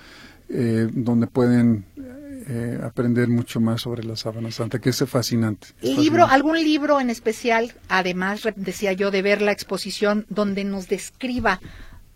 eh, 0.49 0.89
donde 0.91 1.28
pueden 1.28 1.86
eh, 2.54 2.78
aprender 2.84 3.30
mucho 3.30 3.62
más 3.62 3.80
sobre 3.80 4.04
la 4.04 4.18
sábana 4.18 4.52
santa, 4.52 4.80
que 4.80 4.89
es 4.89 5.02
fascinante. 5.08 5.68
¿Libro, 5.82 6.26
algún 6.26 6.62
libro 6.62 6.99
en 6.99 7.10
especial, 7.10 7.72
además, 7.88 8.41
decía 8.58 8.91
yo, 8.91 9.10
de 9.10 9.22
ver 9.22 9.41
la 9.41 9.54
exposición 9.54 10.26
donde 10.28 10.66
nos 10.66 10.89
describa 10.89 11.62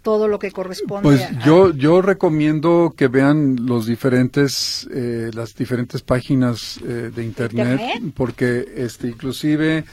todo 0.01 0.27
lo 0.27 0.37
que 0.37 0.51
corresponde. 0.51 1.03
Pues 1.03 1.45
yo 1.45 1.73
yo 1.73 2.01
recomiendo 2.01 2.93
que 2.97 3.07
vean 3.07 3.65
los 3.65 3.87
diferentes 3.87 4.85
eh, 4.93 5.31
las 5.33 5.55
diferentes 5.55 6.01
páginas 6.01 6.79
eh, 6.83 7.11
de 7.15 7.23
internet, 7.23 7.79
¿Internet? 7.79 8.13
porque 8.15 8.65
este 8.75 9.07
inclusive 9.07 9.85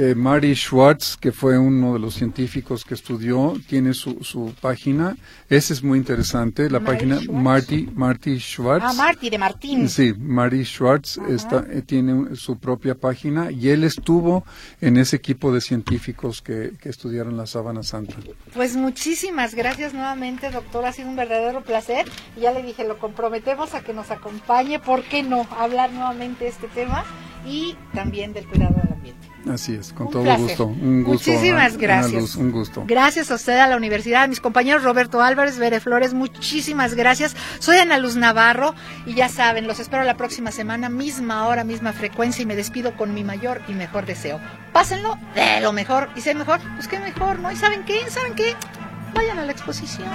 eh, 0.00 0.14
Marty 0.14 0.54
Schwartz, 0.54 1.18
que 1.18 1.30
fue 1.30 1.58
uno 1.58 1.92
de 1.92 1.98
los 1.98 2.14
científicos 2.14 2.84
que 2.86 2.94
estudió, 2.94 3.52
tiene 3.68 3.92
su, 3.92 4.24
su 4.24 4.54
página. 4.58 5.14
Ese 5.50 5.74
es 5.74 5.82
muy 5.82 5.98
interesante, 5.98 6.70
la 6.70 6.80
página 6.80 7.20
Schwartz. 7.20 7.42
Marty 7.42 7.88
Marty 7.94 8.38
Schwartz. 8.38 8.84
Ah, 8.86 8.94
Marty 8.94 9.28
de 9.28 9.36
Martín. 9.36 9.88
Sí, 9.90 10.14
Marty 10.18 10.64
Schwartz 10.64 11.18
está, 11.28 11.66
eh, 11.70 11.82
tiene 11.82 12.34
su 12.34 12.58
propia 12.58 12.94
página 12.94 13.50
y 13.50 13.68
él 13.68 13.84
estuvo 13.84 14.44
en 14.80 14.96
ese 14.96 15.16
equipo 15.16 15.52
de 15.52 15.60
científicos 15.60 16.40
que, 16.40 16.72
que 16.80 16.88
estudiaron 16.88 17.36
la 17.36 17.46
sábana 17.46 17.82
santa. 17.82 18.16
Pues 18.54 18.76
muchísimas 18.76 19.54
gracias 19.54 19.92
nuevamente, 19.92 20.50
doctor. 20.50 20.86
Ha 20.86 20.92
sido 20.92 21.10
un 21.10 21.16
verdadero 21.16 21.62
placer. 21.62 22.06
Ya 22.40 22.52
le 22.52 22.62
dije, 22.62 22.88
lo 22.88 22.98
comprometemos 22.98 23.74
a 23.74 23.82
que 23.82 23.92
nos 23.92 24.10
acompañe. 24.10 24.78
¿Por 24.78 25.02
qué 25.02 25.22
no? 25.22 25.46
Hablar 25.58 25.92
nuevamente 25.92 26.44
de 26.44 26.50
este 26.50 26.68
tema 26.68 27.04
y 27.46 27.76
también 27.92 28.32
del 28.32 28.46
cuidado 28.46 28.76
del 28.82 28.92
ambiente. 28.94 29.29
Así 29.48 29.74
es, 29.74 29.92
con 29.92 30.08
Un 30.08 30.12
todo 30.12 30.22
placer. 30.24 30.42
gusto. 30.46 30.66
Un 30.66 31.02
gusto. 31.02 31.30
Muchísimas 31.30 31.76
gracias. 31.78 32.12
Luz, 32.20 32.36
un 32.36 32.50
gusto. 32.52 32.84
Gracias 32.86 33.30
a 33.30 33.36
usted, 33.36 33.58
a 33.58 33.68
la 33.68 33.76
universidad, 33.76 34.24
a 34.24 34.26
mis 34.26 34.40
compañeros 34.40 34.82
Roberto 34.82 35.22
Álvarez, 35.22 35.58
Bere 35.58 35.80
Flores, 35.80 36.12
muchísimas 36.12 36.94
gracias. 36.94 37.34
Soy 37.58 37.78
Ana 37.78 37.98
Luz 37.98 38.16
Navarro 38.16 38.74
y 39.06 39.14
ya 39.14 39.28
saben, 39.30 39.66
los 39.66 39.80
espero 39.80 40.02
la 40.04 40.16
próxima 40.16 40.50
semana, 40.50 40.90
misma 40.90 41.46
hora, 41.46 41.64
misma 41.64 41.92
frecuencia 41.92 42.42
y 42.42 42.46
me 42.46 42.54
despido 42.56 42.96
con 42.96 43.14
mi 43.14 43.24
mayor 43.24 43.62
y 43.66 43.72
mejor 43.72 44.04
deseo. 44.04 44.40
Pásenlo 44.72 45.16
de 45.34 45.60
lo 45.62 45.72
mejor 45.72 46.10
y 46.14 46.28
hay 46.28 46.34
mejor, 46.34 46.60
pues 46.74 46.86
qué 46.88 47.00
mejor, 47.00 47.38
¿no? 47.38 47.50
¿Y 47.50 47.56
saben 47.56 47.84
qué? 47.84 48.10
¿Saben 48.10 48.34
qué? 48.34 48.54
Vayan 49.14 49.38
a 49.38 49.44
la 49.44 49.52
exposición. 49.52 50.08